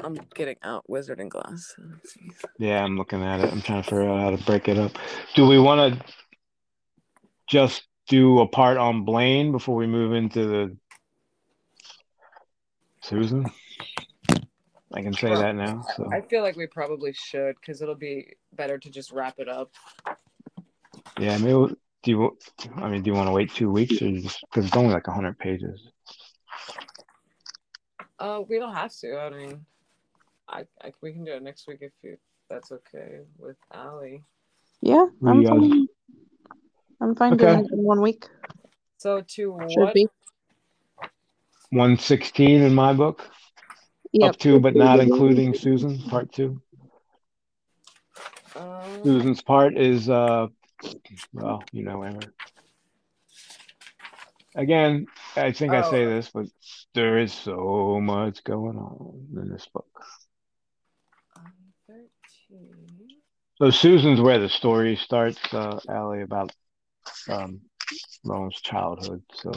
I'm 0.00 0.18
getting 0.34 0.56
out 0.62 0.88
Wizard 0.88 1.20
and 1.20 1.30
Glass. 1.30 1.74
Yeah, 2.58 2.84
I'm 2.84 2.96
looking 2.96 3.22
at 3.22 3.40
it. 3.40 3.52
I'm 3.52 3.62
trying 3.62 3.82
to 3.82 3.88
figure 3.88 4.08
out 4.08 4.20
how 4.20 4.30
to 4.30 4.44
break 4.44 4.68
it 4.68 4.78
up. 4.78 4.92
Do 5.34 5.46
we 5.46 5.58
want 5.58 5.94
to 5.94 6.04
just 7.48 7.82
do 8.08 8.40
a 8.40 8.48
part 8.48 8.76
on 8.76 9.04
Blaine 9.04 9.52
before 9.52 9.76
we 9.76 9.86
move 9.86 10.12
into 10.12 10.46
the 10.46 10.76
Susan? 13.02 13.46
I 14.94 15.02
can 15.02 15.12
say 15.12 15.30
Well, 15.30 15.42
that 15.42 15.54
now. 15.54 15.84
So 15.96 16.08
I 16.12 16.20
feel 16.22 16.42
like 16.42 16.56
we 16.56 16.66
probably 16.66 17.12
should 17.12 17.56
because 17.60 17.82
it'll 17.82 17.94
be 17.94 18.34
better 18.54 18.78
to 18.78 18.90
just 18.90 19.12
wrap 19.12 19.34
it 19.38 19.48
up. 19.48 19.70
yeah, 21.18 21.36
maybe. 21.38 21.54
we'll- 21.54 21.76
Do 22.04 22.10
you? 22.12 22.38
I 22.76 22.88
mean, 22.88 23.02
do 23.02 23.10
you 23.10 23.16
want 23.16 23.26
to 23.28 23.32
wait 23.32 23.52
two 23.52 23.70
weeks 23.70 24.00
or 24.00 24.06
because 24.08 24.64
it's 24.66 24.76
only 24.76 24.94
like 24.94 25.06
hundred 25.06 25.36
pages? 25.38 25.88
Uh, 28.18 28.40
we 28.48 28.58
don't 28.58 28.74
have 28.74 28.92
to. 29.00 29.18
I 29.18 29.30
mean, 29.30 29.64
I, 30.48 30.64
I 30.82 30.92
we 31.02 31.12
can 31.12 31.24
do 31.24 31.32
it 31.32 31.42
next 31.42 31.66
week 31.68 31.78
if 31.82 31.92
you 32.02 32.16
that's 32.48 32.72
okay 32.72 33.20
with 33.38 33.56
Allie. 33.74 34.22
Yeah, 34.80 35.06
I'm 35.26 35.42
you 35.42 35.48
guys- 35.48 35.58
fine. 35.58 35.86
I'm 37.00 37.14
fine 37.14 37.32
Okay. 37.34 37.46
doing 37.46 37.64
it 37.66 37.72
in 37.72 37.82
one 37.82 38.00
week. 38.00 38.26
So 38.96 39.20
to 39.20 39.58
Should 39.68 39.80
what? 39.82 39.94
be. 39.94 40.06
One 41.70 41.96
sixteen 41.98 42.62
in 42.62 42.74
my 42.74 42.92
book, 42.92 43.28
Yep. 44.12 44.30
up 44.30 44.38
to 44.40 44.58
but 44.60 44.74
not 44.74 45.00
including 45.00 45.54
Susan, 45.54 45.98
part 46.08 46.32
two. 46.32 46.60
Um, 48.56 49.00
Susan's 49.04 49.42
part 49.42 49.76
is 49.76 50.08
uh 50.08 50.46
well, 51.32 51.64
you 51.72 51.84
know, 51.84 52.04
Amber. 52.04 52.32
Again, 54.54 55.06
I 55.36 55.52
think 55.52 55.72
I 55.74 55.82
say 55.82 56.04
Oh. 56.04 56.08
this, 56.08 56.30
but 56.32 56.46
there 56.94 57.18
is 57.18 57.32
so 57.32 58.00
much 58.02 58.42
going 58.44 58.76
on 58.76 59.26
in 59.36 59.48
this 59.50 59.68
book. 59.72 59.86
13. 61.86 63.08
So 63.58 63.70
Susan's 63.70 64.20
where 64.20 64.38
the 64.38 64.48
story 64.48 64.96
starts, 64.96 65.38
uh, 65.52 65.78
Allie, 65.88 66.22
about 66.22 66.50
um 67.30 67.60
Roland's 68.24 68.60
childhood. 68.60 69.22
So 69.34 69.52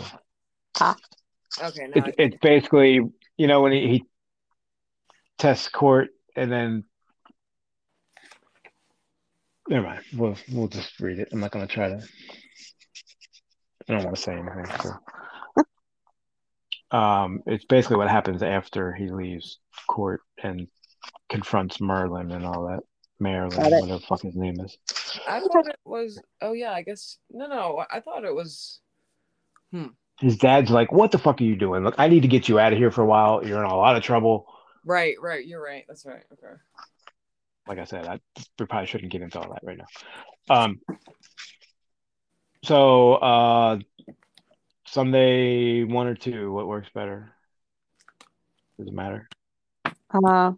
Okay, 1.61 1.87
now 1.87 2.05
it's 2.05 2.15
it's 2.17 2.37
basically, 2.41 3.01
you 3.37 3.47
know, 3.47 3.61
when 3.61 3.71
he, 3.73 3.87
he 3.87 4.05
tests 5.37 5.67
Cort 5.69 6.09
and 6.35 6.51
then 6.51 6.83
never 9.67 9.87
mind. 9.87 10.03
We'll 10.15 10.37
we'll 10.51 10.67
just 10.67 10.99
read 10.99 11.19
it. 11.19 11.29
I'm 11.31 11.39
not 11.39 11.51
gonna 11.51 11.67
try 11.67 11.89
to 11.89 12.01
I 13.89 13.93
don't 13.93 14.03
want 14.03 14.15
to 14.15 14.21
say 14.21 14.33
anything. 14.33 14.65
So. 14.81 14.93
Um, 16.97 17.41
it's 17.45 17.65
basically 17.65 17.97
what 17.97 18.09
happens 18.09 18.43
after 18.43 18.93
he 18.93 19.09
leaves 19.09 19.59
Cort 19.87 20.21
and 20.43 20.67
confronts 21.29 21.79
Merlin 21.81 22.31
and 22.31 22.45
all 22.45 22.67
that. 22.67 22.81
Marilyn, 23.19 23.57
Got 23.57 23.67
it. 23.67 23.81
whatever 23.81 23.99
the 23.99 23.99
fuck 23.99 24.21
his 24.21 24.35
name 24.35 24.59
is. 24.59 24.77
I 25.27 25.39
thought 25.39 25.67
it 25.67 25.79
was. 25.85 26.21
Oh 26.41 26.53
yeah, 26.53 26.71
I 26.71 26.81
guess 26.81 27.17
no, 27.31 27.47
no. 27.47 27.83
I 27.91 27.99
thought 27.99 28.23
it 28.25 28.33
was. 28.33 28.79
His 30.19 30.37
dad's 30.37 30.69
like, 30.69 30.91
"What 30.91 31.11
the 31.11 31.17
fuck 31.17 31.39
are 31.39 31.45
you 31.45 31.55
doing? 31.55 31.83
Look, 31.83 31.95
I 31.97 32.07
need 32.07 32.21
to 32.21 32.27
get 32.27 32.49
you 32.49 32.59
out 32.59 32.73
of 32.73 32.79
here 32.79 32.91
for 32.91 33.01
a 33.01 33.05
while. 33.05 33.45
You're 33.45 33.63
in 33.63 33.69
a 33.69 33.75
lot 33.75 33.95
of 33.95 34.03
trouble." 34.03 34.47
Right, 34.85 35.15
right. 35.21 35.45
You're 35.45 35.63
right. 35.63 35.85
That's 35.87 36.05
right. 36.05 36.23
Okay. 36.33 36.53
like 37.67 37.79
I 37.79 37.83
said, 37.85 38.07
I 38.07 38.19
we 38.59 38.65
probably 38.65 38.87
shouldn't 38.87 39.11
get 39.11 39.21
into 39.21 39.39
all 39.39 39.49
that 39.49 39.63
right 39.63 39.77
now. 39.77 40.55
Um, 40.55 40.79
so 42.63 43.13
uh, 43.13 43.79
Sunday 44.87 45.83
one 45.83 46.07
or 46.07 46.15
two, 46.15 46.51
what 46.51 46.67
works 46.67 46.89
better? 46.93 47.31
Does 48.77 48.87
it 48.87 48.93
matter? 48.93 49.29
Uh, 50.11 50.53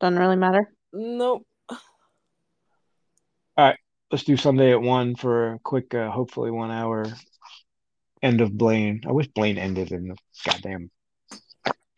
doesn't 0.00 0.18
really 0.18 0.36
matter. 0.36 0.72
Nope. 0.92 1.46
All 1.70 3.64
right, 3.64 3.78
let's 4.10 4.24
do 4.24 4.36
Sunday 4.36 4.72
at 4.72 4.82
one 4.82 5.14
for 5.14 5.54
a 5.54 5.58
quick, 5.58 5.94
uh, 5.94 6.10
hopefully 6.10 6.50
one 6.50 6.70
hour 6.70 7.06
end 8.22 8.40
of 8.40 8.56
Blaine. 8.56 9.02
I 9.06 9.12
wish 9.12 9.28
Blaine 9.28 9.58
ended 9.58 9.92
in 9.92 10.08
the 10.08 10.16
goddamn 10.44 10.90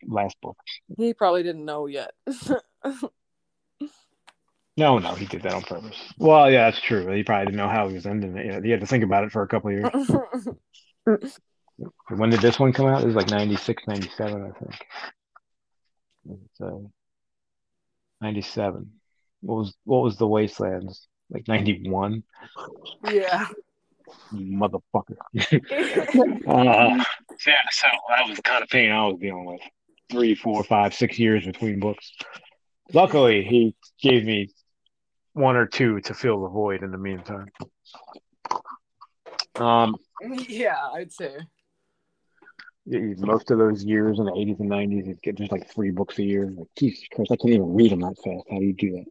last 0.07 0.37
book. 0.41 0.57
He 0.97 1.13
probably 1.13 1.43
didn't 1.43 1.65
know 1.65 1.87
yet. 1.87 2.11
No, 4.79 4.97
no, 4.97 5.13
he 5.13 5.25
did 5.25 5.41
that 5.41 5.53
on 5.53 5.61
purpose. 5.63 5.97
Well, 6.17 6.49
yeah, 6.49 6.71
that's 6.71 6.79
true. 6.79 7.11
He 7.11 7.21
probably 7.21 7.47
didn't 7.47 7.57
know 7.57 7.67
how 7.67 7.89
he 7.89 7.95
was 7.95 8.05
ending 8.05 8.37
it. 8.37 8.45
Yeah, 8.45 8.61
he 8.63 8.69
had 8.69 8.79
to 8.79 8.85
think 8.85 9.03
about 9.03 9.25
it 9.25 9.31
for 9.33 9.41
a 9.41 9.47
couple 9.47 9.71
of 9.71 9.77
years. 11.05 11.33
when 12.07 12.29
did 12.29 12.39
this 12.39 12.57
one 12.57 12.71
come 12.71 12.85
out? 12.85 13.01
It 13.01 13.07
was 13.07 13.15
like 13.15 13.29
96, 13.29 13.83
97, 13.87 14.41
I 14.41 14.57
think. 14.57 14.75
It's, 16.29 16.61
uh, 16.61 16.79
97. 18.21 18.89
What 19.41 19.55
was 19.55 19.73
what 19.83 20.01
was 20.01 20.15
the 20.15 20.27
Wastelands? 20.27 21.09
Like 21.29 21.45
91? 21.49 22.23
yeah. 23.11 23.47
Motherfucker. 24.33 25.17
uh, 25.35 27.03
yeah, 27.45 27.61
so 27.69 27.87
that 28.07 28.27
was 28.29 28.37
the 28.37 28.43
kind 28.43 28.63
of 28.63 28.69
pain 28.69 28.91
I 28.91 29.07
was 29.07 29.17
dealing 29.19 29.45
with. 29.45 29.61
Three, 30.09 30.35
four, 30.35 30.63
five, 30.63 30.93
six 30.93 31.19
years 31.19 31.45
between 31.45 31.79
books. 31.79 32.11
Luckily, 32.93 33.43
he 33.43 33.75
gave 34.01 34.25
me 34.25 34.49
one 35.33 35.55
or 35.55 35.67
two 35.67 36.01
to 36.01 36.13
fill 36.13 36.41
the 36.41 36.49
void 36.49 36.83
in 36.83 36.91
the 36.91 36.97
meantime. 36.97 37.49
Um, 39.55 39.95
yeah, 40.47 40.77
I'd 40.93 41.11
say. 41.11 41.37
most 42.85 43.51
of 43.51 43.59
those 43.59 43.83
years 43.83 44.17
in 44.19 44.25
the 44.25 44.31
80s 44.31 44.59
and 44.59 44.69
90s, 44.69 45.07
you'd 45.07 45.21
get 45.21 45.37
just 45.37 45.51
like 45.51 45.69
three 45.69 45.91
books 45.91 46.17
a 46.17 46.23
year. 46.23 46.51
Like, 46.55 46.67
Jesus 46.77 47.03
Christ, 47.13 47.31
I 47.31 47.35
can't 47.35 47.53
even 47.53 47.73
read 47.73 47.91
them 47.91 48.01
that 48.01 48.15
fast. 48.23 48.47
How 48.49 48.57
do 48.57 48.65
you 48.65 48.73
do 48.73 49.05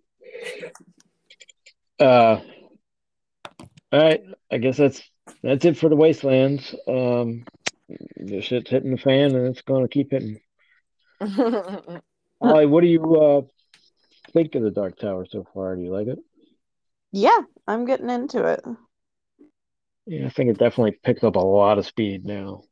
that? 2.01 2.05
Uh, 2.05 2.41
all 3.93 4.01
right, 4.01 4.23
I 4.51 4.59
guess 4.59 4.77
that's 4.77 5.03
that's 5.43 5.65
it 5.65 5.77
for 5.77 5.89
the 5.89 5.97
Wastelands. 5.97 6.75
Um, 6.87 7.45
the 8.17 8.41
shit's 8.41 8.71
hitting 8.71 8.91
the 8.91 8.99
fan, 8.99 9.35
and 9.35 9.47
it's 9.49 9.63
going 9.63 9.83
to 9.83 9.89
keep 9.89 10.11
hitting. 10.11 10.41
Ollie, 12.41 12.67
what 12.67 12.83
do 12.83 12.87
you 12.87 13.17
uh, 13.17 13.43
think 14.33 14.55
of 14.55 14.63
the 14.63 14.71
Dark 14.71 14.99
Tower 14.99 15.27
so 15.29 15.45
far? 15.55 15.75
Do 15.77 15.83
you 15.83 15.91
like 15.91 16.07
it? 16.07 16.19
Yeah, 17.13 17.39
I'm 17.67 17.85
getting 17.85 18.11
into 18.11 18.45
it. 18.45 18.65
Yeah, 20.07 20.27
I 20.27 20.31
think 20.31 20.51
it 20.51 20.59
definitely 20.59 20.99
picked 21.03 21.25
up 21.25 21.37
a 21.37 21.41
lot 21.41 21.79
of 21.79 21.87
speed 21.87 22.25
now. 22.25 22.63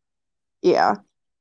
Yeah. 0.62 0.94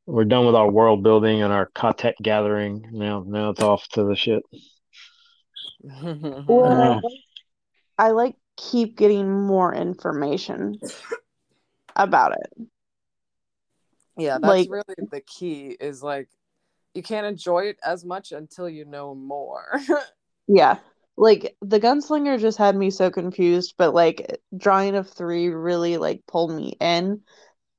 We're 0.07 0.25
done 0.25 0.45
with 0.45 0.55
our 0.55 0.69
world 0.69 1.03
building 1.03 1.41
and 1.41 1.51
our 1.53 1.67
content 1.67 2.15
gathering. 2.21 2.85
Now, 2.91 3.23
now 3.25 3.49
it's 3.51 3.61
off 3.61 3.87
to 3.89 4.03
the 4.03 4.15
shit. 4.15 4.43
Well, 5.83 6.65
I 6.65 6.87
like- 6.95 7.03
I 7.97 8.11
like 8.11 8.35
keep 8.57 8.97
getting 8.97 9.31
more 9.45 9.73
information 9.73 10.79
about 11.95 12.33
it. 12.33 12.67
yeah, 14.17 14.37
that's 14.39 14.43
Like- 14.43 14.69
really 14.69 15.09
the 15.11 15.21
key 15.21 15.75
is 15.79 16.03
like 16.03 16.27
you 16.95 17.03
can't 17.03 17.27
enjoy 17.27 17.65
it 17.65 17.77
as 17.85 18.05
much 18.05 18.31
until 18.31 18.69
you 18.69 18.85
know 18.85 19.15
more. 19.15 19.79
Yeah. 20.47 20.77
Like 21.17 21.55
the 21.61 21.79
gunslinger 21.79 22.39
just 22.39 22.59
had 22.59 22.75
me 22.75 22.91
so 22.91 23.09
confused, 23.09 23.73
but 23.79 23.95
like 23.95 24.39
drawing 24.55 24.95
of 24.95 25.09
three 25.09 25.47
really 25.47 25.97
like 25.97 26.21
pulled 26.27 26.51
me 26.51 26.77
in. 26.79 27.21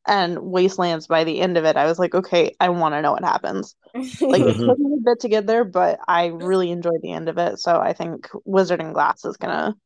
And 0.05 0.38
Wastelands 0.38 1.06
by 1.06 1.22
the 1.22 1.40
end 1.40 1.56
of 1.56 1.64
it, 1.64 1.76
I 1.76 1.86
was 1.86 1.98
like, 1.98 2.14
okay, 2.14 2.56
I 2.59 2.70
want 2.70 2.94
to 2.94 3.02
know 3.02 3.12
what 3.12 3.24
happens. 3.24 3.76
Like 3.94 4.40
it 4.43 4.56
Mhm. 4.56 4.66
took 4.66 4.78
me 4.78 4.97
a 4.98 5.05
bit 5.05 5.20
to 5.20 5.28
get 5.28 5.47
there, 5.47 5.64
but 5.64 6.01
I 6.09 6.26
really 6.26 6.70
enjoyed 6.72 7.02
the 7.02 7.12
end 7.12 7.28
of 7.28 7.38
it. 7.38 7.60
So 7.60 7.78
I 7.78 7.93
think 7.93 8.28
Wizard 8.44 8.80
and 8.80 8.94
Glass 8.94 9.24
is 9.24 9.36
gonna 9.36 9.76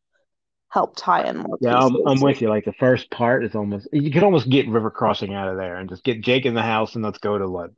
help 0.70 0.96
tie 0.96 1.24
in 1.24 1.38
more 1.38 1.58
Yeah, 1.60 1.76
I'm. 1.76 1.96
I'm 2.06 2.20
with 2.20 2.40
you. 2.40 2.48
Like 2.48 2.64
the 2.64 2.72
first 2.72 3.10
part 3.10 3.44
is 3.44 3.54
almost 3.54 3.88
you 3.92 4.10
could 4.10 4.22
almost 4.22 4.48
get 4.48 4.68
River 4.68 4.90
Crossing 4.90 5.34
out 5.34 5.48
of 5.48 5.56
there 5.56 5.76
and 5.76 5.88
just 5.88 6.04
get 6.04 6.22
Jake 6.22 6.46
in 6.46 6.54
the 6.54 6.62
house 6.62 6.94
and 6.94 7.04
let's 7.04 7.18
go 7.18 7.36
to 7.36 7.46
Lud. 7.46 7.74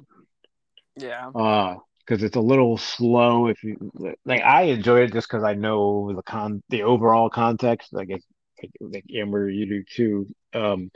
Yeah. 0.96 1.28
Uh, 1.28 1.76
because 2.04 2.22
it's 2.22 2.36
a 2.36 2.40
little 2.40 2.76
slow. 2.76 3.46
If 3.46 3.62
you 3.62 3.76
like, 4.24 4.42
I 4.42 4.62
enjoy 4.64 5.02
it 5.02 5.12
just 5.12 5.28
because 5.28 5.44
I 5.44 5.54
know 5.54 6.12
the 6.14 6.22
con, 6.22 6.62
the 6.68 6.82
overall 6.82 7.30
context. 7.30 7.94
I 7.96 8.04
guess 8.04 8.22
like, 8.60 8.72
like 8.80 9.04
Amber, 9.14 9.48
you 9.48 9.66
do 9.66 9.84
too. 9.84 10.26
Um, 10.52 10.90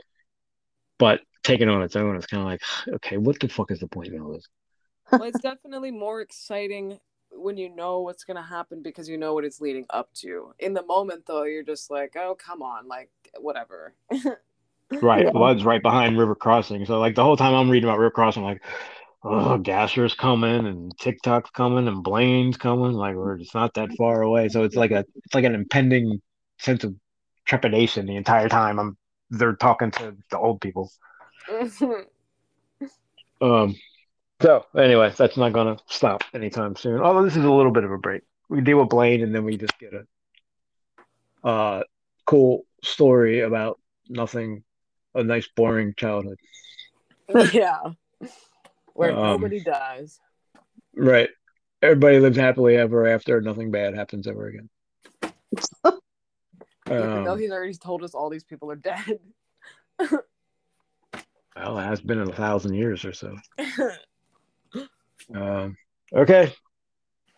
but 0.99 1.21
taking 1.43 1.69
on 1.69 1.81
its 1.81 1.95
own, 1.95 2.15
it's 2.15 2.25
kind 2.25 2.41
of 2.41 2.47
like, 2.47 2.61
okay, 2.95 3.17
what 3.17 3.39
the 3.39 3.47
fuck 3.47 3.71
is 3.71 3.79
the 3.79 3.87
point 3.87 4.13
of 4.13 4.21
all 4.21 4.33
this? 4.33 4.47
Well, 5.11 5.23
it's 5.23 5.39
definitely 5.39 5.91
more 5.91 6.21
exciting 6.21 6.99
when 7.31 7.57
you 7.57 7.73
know 7.73 8.01
what's 8.01 8.23
gonna 8.23 8.41
happen 8.43 8.81
because 8.81 9.07
you 9.07 9.17
know 9.17 9.33
what 9.33 9.45
it's 9.45 9.61
leading 9.61 9.85
up 9.89 10.13
to. 10.15 10.53
In 10.59 10.73
the 10.73 10.83
moment 10.85 11.25
though, 11.25 11.43
you're 11.43 11.63
just 11.63 11.89
like, 11.89 12.15
oh 12.17 12.35
come 12.35 12.61
on, 12.61 12.87
like 12.87 13.09
whatever. 13.39 13.93
Right, 15.01 15.25
Yeah. 15.25 15.31
Lud's 15.33 15.65
right 15.65 15.81
behind 15.81 16.17
River 16.17 16.35
Crossing. 16.35 16.85
So 16.85 16.99
like 16.99 17.15
the 17.15 17.23
whole 17.23 17.37
time 17.37 17.53
I'm 17.53 17.69
reading 17.69 17.89
about 17.89 17.99
River 17.99 18.11
Crossing, 18.11 18.43
I'm 18.43 18.49
like, 18.51 18.63
oh, 19.29 19.57
Gasher's 19.57 20.13
coming 20.13 20.65
and 20.65 20.97
Tick-Tock's 20.97 21.49
coming 21.51 21.87
and 21.87 22.03
Blaine's 22.03 22.57
coming. 22.57 22.93
Like 22.93 23.15
we're 23.15 23.37
just 23.37 23.53
not 23.53 23.73
that 23.75 23.89
far 23.97 24.21
away. 24.21 24.49
So 24.49 24.63
it's 24.63 24.75
like 24.75 24.91
a 24.91 25.05
it's 25.15 25.35
like 25.35 25.45
an 25.45 25.55
impending 25.55 26.21
sense 26.59 26.83
of 26.83 26.95
trepidation 27.45 28.05
the 28.05 28.15
entire 28.15 28.49
time. 28.49 28.79
I'm 28.79 28.97
they're 29.29 29.55
talking 29.55 29.91
to 29.91 30.15
the 30.29 30.37
old 30.37 30.61
people. 30.61 30.91
Um. 33.39 33.75
So 34.41 34.65
anyway, 34.75 35.13
that's 35.15 35.37
not 35.37 35.53
gonna 35.53 35.77
stop 35.87 36.23
anytime 36.33 36.75
soon. 36.75 36.99
Although 36.99 37.23
this 37.23 37.37
is 37.37 37.43
a 37.43 37.51
little 37.51 37.71
bit 37.71 37.83
of 37.83 37.91
a 37.91 37.97
break. 37.99 38.23
We 38.49 38.61
deal 38.61 38.79
with 38.79 38.89
Blaine 38.89 39.21
and 39.21 39.33
then 39.33 39.43
we 39.43 39.57
just 39.57 39.77
get 39.77 39.93
a 39.93 41.47
uh 41.47 41.83
cool 42.25 42.65
story 42.83 43.41
about 43.41 43.79
nothing, 44.09 44.63
a 45.13 45.23
nice 45.23 45.47
boring 45.55 45.93
childhood. 45.95 46.39
yeah. 47.53 47.91
Where 48.97 49.15
Um, 49.15 49.33
nobody 49.41 49.59
dies. 49.59 50.19
Right. 50.95 51.29
Everybody 51.83 52.19
lives 52.19 52.35
happily 52.35 52.75
ever 52.75 53.05
after. 53.05 53.39
Nothing 53.39 53.69
bad 53.69 53.93
happens 53.93 54.25
ever 54.25 54.47
again. 54.47 54.69
Even 55.85 57.23
though 57.23 57.33
Um, 57.33 57.39
he's 57.39 57.51
already 57.51 57.75
told 57.75 58.03
us 58.03 58.15
all 58.15 58.31
these 58.31 58.43
people 58.43 58.71
are 58.71 58.75
dead. 58.75 59.19
well, 59.99 61.77
it 61.77 61.83
has 61.83 62.01
been 62.01 62.21
a 62.21 62.33
thousand 62.33 62.73
years 62.73 63.05
or 63.05 63.13
so. 63.13 63.35
Um, 65.35 65.75
okay. 66.13 66.53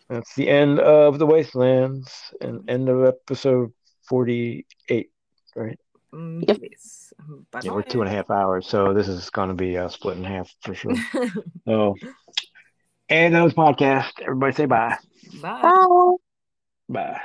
That's 0.08 0.32
the 0.36 0.48
end 0.48 0.78
of 0.78 1.18
the 1.18 1.26
Wastelands 1.26 2.32
and 2.40 2.70
end 2.70 2.88
of 2.88 3.04
episode 3.04 3.72
48, 4.08 5.10
right? 5.56 5.80
Mm, 6.14 6.44
Yep. 6.48 6.58
yes. 6.70 7.12
Yeah, 7.62 7.72
we're 7.72 7.82
two 7.82 8.00
and 8.02 8.10
a 8.10 8.12
half 8.12 8.30
hours, 8.30 8.66
so 8.66 8.92
this 8.94 9.08
is 9.08 9.30
going 9.30 9.48
to 9.48 9.54
be 9.54 9.76
uh, 9.78 9.88
split 9.88 10.16
in 10.16 10.24
half 10.24 10.52
for 10.62 10.74
sure. 10.74 10.94
So, 11.66 11.94
and 13.08 13.34
those 13.34 13.52
podcast. 13.54 14.12
Everybody 14.20 14.54
say 14.54 14.66
bye. 14.66 14.96
Bye. 15.40 15.60
Bye. 15.62 16.16
Bye. 16.88 17.20